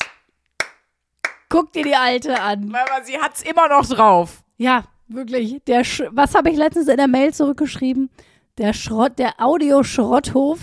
Guck 1.50 1.72
dir 1.74 1.84
die 1.84 1.96
Alte 1.96 2.42
an. 2.42 2.74
aber 2.74 3.06
sie 3.06 3.18
hat's 3.18 3.42
immer 3.44 3.70
noch 3.70 3.86
drauf. 3.86 4.44
Ja, 4.58 4.86
wirklich. 5.08 5.62
Der 5.68 5.84
Sch 5.84 6.02
Was 6.12 6.34
habe 6.34 6.50
ich 6.50 6.58
letztens 6.58 6.88
in 6.88 6.98
der 6.98 7.08
Mail 7.08 7.34
zurückgeschrieben? 7.34 8.10
Der 8.58 8.74
Schrott, 8.74 9.20
der 9.20 9.40
Audioschrotthof. 9.40 10.60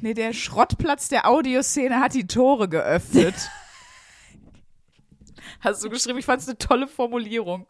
Nee, 0.00 0.14
der 0.14 0.32
Schrottplatz 0.32 1.08
der 1.08 1.28
Audioszene 1.28 2.00
hat 2.00 2.14
die 2.14 2.26
Tore 2.26 2.68
geöffnet. 2.68 3.34
Hast 5.60 5.84
du 5.84 5.90
geschrieben, 5.90 6.18
ich 6.18 6.24
fand 6.24 6.42
es 6.42 6.48
eine 6.48 6.58
tolle 6.58 6.86
Formulierung. 6.86 7.66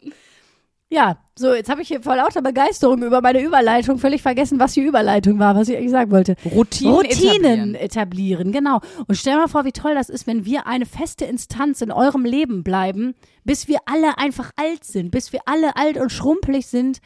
Ja, 0.95 1.17
so, 1.37 1.53
jetzt 1.53 1.69
habe 1.69 1.81
ich 1.81 1.89
hier 1.89 2.01
vor 2.01 2.15
lauter 2.15 2.41
Begeisterung 2.41 3.03
über 3.03 3.19
meine 3.19 3.41
Überleitung 3.41 3.97
völlig 3.97 4.21
vergessen, 4.21 4.59
was 4.59 4.75
die 4.75 4.81
Überleitung 4.81 5.39
war, 5.39 5.53
was 5.53 5.67
ich 5.67 5.75
eigentlich 5.75 5.91
sagen 5.91 6.09
wollte. 6.09 6.37
Routinen, 6.45 6.93
Routinen 6.93 7.75
etablieren. 7.75 7.75
etablieren, 7.75 8.51
genau. 8.53 8.79
Und 9.05 9.15
stell 9.15 9.35
mal 9.35 9.49
vor, 9.49 9.65
wie 9.65 9.73
toll 9.73 9.93
das 9.93 10.07
ist, 10.07 10.25
wenn 10.25 10.45
wir 10.45 10.67
eine 10.67 10.85
feste 10.85 11.25
Instanz 11.25 11.81
in 11.81 11.91
eurem 11.91 12.23
Leben 12.23 12.63
bleiben, 12.63 13.13
bis 13.43 13.67
wir 13.67 13.79
alle 13.85 14.17
einfach 14.17 14.51
alt 14.55 14.85
sind, 14.85 15.11
bis 15.11 15.33
wir 15.33 15.41
alle 15.47 15.75
alt 15.75 15.97
und 15.97 16.13
schrumpelig 16.13 16.67
sind 16.67 16.99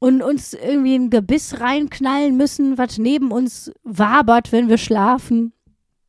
und 0.00 0.20
uns 0.20 0.52
irgendwie 0.52 0.96
ein 0.96 1.10
Gebiss 1.10 1.60
reinknallen 1.60 2.36
müssen, 2.36 2.76
was 2.76 2.98
neben 2.98 3.30
uns 3.30 3.70
wabert, 3.84 4.50
wenn 4.50 4.68
wir 4.68 4.78
schlafen. 4.78 5.52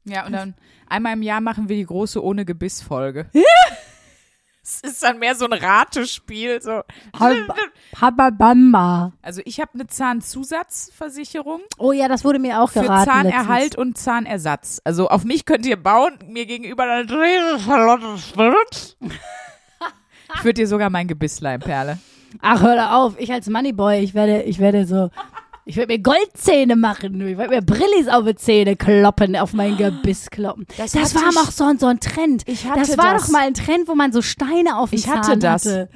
Ja, 0.06 0.26
und 0.26 0.32
dann 0.32 0.56
einmal 0.88 1.14
im 1.14 1.22
Jahr 1.22 1.42
machen 1.42 1.70
wir 1.70 1.76
die 1.76 1.86
große 1.86 2.24
ohne 2.24 2.44
Gebiss-Folge. 2.44 3.28
Es 4.64 4.80
ist 4.82 5.04
dann 5.04 5.20
mehr 5.20 5.36
so 5.36 5.46
ein 5.46 5.52
Ratespiel. 5.52 6.62
So. 6.62 6.84
Hababamba. 8.00 9.12
Also 9.22 9.42
ich 9.44 9.60
habe 9.60 9.72
eine 9.74 9.88
Zahnzusatzversicherung 9.88 11.62
Oh 11.78 11.92
ja, 11.92 12.08
das 12.08 12.24
wurde 12.24 12.40
mir 12.40 12.62
auch 12.62 12.72
für 12.72 12.82
geraten. 12.82 13.10
Zahnerhalt 13.10 13.76
und 13.76 13.98
Zahnersatz. 13.98 14.80
Also 14.86 15.10
auf 15.10 15.26
mich 15.26 15.46
könnt 15.46 15.66
ihr 15.66 15.76
bauen, 15.76 16.18
mir 16.26 16.46
gegenüber 16.46 16.86
dann. 16.86 17.08
Ich 20.36 20.44
würde 20.44 20.54
dir 20.54 20.68
sogar 20.68 20.90
mein 20.90 21.08
Gebiss 21.08 21.42
leihen, 21.42 21.60
Perle. 21.60 22.00
Letztens. 22.34 22.40
Ach, 22.42 22.62
hör 22.62 22.76
da 22.76 22.96
auf. 22.96 23.20
Ich 23.20 23.32
als 23.32 23.48
Moneyboy, 23.48 24.00
ich 24.00 24.14
werde, 24.14 24.44
ich 24.44 24.60
werde 24.60 24.88
so, 24.88 25.10
ich 25.66 25.78
werde 25.78 25.94
mir 25.94 26.00
Goldzähne 26.00 26.76
machen. 26.76 27.20
Ich 27.28 27.38
werde 27.38 27.56
mir 27.56 27.62
Brillis 27.62 28.08
auf 28.10 28.26
die 28.26 28.36
Zähne 28.36 28.76
kloppen, 28.76 29.36
auf 29.36 29.54
mein 29.54 29.78
Gebiss 29.78 30.30
kloppen. 30.30 30.66
Das 30.78 30.92
Das, 30.92 31.16
war 31.16 31.30
ich- 31.30 31.36
noch 31.36 31.52
so, 31.52 31.72
so 31.78 31.88
ein 31.88 32.00
Trend. 32.00 32.44
Ich 32.48 32.66
hatte 32.68 32.80
das 32.82 32.98
war 32.98 33.14
das. 33.14 33.24
doch 33.26 33.32
mal 33.32 33.44
ein 33.48 33.54
Trend, 33.54 33.88
wo 33.88 33.96
man 33.96 34.12
so 34.12 34.22
Steine 34.22 34.78
auf 34.78 34.90
dem 34.90 34.96
Ich 35.00 35.06
Zahn 35.06 35.20
hatte 35.20 35.38
das. 35.40 35.66
hatte. 35.66 35.90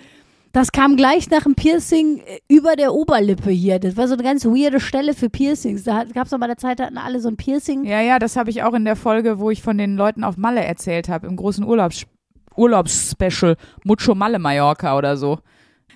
Das 0.54 0.72
kam 0.72 0.96
gleich 0.96 1.30
nach 1.30 1.44
dem 1.44 1.54
Piercing 1.54 2.20
äh, 2.26 2.40
über 2.48 2.76
der 2.76 2.94
Oberlippe 2.94 3.52
hier. 3.52 3.78
Das 3.78 3.96
war 3.98 4.08
so 4.08 4.14
eine 4.16 4.24
ganz 4.24 4.44
weirde 4.46 4.80
Stelle 4.80 5.14
für 5.14 5.30
Piercings. 5.30 5.84
Da 5.84 6.06
gab 6.06 6.26
es 6.26 6.32
mal 6.32 6.42
eine 6.44 6.56
Zeit, 6.56 6.80
da 6.80 6.86
hatten 6.86 6.98
alle 6.98 7.20
so 7.20 7.28
ein 7.28 7.38
Piercing. 7.38 7.84
Ja, 7.84 8.02
ja, 8.02 8.18
das 8.18 8.38
habe 8.38 8.50
ich 8.50 8.64
auch 8.64 8.74
in 8.74 8.86
der 8.86 8.96
Folge, 8.96 9.38
wo 9.40 9.52
ich 9.52 9.62
von 9.62 9.78
den 9.78 9.98
Leuten 9.98 10.24
auf 10.24 10.38
Malle 10.38 10.64
erzählt 10.64 11.10
habe, 11.10 11.28
im 11.28 11.36
großen 11.36 11.64
Urlaubs 11.64 12.06
Urlaubsspecial 12.56 13.56
Mucho 13.84 14.16
Malle 14.16 14.40
Mallorca 14.40 14.98
oder 14.98 15.16
so. 15.18 15.38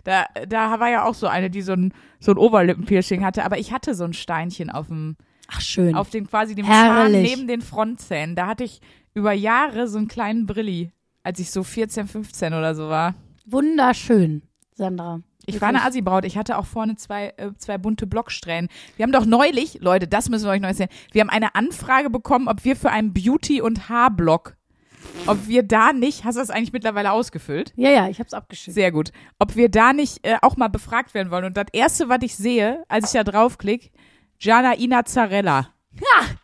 Da, 0.03 0.25
da 0.47 0.79
war 0.79 0.89
ja 0.89 1.05
auch 1.05 1.13
so 1.13 1.27
eine, 1.27 1.49
die 1.49 1.61
so 1.61 1.73
ein, 1.73 1.93
so 2.19 2.31
ein 2.31 2.37
Oberlippenpiercing 2.37 3.23
hatte, 3.23 3.43
aber 3.45 3.57
ich 3.59 3.71
hatte 3.71 3.95
so 3.95 4.03
ein 4.03 4.13
Steinchen 4.13 4.69
auf 4.69 4.87
dem, 4.87 5.15
Ach, 5.47 5.61
schön. 5.61 5.95
auf 5.95 6.09
dem 6.09 6.27
quasi 6.27 6.55
dem 6.55 6.65
Zahn 6.65 6.95
Herrlich. 6.95 7.29
neben 7.29 7.47
den 7.47 7.61
Frontzähnen. 7.61 8.35
Da 8.35 8.47
hatte 8.47 8.63
ich 8.63 8.81
über 9.13 9.33
Jahre 9.33 9.87
so 9.87 9.97
einen 9.97 10.07
kleinen 10.07 10.45
Brilli, 10.45 10.91
als 11.23 11.39
ich 11.39 11.51
so 11.51 11.63
14, 11.63 12.07
15 12.07 12.53
oder 12.53 12.73
so 12.75 12.89
war. 12.89 13.15
Wunderschön, 13.45 14.41
Sandra. 14.73 15.19
Ich 15.45 15.59
war 15.59 15.69
eine. 15.69 15.83
Assi-Braut. 15.83 16.25
Ich 16.25 16.37
hatte 16.37 16.57
auch 16.57 16.65
vorne 16.65 16.95
zwei, 16.95 17.33
äh, 17.37 17.51
zwei 17.57 17.77
bunte 17.77 18.05
Blocksträhnen. 18.07 18.69
Wir 18.95 19.03
haben 19.03 19.11
doch 19.11 19.25
neulich, 19.25 19.79
Leute, 19.81 20.07
das 20.07 20.29
müssen 20.29 20.45
wir 20.45 20.51
euch 20.51 20.61
noch 20.61 20.69
erzählen. 20.69 20.89
Wir 21.11 21.21
haben 21.21 21.29
eine 21.29 21.55
Anfrage 21.55 22.09
bekommen, 22.09 22.47
ob 22.47 22.63
wir 22.63 22.75
für 22.75 22.91
einen 22.91 23.13
Beauty- 23.13 23.61
und 23.61 23.89
Haarblock, 23.89 24.55
ob 25.27 25.47
wir 25.47 25.63
da 25.63 25.93
nicht, 25.93 26.23
hast 26.23 26.35
du 26.35 26.39
das 26.39 26.49
eigentlich 26.49 26.73
mittlerweile 26.73 27.11
ausgefüllt? 27.11 27.73
Ja, 27.75 27.89
ja, 27.89 28.09
ich 28.09 28.19
hab's 28.19 28.33
abgeschickt. 28.33 28.73
Sehr 28.73 28.91
gut. 28.91 29.11
Ob 29.39 29.55
wir 29.55 29.69
da 29.69 29.93
nicht 29.93 30.25
äh, 30.25 30.37
auch 30.41 30.57
mal 30.57 30.67
befragt 30.67 31.13
werden 31.13 31.31
wollen. 31.31 31.45
Und 31.45 31.57
das 31.57 31.67
erste, 31.73 32.09
was 32.09 32.19
ich 32.21 32.35
sehe, 32.35 32.83
als 32.87 33.07
ich 33.07 33.11
da 33.19 33.23
draufklicke, 33.23 33.89
Gianna 34.39 34.73
Inazzarella. 34.73 35.69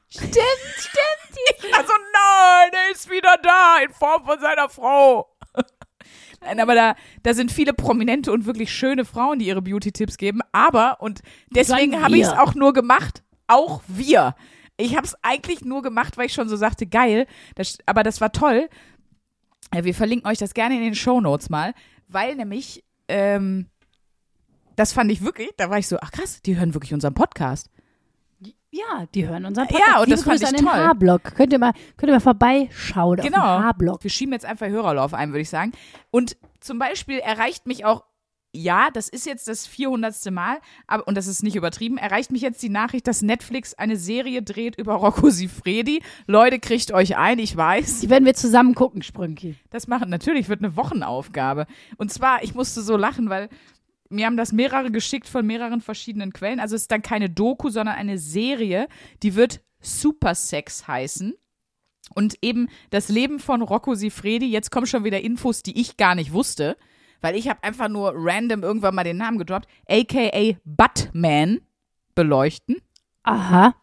Stimmt, 0.10 0.34
stimmt. 0.34 1.04
Ich 1.60 1.72
war 1.72 1.82
so, 1.82 1.94
nein, 1.94 2.72
er 2.74 2.92
ist 2.92 3.10
wieder 3.10 3.38
da 3.42 3.78
in 3.84 3.92
Form 3.94 4.26
von 4.26 4.40
seiner 4.40 4.68
Frau. 4.70 5.30
Nein, 6.42 6.60
aber 6.60 6.76
da, 6.76 6.96
da 7.24 7.34
sind 7.34 7.52
viele 7.52 7.74
prominente 7.74 8.32
und 8.32 8.46
wirklich 8.46 8.72
schöne 8.74 9.06
Frauen, 9.06 9.40
die 9.40 9.48
ihre 9.48 9.62
Beauty-Tipps 9.62 10.18
geben. 10.18 10.42
Aber, 10.52 10.98
und 11.00 11.22
deswegen 11.52 12.04
habe 12.04 12.18
ich 12.18 12.24
es 12.24 12.30
auch 12.30 12.54
nur 12.54 12.74
gemacht, 12.74 13.24
auch 13.48 13.82
wir. 13.88 14.36
Ich 14.78 14.96
habe 14.96 15.06
es 15.08 15.16
eigentlich 15.24 15.66
nur 15.66 15.82
gemacht, 15.82 16.18
weil 16.18 16.28
ich 16.28 16.34
schon 16.34 16.50
so 16.50 16.56
sagte, 16.56 16.86
geil, 16.86 17.26
das, 17.56 17.78
aber 17.86 18.04
das 18.04 18.22
war 18.22 18.32
toll. 18.32 18.70
Ja, 19.74 19.84
wir 19.84 19.94
verlinken 19.96 20.30
euch 20.30 20.38
das 20.38 20.54
gerne 20.54 20.76
in 20.76 20.82
den 20.84 20.96
Shownotes 20.96 21.50
mal, 21.50 21.74
weil 22.08 22.36
nämlich, 22.36 22.84
ähm, 23.08 23.68
das 24.76 24.94
fand 24.94 25.12
ich 25.12 25.22
wirklich, 25.24 25.50
da 25.58 25.70
war 25.70 25.80
ich 25.80 25.88
so, 25.88 25.98
ach 26.00 26.12
krass, 26.12 26.42
die 26.44 26.58
hören 26.58 26.74
wirklich 26.74 26.94
unseren 26.94 27.14
Podcast. 27.16 27.70
Ja, 28.70 29.06
die 29.16 29.28
hören 29.28 29.46
unseren 29.46 29.66
Ja, 29.70 29.78
Podcast. 29.78 30.00
und 30.04 30.10
das 30.12 30.20
Liebe 30.20 30.30
fand 30.30 30.40
Grüße 30.42 30.44
ich 30.44 30.60
an 30.60 30.66
den 30.66 30.72
toll. 30.74 30.88
Haarblock. 30.88 31.24
Könnt 31.36 31.54
ihr 31.54 31.60
mal, 31.60 31.74
könnt 31.96 32.10
ihr 32.10 32.14
mal 32.14 32.20
vorbeischauen 32.20 33.20
auf 33.20 33.26
Genau. 33.26 33.58
den 33.58 33.64
Haarblock. 33.66 34.04
Wir 34.04 34.12
schieben 34.12 34.34
jetzt 34.34 34.46
einfach 34.46 34.68
Hörerlauf 34.68 35.14
ein, 35.14 35.30
würde 35.30 35.42
ich 35.42 35.50
sagen. 35.50 35.72
Und 36.12 36.38
zum 36.60 36.78
Beispiel 36.78 37.18
erreicht 37.20 37.66
mich 37.66 37.86
auch, 37.86 38.04
ja, 38.54 38.90
das 38.92 39.10
ist 39.10 39.26
jetzt 39.26 39.48
das 39.48 39.68
400. 39.68 40.32
Mal, 40.32 40.60
aber, 40.88 41.08
und 41.08 41.16
das 41.16 41.28
ist 41.28 41.44
nicht 41.44 41.56
übertrieben, 41.56 41.98
erreicht 41.98 42.32
mich 42.32 42.42
jetzt 42.42 42.62
die 42.64 42.70
Nachricht, 42.70 43.08
dass 43.08 43.22
Netflix 43.22 43.74
eine 43.74 43.98
Serie 43.98 44.42
dreht 44.42 44.78
über 44.78 44.96
Rocco 44.96 45.30
Sifredi. 45.30 46.02
Leute, 46.26 46.60
kriegt 46.60 46.92
euch 46.92 47.18
ein, 47.18 47.40
ich 47.40 47.56
weiß. 47.56 48.00
Die 48.00 48.10
werden 48.10 48.26
wir 48.26 48.34
zusammen 48.34 48.74
gucken, 48.76 49.02
Sprünki. 49.02 49.56
Das 49.70 49.88
machen 49.88 50.10
natürlich, 50.10 50.50
wird 50.50 50.64
eine 50.64 50.76
Wochenaufgabe. 50.76 51.68
Und 51.98 52.12
zwar, 52.12 52.44
ich 52.44 52.56
musste 52.56 52.82
so 52.82 52.98
lachen, 52.98 53.30
weil 53.30 53.50
mir 54.10 54.26
haben 54.26 54.38
das 54.38 54.52
mehrere 54.52 54.92
geschickt 54.92 55.28
von 55.28 55.46
mehreren 55.46 55.82
verschiedenen 55.82 56.34
Quellen. 56.34 56.60
Also 56.60 56.76
es 56.76 56.84
ist 56.84 56.92
dann 56.92 57.02
keine 57.02 57.30
Doku, 57.30 57.70
sondern 57.70 57.96
eine 57.96 58.18
Serie, 58.18 58.88
die 59.24 59.36
wird 59.36 59.62
Super 59.80 60.36
Sex 60.36 60.88
heißen. 60.88 61.36
Und 62.16 62.36
eben 62.42 62.70
das 62.90 63.10
Leben 63.10 63.40
von 63.40 63.62
Rocco 63.62 63.94
Sifredi, 63.94 64.50
jetzt 64.50 64.72
kommen 64.72 64.88
schon 64.88 65.04
wieder 65.04 65.22
Infos, 65.22 65.62
die 65.62 65.80
ich 65.80 65.98
gar 65.98 66.16
nicht 66.16 66.32
wusste, 66.32 66.78
weil 67.22 67.36
ich 67.36 67.50
habe 67.50 67.64
einfach 67.64 67.90
nur 67.90 68.14
random 68.16 68.64
irgendwann 68.64 68.96
mal 68.96 69.04
den 69.04 69.18
Namen 69.18 69.38
gedroppt, 69.38 69.68
aka 69.90 70.58
Batman 70.66 71.62
beleuchten. 72.16 72.78
Aha. 73.24 73.76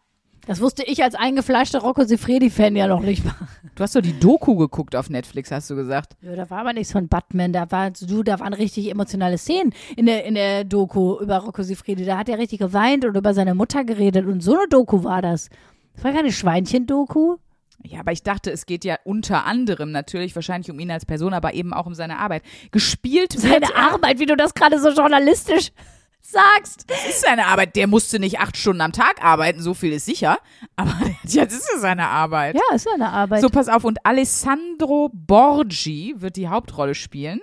Das 0.47 0.61
wusste 0.61 0.83
ich 0.83 1.03
als 1.03 1.15
eingefleischter 1.15 1.79
Rocco 1.79 2.03
Sifredi-Fan 2.03 2.75
ja 2.75 2.87
noch 2.87 3.01
nicht 3.01 3.25
mal. 3.25 3.33
Du 3.73 3.83
hast 3.83 3.95
doch 3.95 4.01
die 4.01 4.17
Doku 4.19 4.55
geguckt 4.55 4.95
auf 4.95 5.09
Netflix, 5.09 5.51
hast 5.51 5.69
du 5.69 5.75
gesagt. 5.75 6.15
Ja, 6.21 6.35
da 6.35 6.49
war 6.49 6.59
aber 6.59 6.73
nichts 6.73 6.91
von 6.91 7.07
Batman. 7.07 7.51
Da 7.51 7.71
war 7.71 7.91
du, 7.91 8.21
da 8.21 8.39
waren 8.39 8.53
richtig 8.53 8.91
emotionale 8.91 9.37
Szenen 9.37 9.73
in 9.97 10.05
der, 10.05 10.23
in 10.25 10.35
der 10.35 10.63
Doku 10.63 11.19
über 11.19 11.39
Rocco 11.39 11.63
Sifredi. 11.63 12.05
Da 12.05 12.17
hat 12.17 12.29
er 12.29 12.37
richtig 12.37 12.59
geweint 12.59 13.05
und 13.05 13.17
über 13.17 13.33
seine 13.33 13.55
Mutter 13.55 13.83
geredet. 13.83 14.27
Und 14.27 14.41
so 14.41 14.55
eine 14.55 14.67
Doku 14.69 15.03
war 15.03 15.21
das. 15.21 15.49
Das 15.95 16.03
war 16.03 16.13
keine 16.13 16.31
Schweinchen-Doku. 16.31 17.37
Ja, 17.83 17.99
aber 17.99 18.11
ich 18.11 18.23
dachte, 18.23 18.51
es 18.51 18.65
geht 18.65 18.83
ja 18.83 18.97
unter 19.03 19.45
anderem 19.45 19.91
natürlich 19.91 20.35
wahrscheinlich 20.35 20.71
um 20.71 20.79
ihn 20.79 20.91
als 20.91 21.05
Person, 21.05 21.33
aber 21.33 21.53
eben 21.53 21.73
auch 21.73 21.85
um 21.85 21.93
seine 21.93 22.17
Arbeit. 22.17 22.43
Gespielt 22.71 23.41
wird 23.43 23.65
Seine 23.65 23.73
er, 23.73 23.93
Arbeit, 23.93 24.19
wie 24.19 24.25
du 24.25 24.35
das 24.35 24.53
gerade 24.53 24.79
so 24.79 24.89
journalistisch 24.89 25.71
sagst. 26.21 26.85
Das 26.87 27.05
ist 27.07 27.21
seine 27.21 27.45
Arbeit. 27.45 27.75
Der 27.75 27.87
musste 27.87 28.19
nicht 28.19 28.39
acht 28.39 28.57
Stunden 28.57 28.81
am 28.81 28.91
Tag 28.91 29.23
arbeiten, 29.23 29.61
so 29.61 29.73
viel 29.73 29.93
ist 29.93 30.05
sicher. 30.05 30.39
Aber 30.75 30.91
ja, 31.27 31.45
das 31.45 31.53
ist 31.53 31.69
ja 31.73 31.79
seine 31.79 32.07
Arbeit. 32.07 32.55
Ja, 32.55 32.75
ist 32.75 32.87
seine 32.89 33.09
Arbeit. 33.09 33.41
So, 33.41 33.49
pass 33.49 33.69
auf. 33.69 33.83
Und 33.83 34.05
Alessandro 34.05 35.11
Borgi 35.13 36.15
wird 36.17 36.37
die 36.37 36.47
Hauptrolle 36.47 36.95
spielen. 36.95 37.41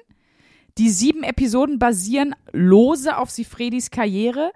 Die 0.78 0.88
sieben 0.88 1.22
Episoden 1.22 1.78
basieren 1.78 2.34
lose 2.52 3.16
auf 3.16 3.30
Sifredis 3.30 3.90
Karriere 3.90 4.52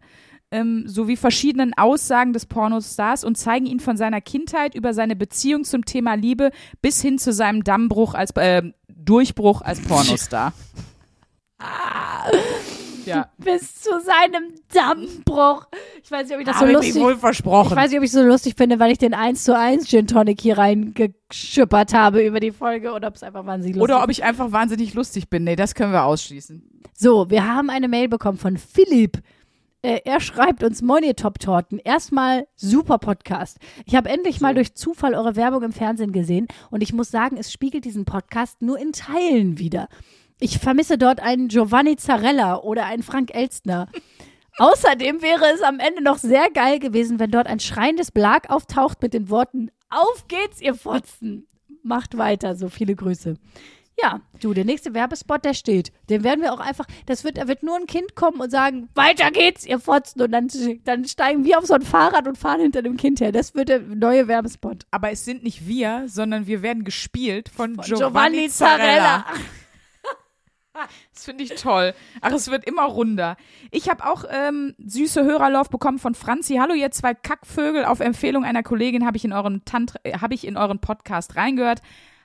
ähm, 0.50 0.84
sowie 0.86 1.16
verschiedenen 1.16 1.74
Aussagen 1.76 2.32
des 2.32 2.46
Pornostars 2.46 3.24
und 3.24 3.36
zeigen 3.36 3.66
ihn 3.66 3.80
von 3.80 3.96
seiner 3.96 4.20
Kindheit 4.20 4.74
über 4.74 4.94
seine 4.94 5.16
Beziehung 5.16 5.64
zum 5.64 5.84
Thema 5.84 6.14
Liebe 6.14 6.50
bis 6.82 7.00
hin 7.00 7.18
zu 7.18 7.32
seinem 7.32 7.64
Dammbruch 7.64 8.14
als 8.14 8.30
äh, 8.36 8.62
Durchbruch 8.88 9.62
als 9.62 9.80
Pornostar. 9.80 10.52
ja. 13.06 13.30
Bis 13.38 13.80
zu 13.80 13.90
seinem 14.00 14.52
Dammbruch. 14.72 15.66
Ich 16.02 16.10
weiß 16.10 16.28
nicht, 16.28 16.34
ob 16.34 16.40
ich 16.40 16.46
das 16.46 16.56
so 16.56 16.60
Habe 16.60 16.70
ich 16.70 16.76
lustig 16.76 16.94
mir 16.94 17.00
wohl 17.02 17.16
versprochen. 17.16 17.70
Ich 17.70 17.76
weiß 17.76 17.90
nicht, 17.90 17.98
ob 17.98 18.04
ich 18.04 18.12
so 18.12 18.22
lustig 18.22 18.54
finde, 18.56 18.78
weil 18.78 18.92
ich 18.92 18.98
den 18.98 19.14
1 19.14 19.44
zu 19.44 19.56
1 19.56 19.88
Gin 19.88 20.06
Tonic 20.06 20.40
hier 20.40 20.58
reingeschippert 20.58 21.94
habe 21.94 22.24
über 22.24 22.40
die 22.40 22.52
Folge 22.52 22.92
oder 22.92 23.08
ob 23.08 23.14
es 23.14 23.22
einfach 23.22 23.46
wahnsinnig 23.46 23.76
lustig 23.76 23.94
Oder 23.94 24.02
ob 24.04 24.10
ich 24.10 24.24
einfach 24.24 24.52
wahnsinnig 24.52 24.94
lustig 24.94 25.28
bin. 25.30 25.44
Nee, 25.44 25.56
das 25.56 25.74
können 25.74 25.92
wir 25.92 26.04
ausschließen. 26.04 26.62
So, 26.94 27.30
wir 27.30 27.46
haben 27.46 27.70
eine 27.70 27.88
Mail 27.88 28.08
bekommen 28.08 28.38
von 28.38 28.56
Philipp. 28.56 29.18
Äh, 29.86 30.00
er 30.04 30.18
schreibt 30.18 30.64
uns 30.64 30.82
Money-Top-Torten. 30.82 31.78
Erstmal 31.78 32.48
super 32.56 32.98
Podcast. 32.98 33.58
Ich 33.84 33.94
habe 33.94 34.08
endlich 34.08 34.40
mal 34.40 34.52
durch 34.52 34.74
Zufall 34.74 35.14
eure 35.14 35.36
Werbung 35.36 35.62
im 35.62 35.70
Fernsehen 35.70 36.10
gesehen 36.10 36.48
und 36.72 36.82
ich 36.82 36.92
muss 36.92 37.12
sagen, 37.12 37.36
es 37.36 37.52
spiegelt 37.52 37.84
diesen 37.84 38.04
Podcast 38.04 38.62
nur 38.62 38.80
in 38.80 38.90
Teilen 38.92 39.60
wieder. 39.60 39.88
Ich 40.40 40.58
vermisse 40.58 40.98
dort 40.98 41.20
einen 41.20 41.46
Giovanni 41.46 41.94
Zarella 41.94 42.56
oder 42.56 42.84
einen 42.84 43.04
Frank 43.04 43.32
Elstner. 43.32 43.86
Außerdem 44.58 45.22
wäre 45.22 45.44
es 45.54 45.62
am 45.62 45.78
Ende 45.78 46.02
noch 46.02 46.18
sehr 46.18 46.50
geil 46.50 46.80
gewesen, 46.80 47.20
wenn 47.20 47.30
dort 47.30 47.46
ein 47.46 47.60
schreiendes 47.60 48.10
Blag 48.10 48.50
auftaucht 48.50 49.00
mit 49.02 49.14
den 49.14 49.30
Worten 49.30 49.70
Auf 49.88 50.26
geht's, 50.26 50.60
ihr 50.60 50.74
Fotzen. 50.74 51.46
Macht 51.84 52.18
weiter, 52.18 52.56
so 52.56 52.68
viele 52.68 52.96
Grüße. 52.96 53.36
Ja, 53.98 54.20
du, 54.40 54.52
der 54.52 54.66
nächste 54.66 54.92
Werbespot, 54.92 55.44
der 55.44 55.54
steht. 55.54 55.90
Den 56.10 56.22
werden 56.22 56.42
wir 56.42 56.52
auch 56.52 56.60
einfach, 56.60 56.84
das 57.06 57.24
wird, 57.24 57.38
da 57.38 57.48
wird 57.48 57.62
nur 57.62 57.76
ein 57.76 57.86
Kind 57.86 58.14
kommen 58.14 58.40
und 58.40 58.50
sagen, 58.50 58.90
weiter 58.94 59.30
geht's, 59.30 59.64
ihr 59.64 59.78
Fotzen. 59.78 60.20
Und 60.20 60.32
dann, 60.32 60.48
dann 60.84 61.06
steigen 61.06 61.44
wir 61.44 61.58
auf 61.58 61.66
so 61.66 61.74
ein 61.74 61.82
Fahrrad 61.82 62.28
und 62.28 62.36
fahren 62.36 62.60
hinter 62.60 62.82
dem 62.82 62.98
Kind 62.98 63.20
her. 63.20 63.32
Das 63.32 63.54
wird 63.54 63.70
der 63.70 63.80
neue 63.80 64.28
Werbespot. 64.28 64.84
Aber 64.90 65.10
es 65.12 65.24
sind 65.24 65.42
nicht 65.42 65.66
wir, 65.66 66.04
sondern 66.08 66.46
wir 66.46 66.60
werden 66.60 66.84
gespielt 66.84 67.48
von, 67.48 67.76
Giovanni, 67.78 67.96
Giovanni 67.96 68.48
Zarella. 68.50 69.24
Das 71.14 71.24
finde 71.24 71.44
ich 71.44 71.54
toll. 71.54 71.94
Ach, 72.20 72.32
es 72.32 72.50
wird 72.50 72.66
immer 72.66 72.84
runder. 72.84 73.38
Ich 73.70 73.88
habe 73.88 74.06
auch 74.06 74.24
ähm, 74.30 74.74
süße 74.76 75.24
Hörerlauf 75.24 75.70
bekommen 75.70 75.98
von 75.98 76.14
Franzi. 76.14 76.56
Hallo, 76.56 76.74
ihr 76.74 76.90
zwei 76.90 77.14
Kackvögel. 77.14 77.86
Auf 77.86 78.00
Empfehlung 78.00 78.44
einer 78.44 78.62
Kollegin 78.62 79.06
habe 79.06 79.16
ich 79.16 79.24
in 79.24 79.32
euren 79.32 79.64
Tantra, 79.64 79.98
äh, 80.02 80.18
habe 80.18 80.34
ich 80.34 80.46
in 80.46 80.58
euren 80.58 80.78
Podcast 80.78 81.36
reingehört. 81.36 81.80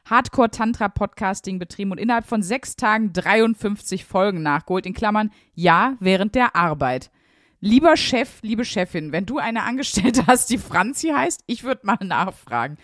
Hardcore 0.05 0.49
Tantra 0.49 0.89
Podcasting 0.89 1.59
betrieben 1.59 1.91
und 1.91 1.97
innerhalb 1.97 2.25
von 2.25 2.41
sechs 2.41 2.75
Tagen 2.75 3.13
53 3.13 4.05
Folgen 4.05 4.41
nachgeholt. 4.41 4.85
In 4.85 4.93
Klammern, 4.93 5.31
ja, 5.53 5.95
während 5.99 6.35
der 6.35 6.55
Arbeit. 6.55 7.11
Lieber 7.59 7.95
Chef, 7.95 8.39
liebe 8.41 8.65
Chefin, 8.65 9.11
wenn 9.11 9.27
du 9.27 9.37
eine 9.37 9.63
Angestellte 9.63 10.25
hast, 10.27 10.49
die 10.49 10.57
Franzi 10.57 11.09
heißt, 11.09 11.43
ich 11.45 11.63
würde 11.63 11.85
mal 11.85 11.99
nachfragen. 12.03 12.77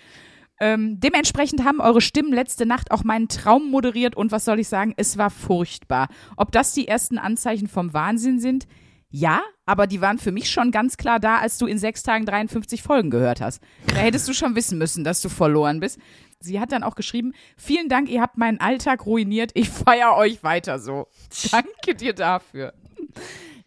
Ähm, 0.59 0.99
dementsprechend 0.99 1.63
haben 1.65 1.81
eure 1.81 2.01
Stimmen 2.01 2.33
letzte 2.33 2.65
Nacht 2.65 2.91
auch 2.91 3.03
meinen 3.03 3.27
Traum 3.27 3.69
moderiert 3.69 4.15
und 4.15 4.31
was 4.31 4.45
soll 4.45 4.59
ich 4.59 4.67
sagen, 4.67 4.93
es 4.97 5.17
war 5.17 5.29
furchtbar. 5.29 6.07
Ob 6.35 6.51
das 6.51 6.73
die 6.73 6.87
ersten 6.87 7.17
Anzeichen 7.17 7.67
vom 7.67 7.93
Wahnsinn 7.93 8.39
sind? 8.39 8.67
Ja, 9.09 9.41
aber 9.65 9.87
die 9.87 10.01
waren 10.01 10.17
für 10.17 10.31
mich 10.31 10.49
schon 10.49 10.71
ganz 10.71 10.97
klar 10.97 11.19
da, 11.19 11.37
als 11.37 11.57
du 11.57 11.65
in 11.65 11.77
sechs 11.77 12.03
Tagen 12.03 12.25
53 12.25 12.83
Folgen 12.83 13.09
gehört 13.09 13.39
hast. 13.39 13.61
Da 13.87 13.95
hättest 13.95 14.27
du 14.27 14.33
schon 14.33 14.55
wissen 14.55 14.77
müssen, 14.77 15.03
dass 15.03 15.21
du 15.21 15.29
verloren 15.29 15.79
bist. 15.79 15.97
Sie 16.39 16.59
hat 16.59 16.71
dann 16.71 16.83
auch 16.83 16.95
geschrieben, 16.95 17.33
vielen 17.57 17.89
Dank, 17.89 18.09
ihr 18.09 18.21
habt 18.21 18.37
meinen 18.37 18.59
Alltag 18.59 19.05
ruiniert, 19.05 19.51
ich 19.53 19.69
feier 19.69 20.15
euch 20.15 20.43
weiter 20.43 20.79
so. 20.79 21.07
Danke 21.51 21.95
dir 21.95 22.13
dafür. 22.13 22.73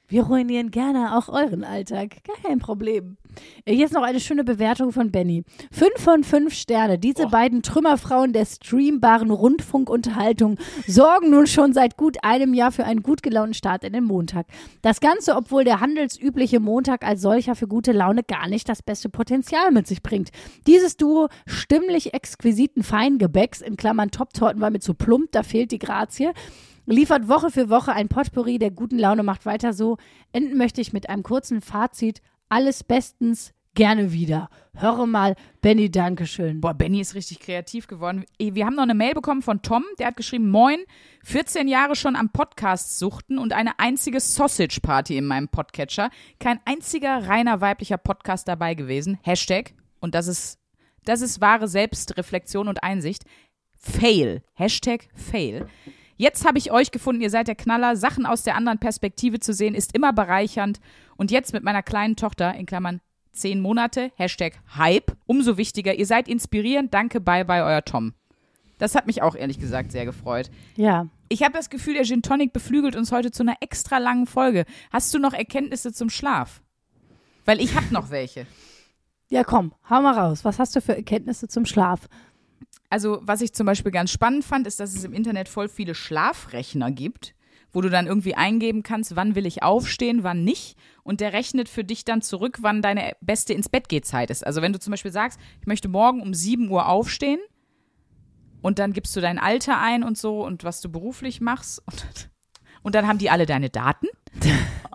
Wir 0.06 0.24
ruinieren 0.24 0.70
gerne 0.70 1.16
auch 1.16 1.28
euren 1.28 1.64
Alltag. 1.64 2.16
Kein 2.42 2.58
Problem. 2.58 3.16
Hier 3.66 3.84
ist 3.84 3.94
noch 3.94 4.02
eine 4.02 4.20
schöne 4.20 4.44
Bewertung 4.44 4.92
von 4.92 5.10
Benny. 5.10 5.44
Fünf 5.70 5.98
von 5.98 6.24
fünf 6.24 6.54
Sterne. 6.54 6.98
Diese 6.98 7.26
beiden 7.26 7.62
Trümmerfrauen 7.62 8.32
der 8.32 8.46
streambaren 8.46 9.30
Rundfunkunterhaltung 9.30 10.56
sorgen 10.86 11.30
nun 11.30 11.46
schon 11.46 11.72
seit 11.72 11.96
gut 11.96 12.18
einem 12.22 12.54
Jahr 12.54 12.72
für 12.72 12.84
einen 12.84 13.02
gut 13.02 13.22
gelaunten 13.22 13.54
Start 13.54 13.84
in 13.84 13.92
den 13.92 14.04
Montag. 14.04 14.46
Das 14.82 15.00
Ganze, 15.00 15.36
obwohl 15.36 15.64
der 15.64 15.80
handelsübliche 15.80 16.60
Montag 16.60 17.04
als 17.04 17.20
solcher 17.20 17.54
für 17.54 17.68
gute 17.68 17.92
Laune 17.92 18.22
gar 18.22 18.48
nicht 18.48 18.68
das 18.68 18.82
beste 18.82 19.08
Potenzial 19.08 19.70
mit 19.70 19.86
sich 19.86 20.02
bringt. 20.02 20.30
Dieses 20.66 20.96
Duo 20.96 21.28
stimmlich 21.46 22.14
exquisiten 22.14 22.82
Feingebäcks, 22.82 23.60
in 23.60 23.76
Klammern 23.76 24.10
Top-Torten 24.10 24.60
war 24.60 24.70
mir 24.70 24.80
zu 24.80 24.94
plump, 24.94 25.32
da 25.32 25.42
fehlt 25.42 25.72
die 25.72 25.78
Grazie, 25.78 26.30
liefert 26.86 27.28
Woche 27.28 27.50
für 27.50 27.70
Woche 27.70 27.92
ein 27.92 28.08
Potpourri 28.08 28.58
der 28.58 28.70
guten 28.70 28.98
Laune, 28.98 29.22
macht 29.22 29.46
weiter 29.46 29.72
so. 29.72 29.96
Enden 30.32 30.56
möchte 30.56 30.80
ich 30.80 30.92
mit 30.92 31.08
einem 31.08 31.22
kurzen 31.22 31.60
Fazit. 31.60 32.20
Alles 32.52 32.82
bestens, 32.82 33.54
gerne 33.74 34.12
wieder. 34.12 34.50
Höre 34.74 35.06
mal, 35.06 35.36
Benny, 35.60 35.88
Dankeschön. 35.88 36.60
Boah, 36.60 36.74
Benny 36.74 37.00
ist 37.00 37.14
richtig 37.14 37.38
kreativ 37.38 37.86
geworden. 37.86 38.24
Wir 38.40 38.66
haben 38.66 38.74
noch 38.74 38.82
eine 38.82 38.96
Mail 38.96 39.14
bekommen 39.14 39.42
von 39.42 39.62
Tom, 39.62 39.84
der 40.00 40.08
hat 40.08 40.16
geschrieben, 40.16 40.50
moin, 40.50 40.80
14 41.22 41.68
Jahre 41.68 41.94
schon 41.94 42.16
am 42.16 42.30
Podcast 42.30 42.98
suchten 42.98 43.38
und 43.38 43.52
eine 43.52 43.78
einzige 43.78 44.18
Sausage 44.18 44.80
Party 44.82 45.16
in 45.16 45.26
meinem 45.26 45.46
Podcatcher. 45.46 46.10
Kein 46.40 46.58
einziger 46.64 47.28
reiner 47.28 47.60
weiblicher 47.60 47.98
Podcast 47.98 48.48
dabei 48.48 48.74
gewesen. 48.74 49.20
Hashtag, 49.22 49.74
und 50.00 50.16
das 50.16 50.26
ist, 50.26 50.58
das 51.04 51.20
ist 51.20 51.40
wahre 51.40 51.68
Selbstreflexion 51.68 52.66
und 52.66 52.82
Einsicht. 52.82 53.26
Fail. 53.76 54.42
Hashtag 54.54 55.06
Fail. 55.14 55.68
Jetzt 56.20 56.46
habe 56.46 56.58
ich 56.58 56.70
euch 56.70 56.90
gefunden, 56.90 57.22
ihr 57.22 57.30
seid 57.30 57.48
der 57.48 57.54
Knaller. 57.54 57.96
Sachen 57.96 58.26
aus 58.26 58.42
der 58.42 58.54
anderen 58.54 58.78
Perspektive 58.78 59.40
zu 59.40 59.54
sehen, 59.54 59.74
ist 59.74 59.94
immer 59.94 60.12
bereichernd. 60.12 60.78
Und 61.20 61.30
jetzt 61.30 61.52
mit 61.52 61.62
meiner 61.62 61.82
kleinen 61.82 62.16
Tochter, 62.16 62.54
in 62.54 62.64
Klammern 62.64 63.02
zehn 63.32 63.60
Monate, 63.60 64.10
Hashtag 64.14 64.54
Hype, 64.74 65.14
umso 65.26 65.58
wichtiger. 65.58 65.94
Ihr 65.94 66.06
seid 66.06 66.28
inspirierend. 66.28 66.94
Danke, 66.94 67.20
bye 67.20 67.44
bye, 67.44 67.62
euer 67.62 67.84
Tom. 67.84 68.14
Das 68.78 68.94
hat 68.94 69.06
mich 69.06 69.20
auch 69.20 69.34
ehrlich 69.34 69.60
gesagt 69.60 69.92
sehr 69.92 70.06
gefreut. 70.06 70.50
Ja. 70.76 71.08
Ich 71.28 71.42
habe 71.42 71.52
das 71.52 71.68
Gefühl, 71.68 71.92
der 71.92 72.04
Gin 72.04 72.22
Tonic 72.22 72.54
beflügelt 72.54 72.96
uns 72.96 73.12
heute 73.12 73.30
zu 73.30 73.42
einer 73.42 73.56
extra 73.60 73.98
langen 73.98 74.24
Folge. 74.24 74.64
Hast 74.90 75.12
du 75.12 75.18
noch 75.18 75.34
Erkenntnisse 75.34 75.92
zum 75.92 76.08
Schlaf? 76.08 76.62
Weil 77.44 77.60
ich 77.60 77.74
habe 77.74 77.92
noch 77.92 78.08
welche. 78.08 78.46
Ja, 79.28 79.44
komm, 79.44 79.74
hau 79.90 80.00
mal 80.00 80.18
raus. 80.18 80.46
Was 80.46 80.58
hast 80.58 80.74
du 80.74 80.80
für 80.80 80.96
Erkenntnisse 80.96 81.48
zum 81.48 81.66
Schlaf? 81.66 82.08
Also, 82.88 83.20
was 83.20 83.42
ich 83.42 83.52
zum 83.52 83.66
Beispiel 83.66 83.92
ganz 83.92 84.10
spannend 84.10 84.42
fand, 84.42 84.66
ist, 84.66 84.80
dass 84.80 84.94
es 84.94 85.04
im 85.04 85.12
Internet 85.12 85.50
voll 85.50 85.68
viele 85.68 85.94
Schlafrechner 85.94 86.90
gibt, 86.90 87.34
wo 87.72 87.80
du 87.80 87.90
dann 87.90 88.06
irgendwie 88.06 88.34
eingeben 88.34 88.82
kannst, 88.82 89.16
wann 89.16 89.34
will 89.34 89.46
ich 89.46 89.62
aufstehen, 89.62 90.22
wann 90.22 90.44
nicht. 90.44 90.76
Und 91.02 91.20
der 91.20 91.32
rechnet 91.32 91.68
für 91.68 91.84
dich 91.84 92.04
dann 92.04 92.22
zurück, 92.22 92.58
wann 92.60 92.82
deine 92.82 93.16
beste 93.20 93.52
ins 93.52 93.68
Bett 93.68 93.88
geht 93.88 94.06
Zeit 94.06 94.30
ist. 94.30 94.46
Also 94.46 94.62
wenn 94.62 94.72
du 94.72 94.80
zum 94.80 94.90
Beispiel 94.90 95.12
sagst, 95.12 95.38
ich 95.60 95.66
möchte 95.66 95.88
morgen 95.88 96.20
um 96.20 96.34
7 96.34 96.68
Uhr 96.68 96.88
aufstehen 96.88 97.40
und 98.62 98.78
dann 98.78 98.92
gibst 98.92 99.14
du 99.16 99.20
dein 99.20 99.38
Alter 99.38 99.80
ein 99.80 100.02
und 100.02 100.18
so 100.18 100.44
und 100.44 100.64
was 100.64 100.80
du 100.80 100.90
beruflich 100.90 101.40
machst 101.40 101.82
und, 101.86 102.30
und 102.82 102.94
dann 102.94 103.06
haben 103.06 103.18
die 103.18 103.30
alle 103.30 103.46
deine 103.46 103.70
Daten. 103.70 104.06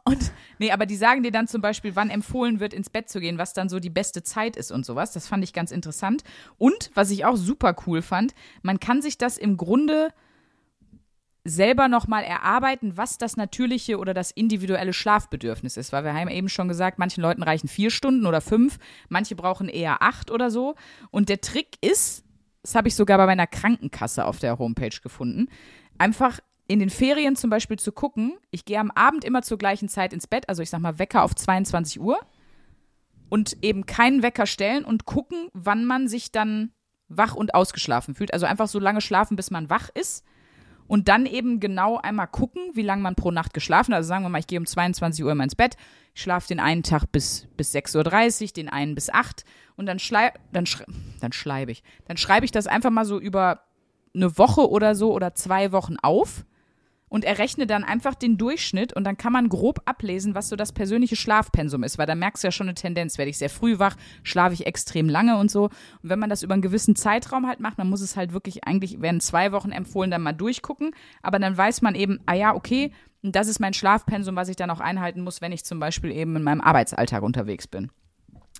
Und 0.07 0.31
nee, 0.59 0.71
aber 0.71 0.85
die 0.85 0.95
sagen 0.95 1.23
dir 1.23 1.31
dann 1.31 1.47
zum 1.47 1.61
Beispiel, 1.61 1.95
wann 1.95 2.11
empfohlen 2.11 2.59
wird, 2.59 2.75
ins 2.75 2.91
Bett 2.91 3.09
zu 3.09 3.19
gehen, 3.19 3.39
was 3.39 3.53
dann 3.53 3.69
so 3.69 3.79
die 3.79 3.89
beste 3.89 4.21
Zeit 4.21 4.55
ist 4.55 4.71
und 4.71 4.85
sowas. 4.85 5.11
Das 5.13 5.27
fand 5.27 5.43
ich 5.43 5.51
ganz 5.51 5.71
interessant. 5.71 6.23
Und 6.59 6.91
was 6.93 7.09
ich 7.09 7.25
auch 7.25 7.35
super 7.35 7.75
cool 7.87 8.03
fand, 8.03 8.35
man 8.61 8.79
kann 8.79 9.01
sich 9.01 9.17
das 9.17 9.39
im 9.39 9.57
Grunde 9.57 10.13
selber 11.45 11.87
nochmal 11.87 12.23
erarbeiten, 12.23 12.97
was 12.97 13.19
das 13.19 13.37
natürliche 13.37 13.99
oder 13.99 14.15
das 14.15 14.31
individuelle 14.31 14.93
Schlafbedürfnis 14.93 15.77
ist. 15.77 15.93
Weil 15.93 16.03
wir 16.03 16.13
haben 16.13 16.27
eben 16.27 16.49
schon 16.49 16.67
gesagt, 16.67 16.97
manchen 16.97 17.21
Leuten 17.21 17.43
reichen 17.43 17.67
vier 17.67 17.91
Stunden 17.91 18.25
oder 18.25 18.41
fünf, 18.41 18.79
manche 19.09 19.35
brauchen 19.35 19.69
eher 19.69 20.01
acht 20.01 20.31
oder 20.31 20.49
so. 20.49 20.75
Und 21.11 21.29
der 21.29 21.41
Trick 21.41 21.77
ist, 21.81 22.25
das 22.63 22.73
habe 22.73 22.87
ich 22.87 22.95
sogar 22.95 23.19
bei 23.19 23.27
meiner 23.27 23.45
Krankenkasse 23.45 24.25
auf 24.25 24.39
der 24.39 24.57
Homepage 24.57 24.97
gefunden, 25.01 25.47
einfach 25.99 26.39
in 26.67 26.79
den 26.79 26.89
Ferien 26.89 27.35
zum 27.35 27.51
Beispiel 27.51 27.77
zu 27.77 27.91
gucken, 27.91 28.37
ich 28.49 28.65
gehe 28.65 28.79
am 28.79 28.89
Abend 28.89 29.23
immer 29.23 29.43
zur 29.43 29.59
gleichen 29.59 29.87
Zeit 29.87 30.13
ins 30.13 30.25
Bett, 30.25 30.49
also 30.49 30.63
ich 30.63 30.71
sag 30.71 30.79
mal 30.81 30.97
Wecker 30.97 31.21
auf 31.21 31.35
22 31.35 32.01
Uhr 32.01 32.19
und 33.29 33.63
eben 33.63 33.85
keinen 33.85 34.23
Wecker 34.23 34.47
stellen 34.47 34.83
und 34.83 35.05
gucken, 35.05 35.49
wann 35.53 35.85
man 35.85 36.07
sich 36.07 36.31
dann 36.31 36.71
wach 37.07 37.35
und 37.35 37.53
ausgeschlafen 37.53 38.15
fühlt. 38.15 38.33
Also 38.33 38.47
einfach 38.47 38.67
so 38.67 38.79
lange 38.79 39.01
schlafen, 39.01 39.35
bis 39.35 39.51
man 39.51 39.69
wach 39.69 39.89
ist 39.93 40.25
und 40.87 41.07
dann 41.07 41.25
eben 41.25 41.59
genau 41.59 41.97
einmal 41.97 42.27
gucken, 42.27 42.61
wie 42.73 42.81
lange 42.81 43.01
man 43.01 43.15
pro 43.15 43.31
Nacht 43.31 43.53
geschlafen 43.53 43.93
hat. 43.93 43.97
Also 43.97 44.07
sagen 44.07 44.23
wir 44.23 44.29
mal, 44.29 44.39
ich 44.39 44.47
gehe 44.47 44.59
um 44.59 44.65
22 44.65 45.23
Uhr 45.23 45.31
immer 45.31 45.43
ins 45.43 45.55
Bett, 45.55 45.77
ich 46.13 46.21
schlafe 46.21 46.47
den 46.47 46.59
einen 46.59 46.83
Tag 46.83 47.11
bis, 47.11 47.47
bis 47.57 47.73
6.30 47.73 48.43
Uhr, 48.43 48.47
den 48.53 48.69
einen 48.69 48.95
bis 48.95 49.09
8 49.09 49.43
und 49.75 49.85
dann, 49.85 49.99
schlei 49.99 50.31
dann, 50.51 50.65
schrei 50.65 50.85
dann 51.19 51.31
schreibe 51.31 51.71
ich. 51.71 51.83
Dann 52.07 52.17
schreibe 52.17 52.45
ich 52.45 52.51
das 52.51 52.67
einfach 52.67 52.91
mal 52.91 53.05
so 53.05 53.19
über 53.19 53.61
eine 54.13 54.37
Woche 54.37 54.69
oder 54.69 54.95
so 54.95 55.13
oder 55.13 55.35
zwei 55.35 55.71
Wochen 55.71 55.97
auf 56.01 56.45
und 57.15 57.23
errechne 57.23 57.65
dann 57.65 57.85
einfach 57.85 58.13
den 58.13 58.37
Durchschnitt 58.37 58.91
und 58.91 59.05
dann 59.05 59.15
kann 59.15 59.31
man 59.31 59.47
grob 59.47 59.79
ablesen, 59.85 60.35
was 60.35 60.49
so 60.49 60.57
das 60.57 60.73
persönliche 60.73 61.15
Schlafpensum 61.15 61.81
ist, 61.83 61.97
weil 61.97 62.07
da 62.07 62.13
merkst 62.13 62.43
du 62.43 62.47
ja 62.47 62.51
schon 62.51 62.67
eine 62.67 62.75
Tendenz. 62.75 63.17
Werde 63.17 63.29
ich 63.29 63.37
sehr 63.37 63.49
früh 63.49 63.79
wach, 63.79 63.95
schlafe 64.23 64.53
ich 64.53 64.65
extrem 64.65 65.07
lange 65.07 65.37
und 65.37 65.49
so. 65.49 65.63
Und 65.63 65.71
wenn 66.09 66.19
man 66.19 66.29
das 66.29 66.43
über 66.43 66.51
einen 66.51 66.61
gewissen 66.61 66.97
Zeitraum 66.97 67.47
halt 67.47 67.61
macht, 67.61 67.79
dann 67.79 67.89
muss 67.89 68.01
es 68.01 68.17
halt 68.17 68.33
wirklich, 68.33 68.65
eigentlich 68.65 69.01
werden 69.01 69.21
zwei 69.21 69.53
Wochen 69.53 69.71
empfohlen, 69.71 70.11
dann 70.11 70.23
mal 70.23 70.33
durchgucken. 70.33 70.91
Aber 71.23 71.39
dann 71.39 71.55
weiß 71.55 71.81
man 71.83 71.95
eben, 71.95 72.19
ah 72.25 72.33
ja, 72.33 72.53
okay, 72.53 72.91
das 73.23 73.47
ist 73.47 73.61
mein 73.61 73.73
Schlafpensum, 73.73 74.35
was 74.35 74.49
ich 74.49 74.57
dann 74.57 74.69
auch 74.69 74.81
einhalten 74.81 75.21
muss, 75.21 75.39
wenn 75.39 75.53
ich 75.53 75.63
zum 75.63 75.79
Beispiel 75.79 76.11
eben 76.11 76.35
in 76.35 76.43
meinem 76.43 76.59
Arbeitsalltag 76.59 77.23
unterwegs 77.23 77.65
bin. 77.65 77.91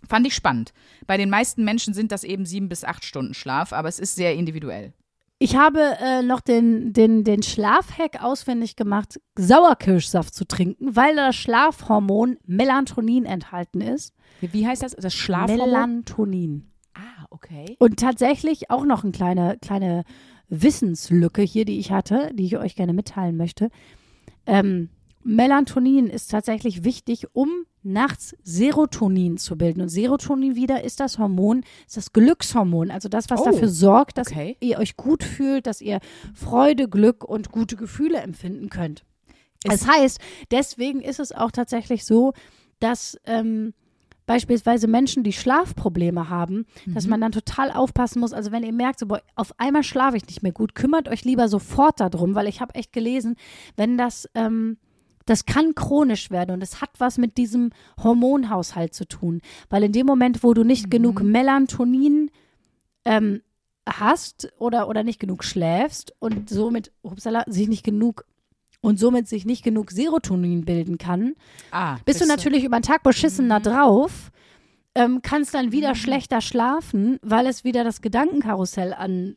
Fand 0.08 0.26
ich 0.26 0.34
spannend. 0.34 0.72
Bei 1.08 1.18
den 1.18 1.30
meisten 1.30 1.66
Menschen 1.66 1.94
sind 1.94 2.14
das 2.14 2.24
eben 2.24 2.46
sieben 2.46 2.70
bis 2.70 2.86
acht 2.86 3.04
Stunden 3.04 3.34
Schlaf, 3.34 3.74
aber 3.74 3.90
es 3.90 4.00
ist 4.00 4.16
sehr 4.16 4.34
individuell. 4.34 4.94
Ich 5.38 5.58
habe 5.58 5.98
äh, 6.00 6.22
noch 6.22 6.40
den, 6.40 6.94
den, 6.94 7.26
den 7.26 7.44
Schlafhack 7.44 8.24
auswendig 8.24 8.78
gemacht, 8.78 9.20
Sauerkirschsaft 9.38 10.34
zu 10.34 10.48
trinken, 10.48 10.96
weil 10.96 11.16
das 11.16 11.36
Schlafhormon 11.36 12.38
Melatonin 12.46 13.26
enthalten 13.26 13.82
ist. 13.82 14.14
Wie, 14.40 14.66
heißt 14.66 14.82
das? 14.82 14.96
Das 14.96 15.14
Schlafhormon? 15.14 15.70
Melatonin. 15.70 16.72
ah, 16.94 17.26
okay. 17.30 17.76
Und 17.80 18.00
tatsächlich 18.00 18.72
auch 18.72 18.86
noch 18.86 19.04
eine 19.04 19.12
kleine, 19.12 19.58
kleine 19.62 20.06
Wissenslücke 20.48 21.42
hier, 21.42 21.66
die 21.66 21.80
ich 21.80 21.92
hatte, 21.92 22.32
die 22.34 22.46
ich 22.46 22.58
euch 22.58 22.76
gerne 22.76 22.94
mitteilen 22.94 23.36
möchte. 23.36 23.70
Ähm, 24.46 24.90
Melatonin 25.26 26.08
ist 26.08 26.30
tatsächlich 26.30 26.84
wichtig, 26.84 27.26
um 27.34 27.50
nachts 27.82 28.36
Serotonin 28.44 29.38
zu 29.38 29.58
bilden. 29.58 29.82
Und 29.82 29.90
Serotonin 29.90 30.56
wieder 30.56 30.84
ist 30.84 31.00
das 31.00 31.18
Hormon, 31.18 31.64
ist 31.88 31.98
das 31.98 32.14
Glückshormon. 32.14 32.92
Also 32.92 33.10
das, 33.10 33.30
was 33.32 33.42
Oh, 33.42 33.46
dafür 33.46 33.68
sorgt, 33.68 34.20
dass 34.20 34.28
okay. 34.28 34.56
ihr 34.60 34.78
euch 34.78 34.98
gut 34.98 35.24
fühlt, 35.24 35.66
dass 35.66 35.82
ihr 35.82 36.00
Freude, 36.36 36.88
Glück 36.88 37.24
und 37.24 37.52
gute 37.52 37.76
Gefühle 37.76 38.20
empfinden 38.20 38.70
könnt. 38.70 39.04
Das 39.64 39.88
heißt, 39.88 40.20
deswegen 40.52 41.02
ist 41.02 41.20
es 41.20 41.32
auch 41.32 41.52
tatsächlich 41.52 42.06
so, 42.06 42.34
dass 42.80 43.18
ähm, 43.26 43.74
beispielsweise 44.28 44.88
Menschen, 44.88 45.24
die 45.24 45.34
Schlafprobleme 45.34 46.30
haben, 46.30 46.68
dass 46.86 47.08
man 47.08 47.20
dann 47.20 47.32
total 47.32 47.72
aufpassen 47.72 48.20
muss. 48.20 48.34
Also 48.34 48.52
wenn 48.52 48.64
ihr 48.64 48.74
merkt, 48.74 49.00
so, 49.00 49.08
boah, 49.08 49.22
auf 49.36 49.60
einmal 49.60 49.84
schlafe 49.84 50.18
ich 50.18 50.28
nicht 50.28 50.44
mehr 50.44 50.52
gut, 50.52 50.76
kümmert 50.76 51.08
euch 51.10 51.26
lieber 51.26 51.48
sofort 51.48 52.00
darum, 52.00 52.36
weil 52.36 52.48
ich 52.48 52.62
habe 52.62 52.76
echt 52.76 52.94
gelesen, 52.94 53.36
wenn 53.76 53.98
das 53.98 54.30
ähm, 54.36 54.78
das 55.26 55.46
kann 55.46 55.76
chronisch 55.76 56.32
werden 56.32 56.52
und 56.52 56.62
es 56.62 56.82
hat 56.82 56.92
was 57.00 57.18
mit 57.18 57.38
diesem 57.38 57.72
Hormonhaushalt 58.02 58.94
zu 58.94 59.08
tun. 59.08 59.42
Weil 59.70 59.84
in 59.84 59.92
dem 59.92 60.06
Moment, 60.06 60.44
wo 60.44 60.54
du 60.54 60.64
nicht 60.64 60.92
genug 60.92 61.22
Melatonin 61.24 62.30
ähm, 63.06 63.42
hast 63.88 64.52
oder, 64.58 64.88
oder 64.88 65.04
nicht 65.04 65.20
genug 65.20 65.44
schläfst 65.44 66.14
und 66.20 66.50
somit, 66.50 66.92
upsala, 67.02 67.44
sich 67.48 67.68
nicht 67.68 67.84
genug 67.84 68.26
und 68.82 69.00
somit 69.00 69.28
sich 69.28 69.46
nicht 69.46 69.64
genug 69.64 69.92
Serotonin 69.92 70.66
bilden 70.66 70.98
kann, 70.98 71.34
Ah, 71.72 71.98
bist 72.06 72.22
du 72.22 72.26
natürlich 72.28 72.64
über 72.64 72.80
den 72.80 72.84
Tag 72.84 73.04
beschissener 73.04 73.60
drauf, 73.60 74.32
ähm, 74.94 75.22
kannst 75.24 75.54
dann 75.54 75.72
wieder 75.72 75.96
schlechter 75.96 76.42
schlafen, 76.42 77.20
weil 77.22 77.48
es 77.48 77.64
wieder 77.64 77.84
das 77.84 78.02
Gedankenkarussell 78.02 78.94
an, 78.94 79.36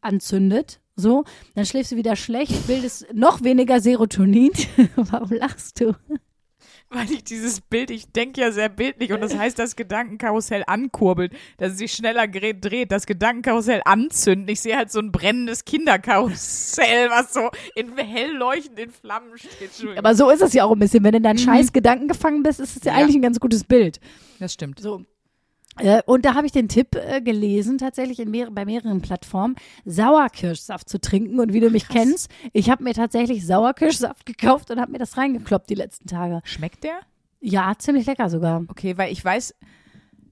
anzündet. 0.00 0.80
So, 0.96 1.24
dann 1.54 1.66
schläfst 1.66 1.92
du 1.92 1.96
wieder 1.96 2.16
schlecht, 2.16 2.66
bildest 2.66 3.06
noch 3.12 3.44
weniger 3.44 3.80
Serotonin. 3.80 4.50
Warum 4.96 5.30
lachst 5.30 5.80
du? 5.80 5.94
Weil 6.88 7.10
ich 7.10 7.24
dieses 7.24 7.60
Bild, 7.60 7.90
ich 7.90 8.12
denke 8.12 8.40
ja 8.40 8.52
sehr 8.52 8.68
bildlich 8.68 9.12
und 9.12 9.20
das 9.20 9.36
heißt, 9.36 9.58
das 9.58 9.74
Gedankenkarussell 9.76 10.62
ankurbelt, 10.66 11.32
dass 11.58 11.72
es 11.72 11.78
sich 11.78 11.92
schneller 11.92 12.28
dreht, 12.28 12.92
das 12.92 13.06
Gedankenkarussell 13.06 13.82
anzünden. 13.84 14.48
Ich 14.48 14.60
sehe 14.60 14.76
halt 14.76 14.90
so 14.92 15.00
ein 15.00 15.10
brennendes 15.10 15.64
Kinderkarussell, 15.64 17.10
was 17.10 17.34
so 17.34 17.50
in 17.74 17.96
hell 17.98 18.32
leuchtenden 18.32 18.90
Flammen 18.90 19.36
steht. 19.36 19.98
Aber 19.98 20.14
so 20.14 20.30
ist 20.30 20.42
es 20.42 20.52
ja 20.52 20.64
auch 20.64 20.72
ein 20.72 20.78
bisschen. 20.78 21.02
Wenn 21.04 21.10
du 21.12 21.16
in 21.18 21.24
deinen 21.24 21.38
scheiß 21.38 21.72
Gedanken 21.72 22.08
gefangen 22.08 22.42
bist, 22.42 22.60
ist 22.60 22.76
es 22.76 22.84
ja, 22.84 22.92
Ja. 22.92 22.98
eigentlich 22.98 23.16
ein 23.16 23.22
ganz 23.22 23.40
gutes 23.40 23.64
Bild. 23.64 24.00
das 24.38 24.52
stimmt. 24.54 24.78
So. 24.80 25.04
Äh, 25.78 26.02
Und 26.06 26.24
da 26.24 26.34
habe 26.34 26.46
ich 26.46 26.52
den 26.52 26.68
Tipp 26.68 26.94
äh, 26.94 27.20
gelesen, 27.20 27.78
tatsächlich 27.78 28.18
in 28.20 28.30
mehr, 28.30 28.50
bei 28.50 28.64
mehreren 28.64 29.02
Plattformen, 29.02 29.56
Sauerkirschsaft 29.84 30.88
zu 30.88 31.00
trinken. 31.00 31.40
Und 31.40 31.52
wie 31.52 31.60
du 31.60 31.70
mich 31.70 31.88
kennst, 31.88 32.30
ich 32.52 32.70
habe 32.70 32.84
mir 32.84 32.94
tatsächlich 32.94 33.46
Sauerkirschsaft 33.46 34.24
gekauft 34.26 34.70
und 34.70 34.80
habe 34.80 34.92
mir 34.92 34.98
das 34.98 35.16
reingekloppt 35.16 35.68
die 35.70 35.74
letzten 35.74 36.06
Tage. 36.08 36.40
Schmeckt 36.44 36.84
der? 36.84 36.98
Ja, 37.40 37.72
ziemlich 37.78 38.06
lecker 38.06 38.30
sogar. 38.30 38.64
Okay, 38.68 38.96
weil 38.96 39.12
ich 39.12 39.24
weiß, 39.24 39.54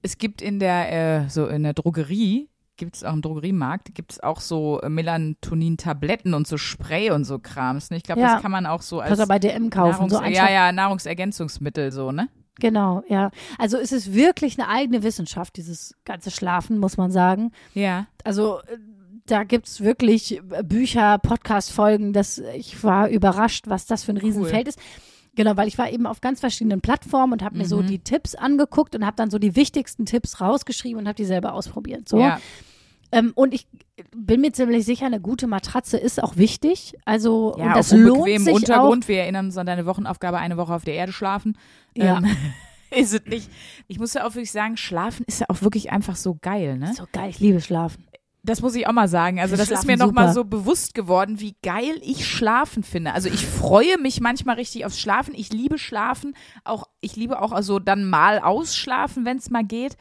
es 0.01 0.17
gibt 0.17 0.41
in 0.41 0.59
der, 0.59 1.23
äh, 1.25 1.29
so 1.29 1.47
in 1.47 1.63
der 1.63 1.73
Drogerie, 1.73 2.49
gibt 2.77 2.95
es 2.97 3.03
auch 3.03 3.13
im 3.13 3.21
Drogeriemarkt, 3.21 3.95
gibt 3.95 4.11
es 4.13 4.19
auch 4.21 4.41
so 4.41 4.81
äh, 4.81 4.89
Melatonin-Tabletten 4.89 6.33
und 6.33 6.47
so 6.47 6.57
Spray 6.57 7.11
und 7.11 7.23
so 7.23 7.39
Krams. 7.39 7.89
Ne? 7.89 7.97
Ich 7.97 8.03
glaube, 8.03 8.21
Ja. 8.21 8.33
das 8.33 8.41
kann 8.41 8.51
man 8.51 8.65
auch 8.65 8.81
so 8.81 8.99
als 8.99 9.09
Kannst 9.09 9.23
du 9.23 9.27
bei 9.27 9.39
DM 9.39 9.69
kaufen. 9.69 9.91
Nahrungs 10.07 10.13
So 10.13 10.23
ja, 10.23 10.49
ja, 10.49 10.71
Nahrungsergänzungsmittel 10.71 11.91
so, 11.91 12.11
ne? 12.11 12.27
Genau, 12.59 13.03
ja. 13.09 13.31
Also 13.57 13.77
es 13.77 13.91
ist 13.91 14.13
wirklich 14.13 14.57
eine 14.59 14.69
eigene 14.69 15.03
Wissenschaft, 15.03 15.57
dieses 15.57 15.95
ganze 16.05 16.31
Schlafen, 16.31 16.77
muss 16.77 16.97
man 16.97 17.11
sagen. 17.11 17.51
Ja. 17.73 18.07
Also 18.23 18.59
äh, 18.61 18.77
da 19.25 19.43
gibt's 19.43 19.81
wirklich 19.81 20.37
äh, 20.51 20.63
Bücher, 20.63 21.17
Podcast-Folgen, 21.17 22.13
das 22.13 22.37
ich 22.55 22.83
war 22.83 23.09
überrascht, 23.09 23.65
was 23.67 23.85
das 23.87 24.03
für 24.03 24.11
ein 24.13 24.17
Riesenfeld 24.17 24.67
ist. 24.67 24.79
Genau, 25.35 25.57
weil 25.57 25.67
ich 25.67 25.77
war 25.77 25.89
eben 25.91 26.05
auf 26.07 26.21
ganz 26.21 26.39
verschiedenen 26.39 26.79
Plattformen 26.79 27.33
und 27.33 27.43
habe 27.43 27.57
mir 27.57 27.65
so 27.65 27.81
Mhm. 27.81 27.87
die 27.87 27.99
Tipps 27.99 28.35
angeguckt 28.35 28.95
und 28.95 29.05
habe 29.05 29.17
dann 29.17 29.29
so 29.29 29.37
die 29.37 29.57
wichtigsten 29.57 30.05
Tipps 30.05 30.39
rausgeschrieben 30.39 30.99
und 31.01 31.07
habe 31.07 31.15
die 31.15 31.25
selber 31.25 31.53
ausprobiert. 31.53 32.07
So. 32.07 32.19
Ja. 32.19 32.39
Ähm, 33.11 33.33
und 33.35 33.53
ich 33.53 33.67
bin 34.15 34.41
mir 34.41 34.51
ziemlich 34.53 34.85
sicher, 34.85 35.05
eine 35.05 35.19
gute 35.19 35.47
Matratze 35.47 35.97
ist 35.97 36.23
auch 36.23 36.37
wichtig. 36.37 36.97
Also 37.05 37.53
Ja, 37.57 37.65
und 37.67 37.75
das 37.75 37.91
auf 37.93 37.99
lohnt 37.99 38.39
sich 38.39 38.53
Untergrund. 38.53 39.07
Wir 39.09 39.19
erinnern 39.21 39.47
uns 39.47 39.57
an 39.57 39.65
deine 39.65 39.85
Wochenaufgabe, 39.85 40.37
eine 40.37 40.55
Woche 40.57 40.73
auf 40.73 40.85
der 40.85 40.95
Erde 40.95 41.11
schlafen. 41.11 41.57
Ja. 41.95 42.17
Ähm, 42.17 42.35
ist 42.91 43.13
es 43.13 43.25
nicht. 43.25 43.49
Ich 43.87 43.99
muss 43.99 44.13
ja 44.13 44.25
auch 44.25 44.35
wirklich 44.35 44.51
sagen, 44.51 44.77
schlafen 44.77 45.25
ist 45.27 45.39
ja 45.39 45.47
auch 45.49 45.61
wirklich 45.61 45.91
einfach 45.91 46.15
so 46.15 46.37
geil, 46.39 46.77
ne? 46.77 46.93
So 46.93 47.05
geil, 47.11 47.29
ich 47.29 47.39
liebe 47.39 47.61
Schlafen. 47.61 48.05
Das 48.43 48.61
muss 48.61 48.75
ich 48.75 48.85
auch 48.85 48.93
mal 48.93 49.07
sagen. 49.07 49.39
Also 49.39 49.55
das 49.55 49.71
ist 49.71 49.87
mir 49.87 49.97
noch 49.97 50.11
mal 50.11 50.31
super. 50.31 50.33
so 50.33 50.43
bewusst 50.43 50.93
geworden, 50.93 51.39
wie 51.39 51.55
geil 51.63 51.99
ich 52.03 52.27
schlafen 52.27 52.83
finde. 52.83 53.13
Also 53.13 53.27
ich 53.27 53.43
freue 53.43 53.97
mich 53.97 54.21
manchmal 54.21 54.57
richtig 54.57 54.85
aufs 54.85 54.99
Schlafen. 54.99 55.33
Ich 55.33 55.51
liebe 55.51 55.79
Schlafen. 55.79 56.35
Auch 56.63 56.83
ich 57.01 57.15
liebe 57.15 57.41
auch 57.41 57.51
also 57.51 57.79
dann 57.79 58.07
mal 58.07 58.37
ausschlafen, 58.37 59.25
wenn 59.25 59.37
es 59.37 59.49
mal 59.49 59.63
geht. 59.63 59.97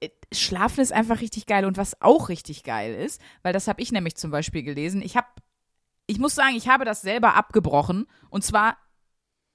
Äh, 0.00 0.08
Schlafen 0.32 0.80
ist 0.80 0.92
einfach 0.92 1.20
richtig 1.20 1.46
geil. 1.46 1.64
Und 1.64 1.76
was 1.76 2.00
auch 2.02 2.30
richtig 2.30 2.64
geil 2.64 2.96
ist, 2.96 3.20
weil 3.44 3.52
das 3.52 3.68
habe 3.68 3.80
ich 3.80 3.92
nämlich 3.92 4.16
zum 4.16 4.32
Beispiel 4.32 4.64
gelesen. 4.64 5.00
Ich 5.00 5.16
habe, 5.16 5.28
ich 6.08 6.18
muss 6.18 6.34
sagen, 6.34 6.56
ich 6.56 6.66
habe 6.66 6.84
das 6.84 7.00
selber 7.00 7.36
abgebrochen. 7.36 8.06
Und 8.28 8.42
zwar 8.42 8.76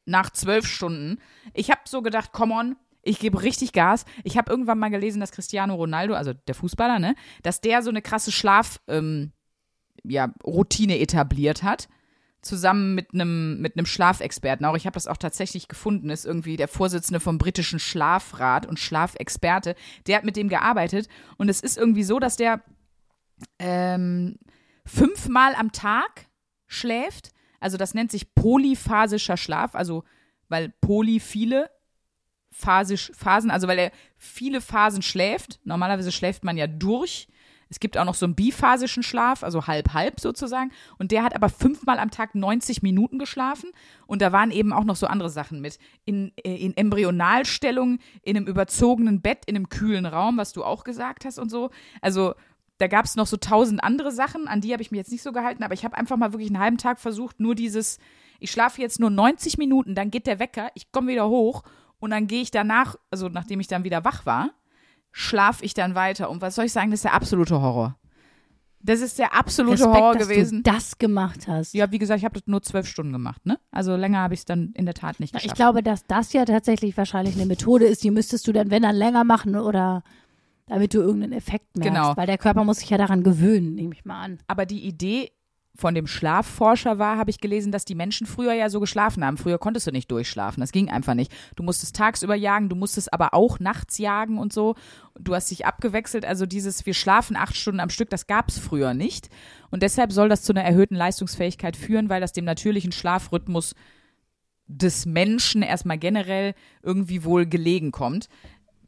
nach 0.10 0.32
zwölf 0.32 0.66
Stunden. 0.66 1.20
Ich 1.54 1.72
habe 1.72 1.82
so 1.86 2.02
gedacht, 2.02 2.32
come 2.32 2.54
on, 2.54 2.76
ich 3.02 3.20
gebe 3.20 3.42
richtig 3.42 3.72
Gas. 3.72 4.06
Ich 4.24 4.38
habe 4.38 4.52
irgendwann 4.52 4.80
mal 4.80 4.90
gelesen, 4.90 5.20
dass 5.20 5.32
Cristiano 5.32 5.76
Ronaldo, 5.76 6.14
also 6.14 6.34
der 6.34 6.56
Fußballer, 6.56 7.00
ne, 7.00 7.16
dass 7.44 7.62
der 7.62 7.82
so 7.82 7.90
eine 7.90 8.02
krasse 8.02 8.32
Schlaf, 8.32 8.82
ähm, 8.88 9.32
ja, 10.04 10.34
etabliert 11.02 11.64
hat. 11.64 11.88
Zusammen 12.42 12.96
mit 12.96 13.14
einem 13.14 13.60
mit 13.60 13.86
Schlafexperten. 13.86 14.66
Auch 14.66 14.78
ich 14.78 14.86
habe 14.86 14.94
das 14.94 15.08
auch 15.08 15.18
tatsächlich 15.18 15.68
gefunden. 15.68 16.10
Ist 16.10 16.26
irgendwie 16.26 16.56
der 16.56 16.70
Vorsitzende 16.70 17.20
vom 17.20 17.38
britischen 17.38 17.80
Schlafrat 17.80 18.66
und 18.66 18.80
Schlafexperte. 18.80 19.76
Der 20.08 20.18
hat 20.18 20.24
mit 20.24 20.38
dem 20.38 20.48
gearbeitet 20.48 21.10
und 21.38 21.50
es 21.50 21.60
ist 21.60 21.78
irgendwie 21.78 22.04
so, 22.04 22.18
dass 22.18 22.38
der 22.38 22.64
ähm, 23.60 24.40
fünfmal 24.86 25.54
am 25.56 25.74
Tag 25.74 26.28
schläft. 26.66 27.32
Also 27.60 27.78
das 27.78 27.94
nennt 27.94 28.12
sich 28.12 28.34
polyphasischer 28.34 29.38
Schlaf, 29.38 29.76
also 29.76 30.04
weil 30.48 30.70
poly 30.82 31.20
viele 31.20 31.70
phasisch 32.52 33.12
Phasen, 33.16 33.52
also 33.52 33.68
weil 33.68 33.80
er 33.80 33.92
viele 34.18 34.62
Phasen 34.62 35.02
schläft. 35.02 35.60
Normalerweise 35.64 36.12
schläft 36.12 36.44
man 36.44 36.58
ja 36.58 36.68
durch. 36.68 37.28
Es 37.70 37.80
gibt 37.80 37.98
auch 38.00 38.06
noch 38.06 38.16
so 38.16 38.26
einen 38.26 38.34
biphasischen 38.34 39.04
Schlaf, 39.04 39.44
also 39.44 39.68
halb 39.68 39.94
halb 39.94 40.20
sozusagen. 40.20 40.72
Und 40.98 41.12
der 41.12 41.24
hat 41.24 41.36
aber 41.36 41.50
fünfmal 41.50 42.00
am 42.00 42.10
Tag 42.10 42.34
90 42.34 42.82
Minuten 42.82 43.20
geschlafen. 43.20 43.70
Und 44.08 44.24
da 44.24 44.32
waren 44.32 44.50
eben 44.50 44.74
auch 44.74 44.84
noch 44.84 44.96
so 44.96 45.06
andere 45.06 45.30
Sachen 45.30 45.62
mit. 45.62 45.78
In, 46.04 46.32
äh, 46.44 46.56
in 46.56 46.76
Embryonalstellung, 46.76 48.00
in 48.24 48.38
einem 48.38 48.48
überzogenen 48.48 49.22
Bett, 49.22 49.44
in 49.46 49.56
einem 49.56 49.70
kühlen 49.70 50.08
Raum, 50.08 50.38
was 50.38 50.52
du 50.52 50.64
auch 50.64 50.84
gesagt 50.84 51.26
hast 51.26 51.38
und 51.38 51.50
so. 51.50 51.70
Also 52.02 52.34
da 52.80 52.88
gab 52.88 53.06
es 53.06 53.16
noch 53.16 53.28
so 53.28 53.38
tausend 53.38 53.84
andere 53.84 54.12
Sachen, 54.12 54.48
an 54.48 54.62
die 54.62 54.72
habe 54.72 54.82
ich 54.82 54.90
mich 54.90 54.98
jetzt 54.98 55.12
nicht 55.12 55.22
so 55.22 55.32
gehalten, 55.32 55.64
aber 55.64 55.74
ich 55.74 55.84
habe 55.84 55.98
einfach 55.98 56.18
mal 56.18 56.32
wirklich 56.34 56.50
einen 56.50 56.60
halben 56.60 56.78
Tag 56.78 57.00
versucht, 57.00 57.40
nur 57.40 57.54
dieses, 57.54 58.00
ich 58.40 58.52
schlafe 58.52 58.82
jetzt 58.82 59.00
nur 59.00 59.10
90 59.10 59.58
Minuten, 59.58 59.96
dann 59.96 60.12
geht 60.12 60.28
der 60.28 60.40
Wecker, 60.40 60.70
ich 60.74 60.92
komme 60.92 61.12
wieder 61.12 61.28
hoch 61.28 61.64
und 62.00 62.12
dann 62.12 62.28
gehe 62.28 62.42
ich 62.42 62.52
danach, 62.52 62.96
also 63.12 63.28
nachdem 63.28 63.60
ich 63.60 63.68
dann 63.68 63.84
wieder 63.84 64.06
wach 64.06 64.26
war, 64.26 64.52
schlafe 65.12 65.66
ich 65.66 65.74
dann 65.74 65.94
weiter. 65.94 66.30
Und 66.30 66.42
was 66.42 66.56
soll 66.56 66.66
ich 66.66 66.72
sagen, 66.72 66.92
das 66.92 67.00
ist 67.00 67.06
der 67.06 67.14
absolute 67.14 67.62
Horror. 67.62 67.98
Das 68.82 69.02
ist 69.02 69.20
der 69.20 69.36
absolute 69.36 69.74
Respekt, 69.74 69.98
Horror 69.98 70.14
dass 70.14 70.30
gewesen. 70.30 70.64
du 70.64 70.72
das 70.72 70.98
gemacht 70.98 71.50
hast. 71.50 71.74
Ja, 71.74 71.92
wie 71.92 72.00
gesagt, 72.00 72.20
ich 72.20 72.24
habe 72.24 72.40
das 72.40 72.48
nur 72.48 72.62
zwölf 72.62 72.88
Stunden 72.88 73.12
gemacht, 73.12 73.46
ne? 73.46 73.60
Also 73.72 73.98
länger 73.98 74.20
habe 74.20 74.34
ich 74.34 74.42
es 74.42 74.46
dann 74.46 74.72
in 74.74 74.86
der 74.86 74.94
Tat 74.94 75.20
nicht 75.20 75.34
geschafft. 75.34 75.48
Ich 75.48 75.54
glaube, 75.54 75.84
dass 75.84 76.06
das 76.06 76.32
ja 76.32 76.46
tatsächlich 76.46 76.96
wahrscheinlich 76.96 77.36
eine 77.36 77.46
Methode 77.46 77.86
ist, 77.86 78.06
die 78.06 78.12
müsstest 78.12 78.48
du 78.48 78.54
dann, 78.54 78.72
wenn 78.72 78.84
dann 78.84 78.96
länger 78.96 79.26
machen 79.26 79.58
oder 79.58 80.04
damit 80.70 80.94
du 80.94 81.00
irgendeinen 81.00 81.34
Effekt 81.34 81.76
merkst. 81.76 81.94
Genau. 81.94 82.16
Weil 82.16 82.28
der 82.28 82.38
Körper 82.38 82.64
muss 82.64 82.80
sich 82.80 82.90
ja 82.90 82.98
daran 82.98 83.24
gewöhnen, 83.24 83.76
nehme 83.76 83.94
ich 83.94 84.06
mal 84.06 84.22
an. 84.22 84.40
Aber 84.48 84.66
die 84.66 84.86
Idee 84.86 85.32
von 85.76 85.96
dem 85.96 86.08
Schlafforscher 86.08 87.00
war, 87.00 87.18
habe 87.18 87.30
ich 87.30 87.40
gelesen, 87.40 87.72
dass 87.72 87.86
die 87.86 87.96
Menschen 87.96 88.28
früher 88.28 88.54
ja 88.54 88.70
so 88.70 88.80
geschlafen 88.80 89.24
haben. 89.24 89.38
Früher 89.38 89.58
konntest 89.58 89.88
du 89.88 89.92
nicht 89.92 90.12
durchschlafen. 90.12 90.62
Das 90.62 90.72
ging 90.72 90.90
einfach 90.90 91.14
nicht. 91.14 91.32
Du 91.56 91.64
musstest 91.64 91.96
tagsüber 91.96 92.36
jagen, 92.36 92.70
du 92.70 92.76
musstest 92.76 93.14
aber 93.14 93.34
auch 93.34 93.60
nachts 93.60 93.98
jagen 93.98 94.38
und 94.38 94.52
so. 94.52 94.76
Du 95.20 95.34
hast 95.34 95.50
dich 95.50 95.66
abgewechselt. 95.66 96.26
Also 96.26 96.46
dieses, 96.46 96.86
wir 96.86 96.94
schlafen 96.94 97.36
acht 97.36 97.56
Stunden 97.56 97.80
am 97.80 97.90
Stück, 97.90 98.10
das 98.10 98.28
gab 98.28 98.50
es 98.50 98.60
früher 98.60 98.94
nicht. 98.94 99.30
Und 99.72 99.82
deshalb 99.82 100.12
soll 100.12 100.30
das 100.30 100.44
zu 100.44 100.54
einer 100.54 100.64
erhöhten 100.64 100.96
Leistungsfähigkeit 100.96 101.78
führen, 101.78 102.10
weil 102.10 102.22
das 102.22 102.34
dem 102.34 102.46
natürlichen 102.46 102.92
Schlafrhythmus 102.92 103.74
des 104.68 105.06
Menschen 105.08 105.64
erstmal 105.64 105.98
generell 105.98 106.54
irgendwie 106.84 107.24
wohl 107.24 107.46
gelegen 107.48 107.92
kommt. 107.92 108.30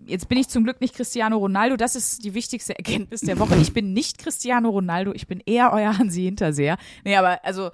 Jetzt 0.06 0.30
bin 0.30 0.38
ich 0.38 0.48
zum 0.50 0.64
Glück 0.64 0.82
nicht 0.82 0.96
Cristiano 0.96 1.38
Ronaldo. 1.38 1.78
Das 1.78 1.96
ist 1.96 2.24
die 2.24 2.34
wichtigste 2.34 2.78
Erkenntnis 2.78 3.22
der 3.22 3.40
Woche. 3.40 3.56
Ich 3.58 3.74
bin 3.74 3.94
nicht 3.94 4.18
Cristiano 4.18 4.70
Ronaldo. 4.70 5.14
Ich 5.14 5.28
bin 5.28 5.42
eher 5.46 5.72
euer 5.74 5.98
Hansi 5.98 6.24
Hinterseher. 6.24 6.78
Nee, 7.04 7.16
aber 7.16 7.44
also, 7.46 7.72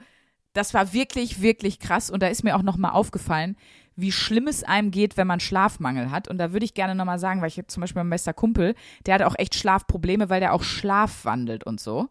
das 0.53 0.73
war 0.73 0.93
wirklich, 0.93 1.41
wirklich 1.41 1.79
krass. 1.79 2.09
Und 2.09 2.21
da 2.21 2.27
ist 2.27 2.43
mir 2.43 2.55
auch 2.57 2.63
nochmal 2.63 2.91
aufgefallen, 2.91 3.55
wie 3.95 4.11
schlimm 4.11 4.47
es 4.47 4.63
einem 4.63 4.91
geht, 4.91 5.17
wenn 5.17 5.25
man 5.27 5.39
Schlafmangel 5.39 6.11
hat. 6.11 6.27
Und 6.27 6.37
da 6.37 6.51
würde 6.53 6.65
ich 6.65 6.73
gerne 6.73 6.93
nochmal 6.95 7.17
sagen, 7.19 7.41
weil 7.41 7.47
ich 7.47 7.55
jetzt 7.57 7.73
zum 7.73 7.81
Beispiel 7.81 8.01
mein 8.03 8.09
bester 8.11 8.33
Kumpel, 8.33 8.75
der 9.05 9.15
hat 9.15 9.21
auch 9.23 9.35
echt 9.37 9.55
Schlafprobleme, 9.55 10.29
weil 10.29 10.39
der 10.39 10.53
auch 10.53 10.63
Schlaf 10.63 11.25
wandelt 11.25 11.63
und 11.63 11.79
so. 11.79 12.07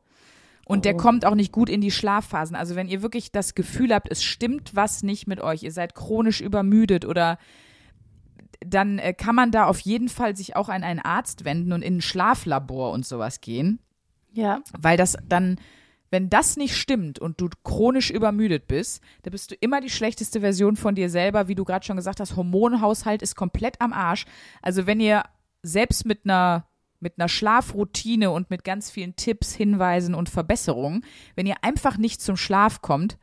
Und 0.64 0.84
der 0.84 0.94
Oh. 0.94 0.98
kommt 0.98 1.24
auch 1.24 1.36
nicht 1.36 1.52
gut 1.52 1.68
in 1.68 1.80
die 1.80 1.92
Schlafphasen. 1.92 2.56
Also 2.56 2.74
wenn 2.74 2.88
ihr 2.88 3.02
wirklich 3.02 3.30
das 3.30 3.54
Gefühl 3.54 3.94
habt, 3.94 4.10
es 4.10 4.24
stimmt 4.24 4.74
was 4.74 5.04
nicht 5.04 5.28
mit 5.28 5.40
euch, 5.40 5.62
ihr 5.62 5.70
seid 5.70 5.94
chronisch 5.94 6.40
übermüdet 6.40 7.04
oder 7.04 7.38
dann 8.64 8.98
äh, 8.98 9.12
kann 9.12 9.34
man 9.34 9.50
da 9.50 9.66
auf 9.66 9.80
jeden 9.80 10.08
Fall 10.08 10.36
sich 10.36 10.56
auch 10.56 10.68
an 10.68 10.82
einen 10.84 11.00
Arzt 11.00 11.44
wenden 11.44 11.72
und 11.72 11.82
in 11.82 11.98
ein 11.98 12.00
Schlaflabor 12.02 12.92
und 12.92 13.04
sowas 13.06 13.40
gehen, 13.40 13.78
Ja. 14.32 14.60
weil 14.78 14.96
das 14.96 15.16
dann, 15.28 15.58
wenn 16.10 16.30
das 16.30 16.56
nicht 16.56 16.76
stimmt 16.76 17.18
und 17.18 17.40
du 17.40 17.48
chronisch 17.64 18.10
übermüdet 18.10 18.66
bist, 18.68 19.02
dann 19.22 19.32
bist 19.32 19.50
du 19.50 19.54
immer 19.56 19.80
die 19.80 19.90
schlechteste 19.90 20.40
Version 20.40 20.76
von 20.76 20.94
dir 20.94 21.10
selber, 21.10 21.48
wie 21.48 21.54
du 21.54 21.64
gerade 21.64 21.84
schon 21.84 21.96
gesagt 21.96 22.20
hast, 22.20 22.36
Hormonhaushalt 22.36 23.22
ist 23.22 23.34
komplett 23.36 23.80
am 23.80 23.92
Arsch. 23.92 24.24
Also 24.62 24.86
wenn 24.86 25.00
ihr 25.00 25.24
selbst 25.62 26.04
mit 26.06 26.20
einer 26.24 26.66
mit 26.98 27.18
einer 27.18 27.28
Schlafroutine 27.28 28.30
und 28.30 28.48
mit 28.48 28.64
ganz 28.64 28.90
vielen 28.90 29.16
Tipps, 29.16 29.54
Hinweisen 29.54 30.14
und 30.14 30.30
Verbesserungen, 30.30 31.04
wenn 31.34 31.46
ihr 31.46 31.56
einfach 31.62 31.98
nicht 31.98 32.22
zum 32.22 32.38
Schlaf 32.38 32.80
kommt, 32.80 33.18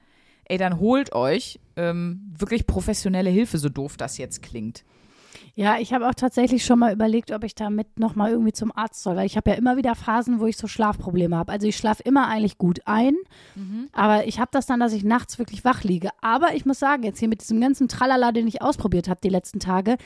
ey, 0.46 0.60
dann 0.60 0.80
holt 0.80 1.14
euch 1.14 1.60
ähm, 1.76 2.32
wirklich 2.38 2.68
professionelle 2.68 3.32
Hilfe, 3.32 3.58
so 3.58 3.70
doof 3.70 3.98
das 3.98 4.20
jetzt 4.20 4.44
klingt. 4.44 4.86
Ja, 5.56 5.78
ich 5.78 5.94
habe 5.94 6.10
auch 6.10 6.16
tatsächlich 6.16 6.66
schon 6.66 6.80
mal 6.80 6.92
überlegt, 6.92 7.32
ob 7.32 7.44
ich 7.44 7.54
damit 7.54 8.00
nochmal 8.00 8.32
irgendwie 8.32 8.54
zum 8.54 8.76
Arzt 8.76 9.04
soll, 9.04 9.16
weil 9.16 9.28
ich 9.28 9.38
habe 9.38 9.52
ja 9.52 9.56
immer 9.56 9.78
wieder 9.78 9.94
Phasen, 9.94 10.40
wo 10.40 10.48
ich 10.48 10.58
so 10.58 10.68
Schlafprobleme 10.68 11.38
habe. 11.38 11.52
Also 11.52 11.68
ich 11.68 11.78
schlafe 11.78 12.02
immer 12.02 12.28
eigentlich 12.28 12.58
gut 12.58 12.80
ein, 12.86 13.14
aber 13.92 14.26
ich 14.26 14.40
habe 14.40 14.50
das 14.52 14.66
dann, 14.66 14.80
dass 14.80 14.94
ich 14.94 15.04
nachts 15.04 15.38
wirklich 15.38 15.64
wach 15.64 15.84
liege. 15.84 16.10
Aber 16.22 16.56
ich 16.56 16.66
muss 16.66 16.80
sagen, 16.80 17.04
jetzt 17.04 17.20
hier 17.20 17.28
mit 17.28 17.42
diesem 17.42 17.62
ganzen 17.62 17.88
Tralala, 17.88 18.32
den 18.32 18.48
ich 18.48 18.64
ausprobiert 18.64 19.08
habe 19.08 19.22
die 19.22 19.30
letzten 19.30 19.60
Tage, 19.60 19.98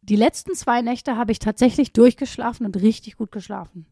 die 0.00 0.16
letzten 0.16 0.54
zwei 0.54 0.80
Nächte 0.80 1.16
habe 1.18 1.32
ich 1.32 1.38
tatsächlich 1.38 1.92
durchgeschlafen 1.92 2.64
und 2.64 2.80
richtig 2.80 3.18
gut 3.18 3.30
geschlafen. 3.30 3.84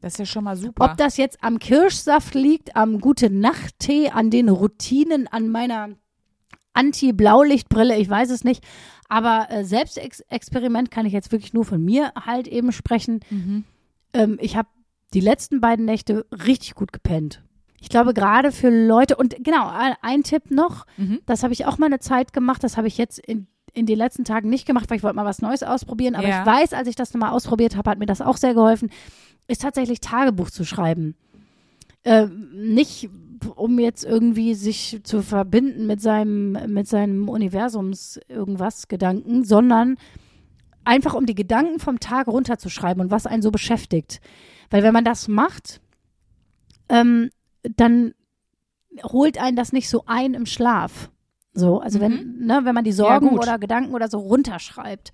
Das 0.00 0.14
ist 0.14 0.18
ja 0.20 0.26
schon 0.26 0.44
mal 0.44 0.56
super. 0.56 0.84
Ob 0.84 0.96
das 0.96 1.18
jetzt 1.18 1.42
am 1.42 1.58
Kirschsaft 1.58 2.34
liegt, 2.34 2.76
am 2.76 2.98
gute 3.00 3.28
Nachttee, 3.28 4.08
an 4.08 4.30
den 4.30 4.48
Routinen, 4.48 5.26
an 5.26 5.50
meiner 5.50 5.90
Anti-Blaulichtbrille, 6.72 7.98
ich 7.98 8.08
weiß 8.08 8.30
es 8.30 8.44
nicht. 8.44 8.64
Aber 9.08 9.46
äh, 9.50 9.64
Selbstexperiment 9.64 10.90
kann 10.90 11.06
ich 11.06 11.12
jetzt 11.12 11.32
wirklich 11.32 11.54
nur 11.54 11.64
von 11.64 11.82
mir 11.84 12.12
halt 12.14 12.46
eben 12.48 12.72
sprechen. 12.72 13.20
Mhm. 13.30 13.64
Ähm, 14.12 14.38
ich 14.40 14.56
habe 14.56 14.68
die 15.14 15.20
letzten 15.20 15.60
beiden 15.60 15.84
Nächte 15.86 16.26
richtig 16.44 16.74
gut 16.74 16.92
gepennt. 16.92 17.42
Ich 17.80 17.88
glaube, 17.88 18.12
gerade 18.12 18.52
für 18.52 18.68
Leute, 18.70 19.16
und 19.16 19.36
genau, 19.42 19.70
ein, 20.02 20.22
Tipp 20.24 20.50
noch, 20.50 20.84
Mhm. 20.96 21.20
das 21.26 21.42
habe 21.42 21.52
ich 21.52 21.64
auch 21.64 21.78
mal 21.78 21.86
eine 21.86 22.00
Zeit 22.00 22.32
gemacht, 22.32 22.62
das 22.64 22.76
habe 22.76 22.88
ich 22.88 22.98
jetzt 22.98 23.18
in, 23.20 23.46
in 23.72 23.86
den 23.86 23.96
letzten 23.96 24.24
Tagen 24.24 24.50
nicht 24.50 24.66
gemacht, 24.66 24.90
weil 24.90 24.96
ich 24.98 25.02
wollte 25.02 25.16
mal 25.16 25.24
was 25.24 25.40
Neues 25.40 25.62
ausprobieren. 25.62 26.14
Aber 26.16 26.26
Ja. 26.28 26.40
ich 26.40 26.46
weiß, 26.46 26.72
als 26.74 26.88
ich 26.88 26.96
das 26.96 27.14
nochmal 27.14 27.30
ausprobiert 27.30 27.76
habe, 27.76 27.88
hat 27.90 27.98
mir 27.98 28.06
das 28.06 28.20
auch 28.20 28.36
sehr 28.36 28.52
geholfen, 28.54 28.90
ist 29.46 29.62
tatsächlich 29.62 30.00
Tagebuch 30.00 30.50
zu 30.50 30.64
schreiben. 30.64 31.14
Ähm, 32.04 32.48
nicht, 32.52 33.08
um 33.54 33.78
jetzt 33.78 34.04
irgendwie 34.04 34.54
sich 34.54 35.00
zu 35.02 35.22
verbinden 35.22 35.86
mit 35.86 36.00
seinem, 36.00 36.52
mit 36.72 36.88
seinem 36.88 37.28
Universums 37.28 38.20
irgendwas 38.28 38.88
Gedanken, 38.88 39.44
sondern 39.44 39.96
einfach 40.84 41.14
um 41.14 41.26
die 41.26 41.34
Gedanken 41.34 41.80
vom 41.80 42.00
Tag 42.00 42.28
runterzuschreiben 42.28 43.02
und 43.02 43.10
was 43.10 43.26
einen 43.26 43.42
so 43.42 43.50
beschäftigt. 43.50 44.20
Weil 44.70 44.82
wenn 44.82 44.94
man 44.94 45.04
das 45.04 45.28
macht, 45.28 45.80
ähm, 46.88 47.30
dann 47.62 48.14
holt 49.02 49.40
einen 49.40 49.56
das 49.56 49.72
nicht 49.72 49.88
so 49.88 50.04
ein 50.06 50.34
im 50.34 50.46
Schlaf. 50.46 51.10
So, 51.52 51.80
also 51.80 52.00
wenn, 52.00 52.38
ne, 52.38 52.60
wenn 52.64 52.74
man 52.74 52.84
die 52.84 52.92
Sorgen 52.92 53.30
gut. 53.30 53.40
oder 53.40 53.58
Gedanken 53.58 53.94
oder 53.94 54.08
so 54.08 54.18
runterschreibt. 54.18 55.12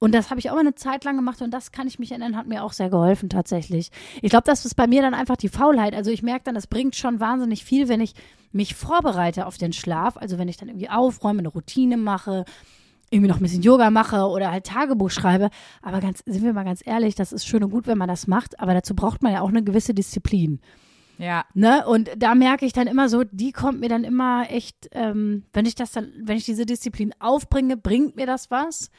Und 0.00 0.14
das 0.14 0.30
habe 0.30 0.40
ich 0.40 0.50
auch 0.50 0.54
mal 0.54 0.60
eine 0.60 0.74
Zeit 0.74 1.04
lang 1.04 1.16
gemacht 1.16 1.42
und 1.42 1.52
das 1.52 1.72
kann 1.72 1.86
ich 1.86 1.98
mich 1.98 2.10
erinnern, 2.10 2.34
hat 2.34 2.46
mir 2.46 2.64
auch 2.64 2.72
sehr 2.72 2.88
geholfen 2.88 3.28
tatsächlich. 3.28 3.90
Ich 4.22 4.30
glaube, 4.30 4.44
das 4.46 4.64
ist 4.64 4.74
bei 4.74 4.86
mir 4.86 5.02
dann 5.02 5.12
einfach 5.12 5.36
die 5.36 5.50
Faulheit. 5.50 5.94
Also 5.94 6.10
ich 6.10 6.22
merke 6.22 6.44
dann, 6.44 6.54
das 6.54 6.66
bringt 6.66 6.96
schon 6.96 7.20
wahnsinnig 7.20 7.64
viel, 7.64 7.88
wenn 7.88 8.00
ich 8.00 8.14
mich 8.50 8.74
vorbereite 8.74 9.46
auf 9.46 9.58
den 9.58 9.74
Schlaf. 9.74 10.16
Also 10.16 10.38
wenn 10.38 10.48
ich 10.48 10.56
dann 10.56 10.70
irgendwie 10.70 10.88
aufräume, 10.88 11.40
eine 11.40 11.48
Routine 11.48 11.98
mache, 11.98 12.46
irgendwie 13.10 13.28
noch 13.28 13.36
ein 13.36 13.42
bisschen 13.42 13.60
Yoga 13.60 13.90
mache 13.90 14.24
oder 14.24 14.50
halt 14.50 14.64
Tagebuch 14.64 15.10
schreibe. 15.10 15.50
Aber 15.82 16.00
ganz, 16.00 16.22
sind 16.24 16.44
wir 16.44 16.54
mal 16.54 16.64
ganz 16.64 16.80
ehrlich, 16.86 17.14
das 17.14 17.32
ist 17.32 17.46
schön 17.46 17.62
und 17.62 17.70
gut, 17.70 17.86
wenn 17.86 17.98
man 17.98 18.08
das 18.08 18.26
macht, 18.26 18.58
aber 18.58 18.72
dazu 18.72 18.94
braucht 18.94 19.22
man 19.22 19.32
ja 19.32 19.42
auch 19.42 19.50
eine 19.50 19.62
gewisse 19.62 19.92
Disziplin. 19.92 20.60
Ja, 21.18 21.44
Ne? 21.52 21.86
Und 21.86 22.08
da 22.16 22.34
merke 22.34 22.64
ich 22.64 22.72
dann 22.72 22.86
immer 22.86 23.10
so, 23.10 23.24
die 23.30 23.52
kommt 23.52 23.80
mir 23.80 23.90
dann 23.90 24.04
immer 24.04 24.50
echt, 24.50 24.88
ähm, 24.92 25.44
wenn 25.52 25.66
ich 25.66 25.74
das 25.74 25.92
dann, 25.92 26.10
wenn 26.22 26.38
ich 26.38 26.46
diese 26.46 26.64
Disziplin 26.64 27.12
aufbringe, 27.18 27.76
bringt 27.76 28.16
mir 28.16 28.24
das 28.24 28.50
was. 28.50 28.90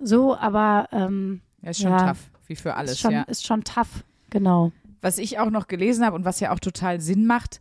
So, 0.00 0.36
aber 0.36 0.88
ähm, 0.92 1.40
ja 1.62 1.70
ist 1.70 1.80
schon 1.80 1.90
Ja. 1.90 2.08
tough, 2.08 2.30
wie 2.46 2.56
für 2.56 2.74
alles, 2.74 2.92
ist, 2.92 3.00
schon, 3.00 3.12
ja. 3.12 3.22
ist 3.22 3.46
schon 3.46 3.64
tough. 3.64 4.04
Genau. 4.30 4.72
Was 5.00 5.18
ich 5.18 5.38
auch 5.38 5.50
noch 5.50 5.66
gelesen 5.68 6.04
habe 6.04 6.16
und 6.16 6.24
was 6.24 6.40
ja 6.40 6.52
auch 6.52 6.58
total 6.58 7.00
Sinn 7.00 7.26
macht, 7.26 7.60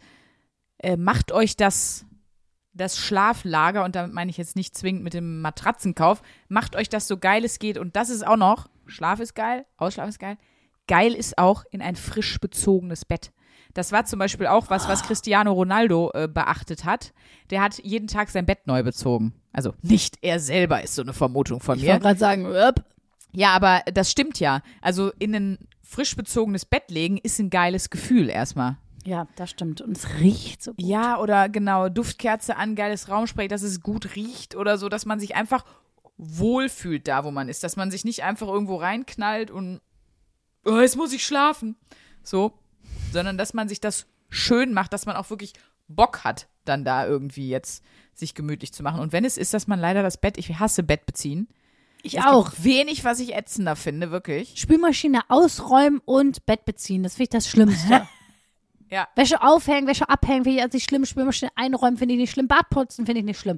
äh, 0.79 0.97
macht 0.97 1.31
euch 1.31 1.55
das, 1.55 2.05
das 2.73 2.97
Schlaflager, 2.97 3.83
und 3.83 3.95
damit 3.95 4.13
meine 4.13 4.29
ich 4.29 4.37
jetzt 4.37 4.55
nicht 4.55 4.75
zwingend 4.75 5.03
mit 5.03 5.13
dem 5.13 5.41
Matratzenkauf, 5.41 6.21
macht 6.49 6.75
euch 6.75 6.89
das 6.89 7.07
so 7.07 7.17
geil 7.17 7.45
es 7.45 7.59
geht. 7.59 7.77
Und 7.77 7.95
das 7.95 8.09
ist 8.09 8.25
auch 8.25 8.37
noch, 8.37 8.67
Schlaf 8.85 9.19
ist 9.19 9.35
geil, 9.35 9.65
Ausschlaf 9.77 10.09
ist 10.09 10.19
geil, 10.19 10.37
geil 10.87 11.13
ist 11.13 11.37
auch 11.37 11.63
in 11.71 11.81
ein 11.81 11.95
frisch 11.95 12.39
bezogenes 12.39 13.05
Bett. 13.05 13.31
Das 13.73 13.91
war 13.91 14.05
zum 14.05 14.19
Beispiel 14.19 14.47
auch 14.47 14.69
was, 14.69 14.87
was 14.87 15.03
Cristiano 15.03 15.51
Ronaldo 15.51 16.11
äh, 16.13 16.27
beachtet 16.29 16.85
hat. 16.85 17.13
Der 17.49 17.61
hat 17.61 17.77
jeden 17.83 18.07
Tag 18.07 18.29
sein 18.29 18.45
Bett 18.45 18.67
neu 18.67 18.83
bezogen. 18.83 19.33
Also 19.55 19.73
nicht 19.81 20.17
er 20.21 20.39
selber 20.41 20.83
ist 20.83 20.95
so 20.95 21.01
eine 21.01 21.13
Vermutung 21.13 21.61
von 21.61 21.77
Ich 21.77 21.83
mir. 21.85 21.91
wollte 21.91 22.03
gerade 22.03 22.19
sagen, 22.19 22.45
öp. 22.45 22.83
Ja, 23.31 23.51
aber 23.51 23.81
das 23.93 24.11
stimmt 24.11 24.39
ja. 24.39 24.61
Also 24.81 25.11
in 25.17 25.33
ein 25.33 25.57
frisch 25.81 26.15
bezogenes 26.15 26.65
Bett 26.65 26.89
legen 26.91 27.17
ist 27.17 27.39
ein 27.39 27.49
geiles 27.49 27.89
Gefühl 27.89 28.29
erstmal. 28.29 28.77
ja, 29.05 29.27
das 29.37 29.51
stimmt. 29.51 29.79
Und 29.81 29.95
es 29.95 30.09
riecht 30.19 30.61
so 30.61 30.71
gut. 30.73 30.85
Ja, 30.85 31.19
oder 31.19 31.47
genau, 31.47 31.87
Duftkerze 31.89 32.57
an, 32.57 32.75
geiles 32.75 33.07
Raumspray, 33.07 33.47
dass 33.47 33.61
es 33.61 33.79
gut 33.81 34.15
riecht 34.15 34.55
oder 34.55 34.77
so, 34.77 34.89
dass 34.89 35.05
man 35.05 35.19
sich 35.21 35.35
einfach 35.35 35.63
wohlfühlt 36.17 37.07
da, 37.07 37.23
wo 37.23 37.31
man 37.31 37.47
ist. 37.49 37.63
Dass 37.63 37.75
man 37.77 37.91
sich 37.91 38.03
nicht 38.03 38.23
einfach 38.23 38.47
irgendwo 38.47 38.75
reinknallt 38.75 39.51
und 39.51 39.79
oh, 40.65 40.79
jetzt 40.79 40.97
muss 40.97 41.13
ich 41.13 41.25
schlafen. 41.25 41.75
So. 42.23 42.53
Sondern 43.13 43.37
dass 43.37 43.53
man 43.53 43.69
sich 43.69 43.79
das 43.79 44.05
schön 44.29 44.73
macht, 44.73 44.91
dass 44.91 45.05
man 45.05 45.15
auch 45.15 45.29
wirklich 45.29 45.53
Bock 45.87 46.23
hat, 46.23 46.47
dann 46.65 46.83
da 46.83 47.05
irgendwie 47.05 47.49
jetzt 47.49 47.83
sich 48.13 48.33
gemütlich 48.33 48.73
zu 48.73 48.83
machen. 48.83 49.01
Und 49.01 49.11
wenn 49.11 49.25
es 49.25 49.37
ist, 49.37 49.53
dass 49.53 49.67
man 49.67 49.79
leider 49.79 50.03
das 50.03 50.17
Bett, 50.17 50.37
ich 50.37 50.59
hasse 50.59 50.83
Bett 50.83 51.05
beziehen. 51.05 51.47
Ich 52.01 52.19
Es 52.19 52.25
auch. 52.25 52.51
Wenig, 52.59 53.03
was 53.03 53.19
ich 53.19 53.33
ätzender 53.35 53.75
finde, 53.75 54.11
wirklich. 54.11 54.53
Spülmaschine 54.55 55.21
ausräumen 55.29 56.01
und 56.05 56.45
Bett 56.45 56.65
beziehen, 56.65 57.03
das 57.03 57.15
finde 57.15 57.23
ich 57.23 57.29
das 57.29 57.47
Schlimmste. 57.49 58.07
Ja. 58.91 59.07
Wäsche 59.15 59.41
aufhängen, 59.41 59.87
Wäsche 59.87 60.07
abhängen, 60.09 60.43
finde 60.43 60.57
ich 60.57 60.63
also 60.63 60.75
nicht 60.75 60.87
schlimm. 60.89 61.05
Spülmaschine 61.05 61.51
einräumen, 61.55 61.97
finde 61.97 62.13
ich 62.15 62.19
nicht 62.21 62.31
schlimm. 62.31 62.47
Bad 62.47 62.69
putzen, 62.69 63.05
finde 63.05 63.19
ich 63.19 63.25
nicht 63.25 63.39
schlimm. 63.39 63.57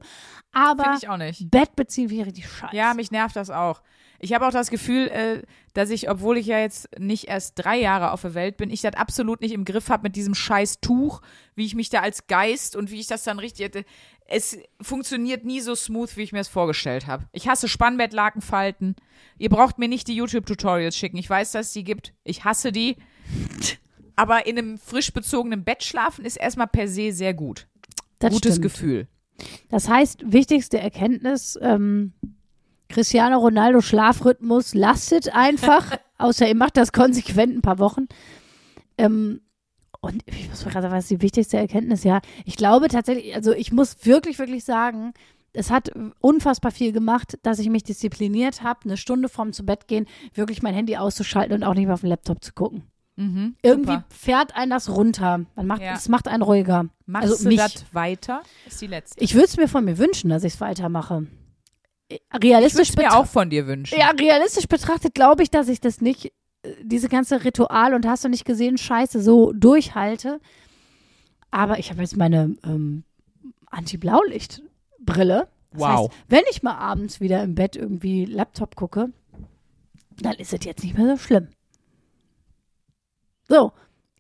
Aber 0.54 0.84
Finde 0.84 0.98
ich 1.02 1.10
auch 1.10 1.18
nicht. 1.18 1.52
Bett 1.52 1.76
beziehen 1.76 2.08
finde 2.10 2.22
ich 2.24 2.28
richtig 2.28 2.50
scheiße. 2.50 2.76
Ja, 2.76 2.94
mich 2.94 3.12
nervt 3.12 3.36
das 3.36 3.50
auch. 3.50 3.82
Ich 4.20 4.34
habe 4.34 4.48
auch 4.48 4.52
das 4.52 4.72
Gefühl, 4.72 5.08
äh, 5.10 5.44
dass 5.74 5.92
ich, 5.92 6.10
obwohl 6.10 6.38
ich 6.38 6.48
ja 6.48 6.58
jetzt 6.60 6.90
nicht 6.98 7.26
erst 7.26 7.54
drei 7.56 7.78
Jahre 7.80 8.12
auf 8.14 8.22
der 8.22 8.34
Welt 8.34 8.58
bin, 8.58 8.72
ich 8.72 8.82
das 8.82 8.96
absolut 8.96 9.42
nicht 9.42 9.52
im 9.52 9.64
Griff 9.64 9.90
habe 9.90 10.04
mit 10.04 10.16
diesem 10.16 10.34
scheiß 10.34 10.80
Tuch, 10.80 11.22
wie 11.56 11.66
ich 11.66 11.76
mich 11.76 11.90
da 11.90 12.00
als 12.02 12.26
Geist 12.26 12.76
und 12.76 12.90
wie 12.90 13.00
ich 13.00 13.06
das 13.08 13.24
dann 13.24 13.38
richtig. 13.38 13.76
äh, 13.76 13.84
Es 14.26 14.58
funktioniert 14.82 15.46
nie 15.46 15.60
so 15.60 15.76
smooth, 15.76 16.18
wie 16.18 16.24
ich 16.24 16.32
mir 16.32 16.40
es 16.40 16.48
vorgestellt 16.48 17.06
habe. 17.06 17.26
Ich 17.32 17.48
hasse 17.48 17.68
Spannbettlaken 17.68 18.42
falten. 18.42 18.96
Ihr 19.38 19.50
braucht 19.50 19.78
mir 19.78 19.88
nicht 19.88 20.08
die 20.08 20.16
YouTube-Tutorials 20.16 20.96
schicken. 20.98 21.18
Ich 21.18 21.30
weiß, 21.30 21.52
dass 21.52 21.68
es 21.68 21.74
die 21.74 21.84
gibt. 21.84 22.14
Ich 22.24 22.44
hasse 22.44 22.72
die. 22.72 22.96
Aber 24.18 24.48
in 24.48 24.58
einem 24.58 24.78
frisch 24.78 25.14
bezogenen 25.14 25.64
Bett 25.64 25.84
schlafen 25.84 26.26
ist 26.26 26.36
erstmal 26.36 26.68
per 26.68 26.88
se 26.88 27.14
sehr 27.14 27.34
gut. 27.34 27.68
das 28.20 28.34
Gutes 28.34 28.56
stimmt. 28.56 28.64
Gefühl. 28.64 29.08
Das 29.70 29.88
heißt, 29.88 30.32
wichtigste 30.32 30.80
Erkenntnis, 30.80 31.58
ähm, 31.62 32.14
Cristiano 32.90 33.38
Ronaldo 33.38 33.82
Schlafrhythmus 33.82 34.74
lastet 34.74 35.34
einfach, 35.34 35.98
außer 36.18 36.48
ihr 36.48 36.56
macht 36.56 36.78
das 36.78 36.92
konsequent 36.92 37.56
ein 37.56 37.62
paar 37.62 37.78
Wochen. 37.78 38.08
Ähm, 38.98 39.42
und 40.02 40.24
ich 40.26 40.50
muss 40.50 40.66
mal 40.66 40.72
gerade 40.72 40.84
sagen, 40.84 40.96
was 40.96 41.06
ist 41.06 41.12
die 41.12 41.22
wichtigste 41.22 41.58
Erkenntnis? 41.58 42.04
Ja, 42.04 42.22
ich 42.46 42.56
glaube 42.56 42.88
tatsächlich, 42.88 43.36
also 43.36 43.54
ich 43.54 43.72
muss 43.72 43.98
wirklich, 44.04 44.40
wirklich 44.40 44.64
sagen, 44.64 45.14
es 45.54 45.70
hat 45.70 45.92
unfassbar 46.20 46.72
viel 46.72 46.92
gemacht, 46.92 47.38
dass 47.44 47.60
ich 47.60 47.70
mich 47.70 47.84
diszipliniert 47.84 48.64
habe, 48.64 48.82
eine 48.86 48.98
Stunde 48.98 49.30
vorm 49.30 49.54
zu 49.54 49.64
Bett 49.64 49.88
gehen, 49.88 50.08
wirklich 50.34 50.64
mein 50.64 50.74
Handy 50.74 50.98
auszuschalten 50.98 51.54
und 51.56 51.64
auch 51.64 51.76
nicht 51.76 51.86
mehr 51.86 51.94
auf 51.94 52.02
den 52.02 52.10
Laptop 52.10 52.44
zu 52.44 52.54
gucken. 52.54 52.84
Mhm, 53.20 53.56
Irgendwie 53.64 53.94
super. 53.94 54.06
fährt 54.10 54.56
einen 54.56 54.70
das 54.70 54.90
runter. 54.90 55.42
Man 55.56 55.66
macht, 55.68 55.82
Ja. 55.82 55.96
Es 55.96 56.08
macht 56.08 56.28
einen 56.28 56.44
ruhiger. 56.44 56.86
Machst 57.08 57.32
also 57.32 57.44
du 57.44 57.50
mich. 57.50 57.58
das 57.58 57.86
weiter? 57.92 58.44
Ist 58.68 58.80
die 58.80 58.88
letzte. 58.88 59.20
Ich 59.24 59.34
würde 59.34 59.46
es 59.46 59.58
mir 59.58 59.68
von 59.68 59.84
mir 59.86 59.98
wünschen, 59.98 60.30
dass 60.30 60.44
ich 60.44 60.54
es 60.54 60.62
weitermache. 60.62 61.26
Ich 62.10 62.22
Realistisch 62.42 62.90
würde 62.90 63.02
mir 63.02 63.16
auch 63.16 63.26
von 63.26 63.50
dir 63.50 63.66
wünschen. 63.68 63.98
Ja, 64.00 64.12
realistisch 64.12 64.68
betrachtet 64.68 65.16
glaube 65.16 65.42
ich, 65.44 65.50
dass 65.50 65.68
ich 65.68 65.82
das 65.82 66.00
nicht, 66.00 66.32
äh, 66.62 66.74
diese 66.84 67.10
ganze 67.10 67.44
Ritual 67.44 67.94
und 67.96 68.06
hast 68.06 68.24
du 68.24 68.30
nicht 68.30 68.46
gesehen, 68.46 68.78
Scheiße, 68.78 69.22
so 69.22 69.52
durchhalte. 69.52 70.40
Aber 71.50 71.80
ich 71.80 71.90
habe 71.90 72.02
jetzt 72.02 72.16
meine 72.18 72.56
ähm, 72.64 73.04
Anti-Blaulicht-Brille. 73.72 75.48
Wow. 75.72 75.88
heißt, 75.88 76.10
wenn 76.30 76.44
ich 76.50 76.64
mal 76.64 76.76
abends 76.78 77.20
wieder 77.20 77.44
im 77.44 77.56
Bett 77.56 77.76
irgendwie 77.76 78.26
Laptop 78.26 78.76
gucke, 78.76 79.12
dann 80.22 80.34
ist 80.36 80.54
es 80.54 80.64
jetzt 80.66 80.84
nicht 80.84 80.98
mehr 80.98 81.18
so 81.18 81.18
schlimm. 81.22 81.50
So. 83.48 83.72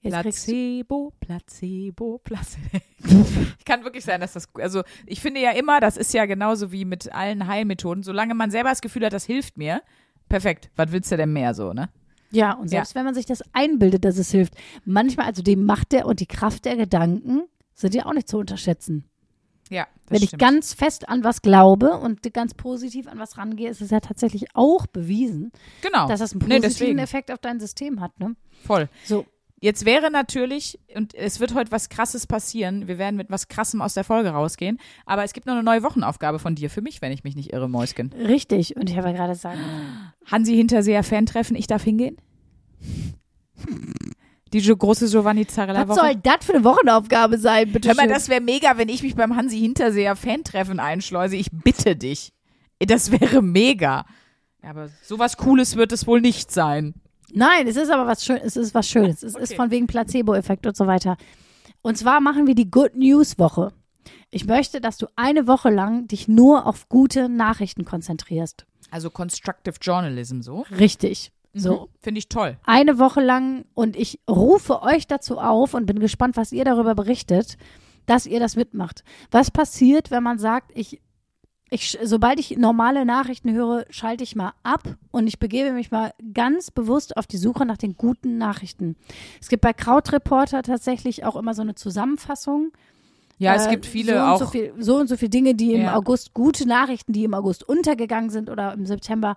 Placebo, 0.01 1.11
Placebo, 1.19 2.19
Placebo. 2.19 2.79
ich 3.59 3.65
kann 3.65 3.83
wirklich 3.83 4.05
sein, 4.05 4.21
dass 4.21 4.33
das, 4.33 4.47
also 4.53 4.83
ich 5.05 5.19
finde 5.19 5.41
ja 5.41 5.51
immer, 5.51 5.81
das 5.81 5.97
ist 5.97 6.13
ja 6.13 6.25
genauso 6.25 6.71
wie 6.71 6.85
mit 6.85 7.11
allen 7.13 7.47
Heilmethoden, 7.47 8.03
solange 8.03 8.33
man 8.33 8.49
selber 8.49 8.69
das 8.69 8.79
Gefühl 8.79 9.05
hat, 9.05 9.11
das 9.11 9.25
hilft 9.25 9.57
mir, 9.57 9.81
perfekt, 10.29 10.69
was 10.77 10.93
willst 10.93 11.11
du 11.11 11.17
denn 11.17 11.33
mehr 11.33 11.53
so, 11.53 11.73
ne? 11.73 11.89
ja, 12.31 12.53
und 12.53 12.67
selbst 12.67 12.95
wenn 12.95 13.05
man 13.05 13.15
sich 13.15 13.25
das 13.25 13.43
einbildet, 13.53 14.05
dass 14.05 14.17
es 14.17 14.31
hilft, 14.31 14.53
manchmal, 14.85 15.27
also 15.27 15.41
die 15.41 15.55
Macht 15.55 15.91
der 15.91 16.05
und 16.05 16.19
die 16.19 16.25
Kraft 16.25 16.65
der 16.65 16.75
Gedanken 16.75 17.43
sind 17.73 17.95
ja 17.95 18.05
auch 18.05 18.13
nicht 18.13 18.27
zu 18.27 18.37
unterschätzen. 18.37 19.05
Ja, 19.69 19.87
Wenn 20.07 20.21
ich 20.21 20.29
stimmt. 20.29 20.41
ganz 20.41 20.73
fest 20.73 21.09
an 21.09 21.23
was 21.23 21.41
glaube 21.41 21.97
und 21.97 22.21
ganz 22.33 22.53
positiv 22.53 23.07
an 23.07 23.19
was 23.19 23.37
rangehe, 23.37 23.69
ist 23.69 23.81
es 23.81 23.91
ja 23.91 23.99
tatsächlich 23.99 24.45
auch 24.53 24.87
bewiesen, 24.87 25.51
genau. 25.81 26.07
dass 26.07 26.19
das 26.19 26.33
einen 26.33 26.39
nee, 26.39 26.59
positiven 26.59 26.69
deswegen, 26.69 26.99
Effekt 26.99 27.31
auf 27.31 27.39
dein 27.39 27.59
System 27.59 28.01
hat. 28.01 28.19
Ne? 28.19 28.35
voll. 28.63 28.89
So, 29.05 29.25
Jetzt 29.59 29.85
wäre 29.85 30.11
natürlich, 30.11 30.79
und 30.95 31.15
es 31.15 31.39
wird 31.39 31.55
heute 31.55 31.71
was 31.71 31.89
Krasses 31.89 32.27
passieren, 32.27 32.87
wir 32.87 32.99
werden 32.99 33.15
mit 33.15 33.31
was 33.31 33.47
Krassem 33.47 33.81
aus 33.81 33.95
der 33.95 34.03
Folge 34.03 34.29
rausgehen, 34.29 34.77
aber 35.07 35.23
es 35.23 35.33
gibt 35.33 35.47
noch 35.47 35.55
eine 35.55 35.63
neue 35.63 35.81
Wochenaufgabe 35.81 36.37
von 36.37 36.53
dir 36.53 36.69
für 36.69 36.81
mich, 36.81 37.01
wenn 37.01 37.11
ich 37.11 37.23
mich 37.23 37.35
nicht 37.35 37.53
irre, 37.53 37.67
Mäuschen. 37.67 38.13
richtig. 38.13 38.75
Und 38.75 38.87
ich 38.87 38.97
habe 38.97 39.07
ja 39.07 39.15
gerade 39.15 39.33
gesagt, 39.33 39.57
Hansi 40.25 40.55
Hinterseher 40.55 41.03
Fan-Treffen, 41.03 41.55
ich 41.55 41.65
darf 41.65 41.83
hingehen? 41.83 42.17
Die 44.53 44.61
große 44.61 45.09
Giovanni 45.09 45.45
Zarella 45.47 45.87
was 45.87 45.97
soll 45.97 46.15
das 46.15 46.45
für 46.45 46.53
eine 46.55 46.63
Wochenaufgabe 46.63 47.37
sein, 47.37 47.71
bitte 47.71 47.89
Hör 47.89 47.95
mal, 47.95 48.03
schön? 48.03 48.11
das 48.11 48.29
wäre 48.29 48.41
mega, 48.41 48.77
wenn 48.77 48.89
ich 48.89 49.03
mich 49.03 49.15
beim 49.15 49.35
Hansi 49.35 49.59
Hinterseher 49.59 50.15
Fan-Treffen 50.15 50.79
einschleuse. 50.79 51.35
Ich 51.35 51.49
bitte 51.51 51.95
dich. 51.95 52.31
Das 52.79 53.11
wäre 53.11 53.41
mega. 53.41 54.05
Aber 54.61 54.89
sowas 55.03 55.37
Cooles 55.37 55.75
wird 55.75 55.91
es 55.91 56.07
wohl 56.07 56.21
nicht 56.21 56.51
sein. 56.51 56.93
Nein, 57.33 57.67
es 57.67 57.75
ist 57.75 57.89
aber 57.91 58.07
was 58.07 58.23
Schönes. 58.23 58.43
Es 58.43 58.57
ist 58.57 58.73
was 58.73 58.87
Schönes. 58.87 59.23
Es 59.23 59.35
ist 59.35 59.51
Okay. 59.51 59.55
von 59.55 59.71
wegen 59.71 59.87
Placebo-Effekt 59.87 60.65
und 60.65 60.77
so 60.77 60.87
weiter. 60.87 61.17
Und 61.81 61.97
zwar 61.97 62.21
machen 62.21 62.47
wir 62.47 62.55
die 62.55 62.69
Good 62.71 62.95
News 62.95 63.37
Woche. 63.39 63.73
Ich 64.29 64.45
möchte, 64.45 64.81
dass 64.81 64.97
du 64.97 65.07
eine 65.15 65.47
Woche 65.47 65.69
lang 65.69 66.07
dich 66.07 66.27
nur 66.27 66.65
auf 66.65 66.87
gute 66.89 67.29
Nachrichten 67.29 67.85
konzentrierst. 67.85 68.65
Also 68.91 69.09
Constructive 69.09 69.75
Journalism 69.81 70.41
so. 70.41 70.65
Richtig. 70.77 71.31
So. 71.59 71.73
Mhm. 71.73 71.87
Finde 72.01 72.19
ich 72.19 72.29
toll. 72.29 72.57
eine 72.65 72.99
Woche 72.99 73.21
lang 73.21 73.65
und 73.73 73.95
ich 73.95 74.19
rufe 74.29 74.81
euch 74.81 75.07
dazu 75.07 75.37
auf 75.39 75.73
und 75.73 75.85
bin 75.85 75.99
gespannt, 75.99 76.37
was 76.37 76.51
ihr 76.51 76.65
darüber 76.65 76.95
berichtet, 76.95 77.57
dass 78.05 78.25
ihr 78.25 78.39
das 78.39 78.55
mitmacht. 78.55 79.03
Was 79.31 79.51
passiert, 79.51 80.11
wenn 80.11 80.23
man 80.23 80.39
sagt, 80.39 80.71
ich 80.75 81.01
Ich, 81.69 81.97
sobald 82.01 82.39
ich 82.39 82.55
normale 82.57 83.03
Nachrichten 83.03 83.51
höre, 83.51 83.85
schalte 83.89 84.23
ich 84.23 84.37
mal 84.37 84.53
ab 84.63 84.95
und 85.11 85.27
ich 85.27 85.37
begebe 85.37 85.73
mich 85.73 85.91
mal 85.91 86.13
ganz 86.33 86.71
bewusst 86.71 87.17
auf 87.17 87.27
die 87.27 87.35
Suche 87.37 87.65
nach 87.65 87.75
den 87.77 87.95
guten 87.97 88.37
Nachrichten. 88.37 88.95
Es 89.41 89.49
gibt 89.49 89.63
bei 89.63 89.73
Krautreporter 89.73 90.63
tatsächlich 90.63 91.25
auch 91.25 91.35
immer 91.35 91.53
so 91.53 91.63
eine 91.63 91.75
Zusammenfassung. 91.75 92.71
Ja, 93.37 93.53
es 93.53 93.67
Äh, 93.67 93.71
gibt 93.71 93.85
viele 93.85 94.13
so 94.13 94.17
und 94.19 94.25
auch. 94.29 94.39
So, 94.39 94.45
viel, 94.47 94.73
so 94.79 94.95
und 94.95 95.07
so 95.09 95.17
viele 95.17 95.29
Dinge, 95.29 95.55
die 95.55 95.73
im 95.73 95.81
Ja. 95.81 95.95
August, 95.97 96.33
gute 96.33 96.65
Nachrichten, 96.65 97.11
die 97.11 97.25
im 97.25 97.33
August 97.33 97.67
untergegangen 97.67 98.29
sind 98.29 98.49
oder 98.49 98.71
im 98.73 98.85
September. 98.85 99.35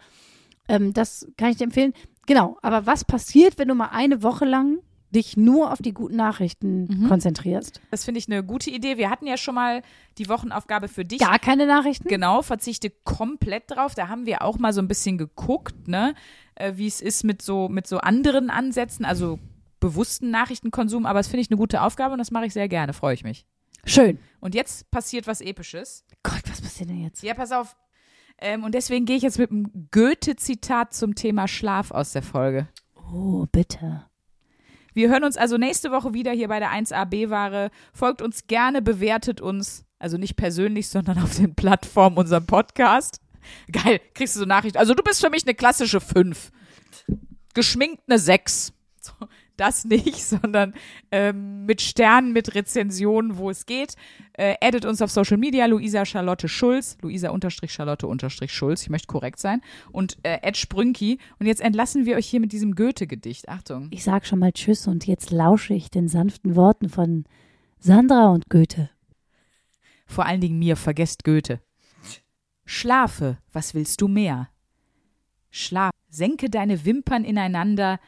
Ähm, 0.71 0.93
das 0.93 1.27
kann 1.37 1.51
ich 1.51 1.57
dir 1.57 1.65
empfehlen. 1.65 1.93
Genau, 2.27 2.57
aber 2.63 2.87
was 2.87 3.05
passiert, 3.05 3.59
wenn 3.59 3.69
du 3.69 3.75
mal 3.75 3.89
eine 3.93 4.23
Woche 4.23 4.45
lang 4.45 4.79
dich 5.13 5.37
nur 5.37 5.73
auf 5.73 5.83
die 5.83 5.93
guten 5.93 6.15
Nachrichten 6.17 6.85
Mhm. 6.85 7.09
konzentrierst? 7.09 7.81
Das 7.91 8.05
finde 8.05 8.19
ich 8.21 8.29
eine 8.29 8.45
gute 8.45 8.71
Idee. 8.71 8.97
Wir 8.97 9.11
hatten 9.11 9.27
ja 9.27 9.37
schon 9.37 9.57
mal 9.57 9.83
die 10.19 10.29
Wochenaufgabe 10.29 10.87
für 10.87 11.05
dich. 11.05 11.19
Gar 11.19 11.41
keine 11.41 11.67
Nachrichten? 11.67 12.07
Genau, 12.09 12.43
verzichte 12.43 12.91
komplett 13.05 13.65
drauf. 13.67 13.95
Da 13.97 14.09
haben 14.09 14.27
wir 14.27 14.43
auch 14.43 14.59
mal 14.59 14.73
so 14.73 14.81
ein 14.81 14.87
bisschen 14.87 15.19
geguckt, 15.19 15.89
ne, 15.89 16.15
äh, 16.55 16.75
wie 16.77 16.87
es 16.87 17.01
ist 17.01 17.25
mit 17.25 17.43
so, 17.43 17.69
mit 17.69 17.89
so 17.89 17.99
anderen 17.99 18.51
Ansätzen, 18.51 19.05
also 19.05 19.41
bewussten 19.81 20.31
Nachrichtenkonsum. 20.31 21.07
Aber 21.07 21.19
das 21.19 21.27
finde 21.27 21.41
ich 21.43 21.51
eine 21.51 21.59
gute 21.59 21.83
Aufgabe 21.83 22.13
und 22.13 22.19
das 22.19 22.31
mache 22.31 22.47
ich 22.47 22.53
sehr 22.53 22.69
gerne, 22.69 22.93
freue 22.93 23.15
ich 23.15 23.25
mich. 23.25 23.47
Schön. 23.87 24.19
Und 24.41 24.55
jetzt 24.55 24.91
passiert 24.93 25.27
was 25.27 25.41
Episches. 25.41 26.05
Gott, 26.23 26.43
was 26.49 26.61
passiert 26.61 26.91
denn 26.91 27.03
jetzt? 27.03 27.23
Ja, 27.25 27.35
pass 27.35 27.51
auf. 27.51 27.77
Ähm, 28.41 28.65
und 28.65 28.75
deswegen 28.75 29.05
gehe 29.05 29.17
ich 29.17 29.23
jetzt 29.23 29.39
mit 29.39 29.51
einem 29.51 29.89
Goethe-Zitat 29.91 30.95
zum 30.95 31.15
Thema 31.15 31.47
Schlaf 31.47 31.91
aus 31.91 32.13
der 32.13 32.23
Folge. 32.23 32.69
Oh, 33.13 33.47
bitte. 33.51 34.07
Wir 34.93 35.09
hören 35.09 35.25
uns 35.25 35.37
also 35.37 35.57
nächste 35.57 35.91
Woche 35.91 36.15
wieder 36.15 36.33
hier 36.33 36.49
bei 36.49 36.59
der 36.59 36.71
1AB-Ware. 36.71 37.71
Folgt 37.93 38.23
uns 38.23 38.47
gerne, 38.47 38.83
bewertet 38.83 39.41
uns. 39.41 39.85
Also 39.99 40.17
nicht 40.17 40.37
persönlich, 40.37 40.89
sondern 40.89 41.19
auf 41.19 41.37
den 41.37 41.55
Plattformen 41.55 42.17
unserem 42.17 42.47
Podcast. 42.47 43.21
Geil, 43.71 44.01
kriegst 44.15 44.37
du 44.37 44.41
so 44.41 44.47
Nachrichten. 44.47 44.79
Also 44.79 44.95
du 44.95 45.03
bist 45.03 45.21
für 45.21 45.31
mich 45.31 45.45
eine 45.45 45.55
klassische 45.55 46.01
5. 46.01 46.51
Geschminkt 47.55 48.03
eine 48.09 48.19
6. 48.19 48.73
So, 49.01 49.13
das 49.61 49.85
nicht, 49.85 50.25
sondern 50.25 50.75
ähm, 51.11 51.67
mit 51.67 51.81
Sternen, 51.81 52.33
mit 52.33 52.55
Rezensionen, 52.55 53.37
wo 53.37 53.51
es 53.51 53.67
geht. 53.67 53.95
Äh, 54.33 54.55
addet 54.61 54.85
uns 54.87 55.03
auf 55.03 55.11
Social 55.11 55.37
Media, 55.37 55.67
Luisa 55.67 56.05
Charlotte 56.05 56.49
Schulz, 56.49 56.97
Luisa 57.03 57.31
unterstrich 57.31 57.73
Charlotte 57.73 58.07
unterstrich 58.07 58.53
Schulz, 58.53 58.83
ich 58.83 58.91
möchte 58.91 59.07
korrekt 59.07 59.39
sein, 59.39 59.61
und 59.93 60.19
äh, 60.23 60.39
Ed 60.43 60.57
Sprünki. 60.57 61.19
Und 61.39 61.47
jetzt 61.47 61.61
entlassen 61.61 62.07
wir 62.07 62.17
euch 62.17 62.27
hier 62.27 62.41
mit 62.41 62.53
diesem 62.53 62.75
Goethe-Gedicht. 62.75 63.49
Achtung. 63.49 63.89
Ich 63.91 64.05
sag 64.05 64.27
schon 64.27 64.39
mal 64.39 64.53
Tschüss 64.53 64.87
und 64.87 65.07
jetzt 65.07 65.31
lausche 65.31 65.75
ich 65.75 65.91
den 65.91 66.09
sanften 66.09 66.57
Worten 66.57 66.89
von 66.89 67.25
Sandra 67.79 68.29
und 68.29 68.49
Goethe. 68.49 68.91
Vor 70.07 70.27
allen 70.27 70.41
Dingen 70.41 70.59
mir, 70.59 70.77
vergesst 70.77 71.25
Goethe. 71.25 71.61
Schlafe, 72.65 73.39
was 73.53 73.75
willst 73.75 74.01
du 74.01 74.09
mehr? 74.09 74.49
Schlaf, 75.51 75.91
senke 76.09 76.51
deine 76.51 76.85
Wimpern 76.85 77.25
ineinander, 77.25 77.99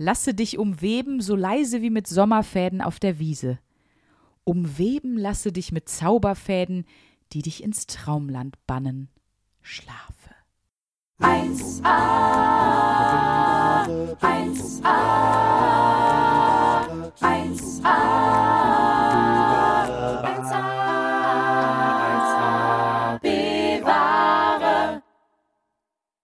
lasse 0.00 0.32
dich 0.32 0.58
umweben, 0.58 1.20
so 1.20 1.36
leise 1.36 1.82
wie 1.82 1.90
mit 1.90 2.08
Sommerfäden 2.08 2.80
auf 2.80 2.98
der 2.98 3.18
Wiese. 3.18 3.58
Umweben 4.44 5.18
lasse 5.18 5.52
dich 5.52 5.72
mit 5.72 5.90
Zauberfäden, 5.90 6.86
die 7.34 7.42
dich 7.42 7.62
ins 7.62 7.86
Traumland 7.86 8.56
bannen. 8.66 9.10
Schlafe. 9.60 10.06
1a, 11.20 11.84
1a, 14.22 14.96
1a, 17.20 18.59